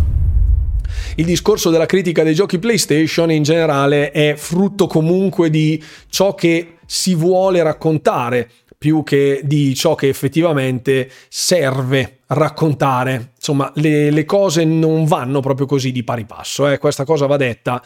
[1.18, 6.72] Il discorso della critica dei giochi PlayStation in generale è frutto comunque di ciò che
[6.84, 8.50] si vuole raccontare
[8.86, 13.32] più che di ciò che effettivamente serve raccontare.
[13.34, 16.78] Insomma, le, le cose non vanno proprio così di pari passo, eh?
[16.78, 17.82] questa cosa va detta.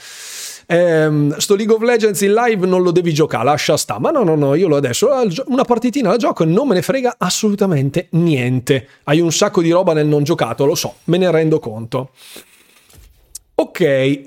[0.66, 3.98] Ehm, sto League of Legends in live non lo devi giocare, lascia sta.
[3.98, 5.08] Ma no, no, no, io lo adesso
[5.46, 8.86] una partitina la gioco e non me ne frega assolutamente niente.
[9.04, 12.10] Hai un sacco di roba nel non giocato, lo so, me ne rendo conto.
[13.60, 14.22] Ok, eh,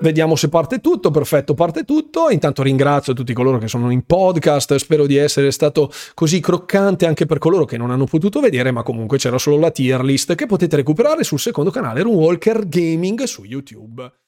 [0.00, 2.28] vediamo se parte tutto, perfetto, parte tutto.
[2.28, 7.24] Intanto ringrazio tutti coloro che sono in podcast, spero di essere stato così croccante anche
[7.24, 10.44] per coloro che non hanno potuto vedere, ma comunque c'era solo la tier list che
[10.44, 14.18] potete recuperare sul secondo canale Runewalker Gaming su YouTube.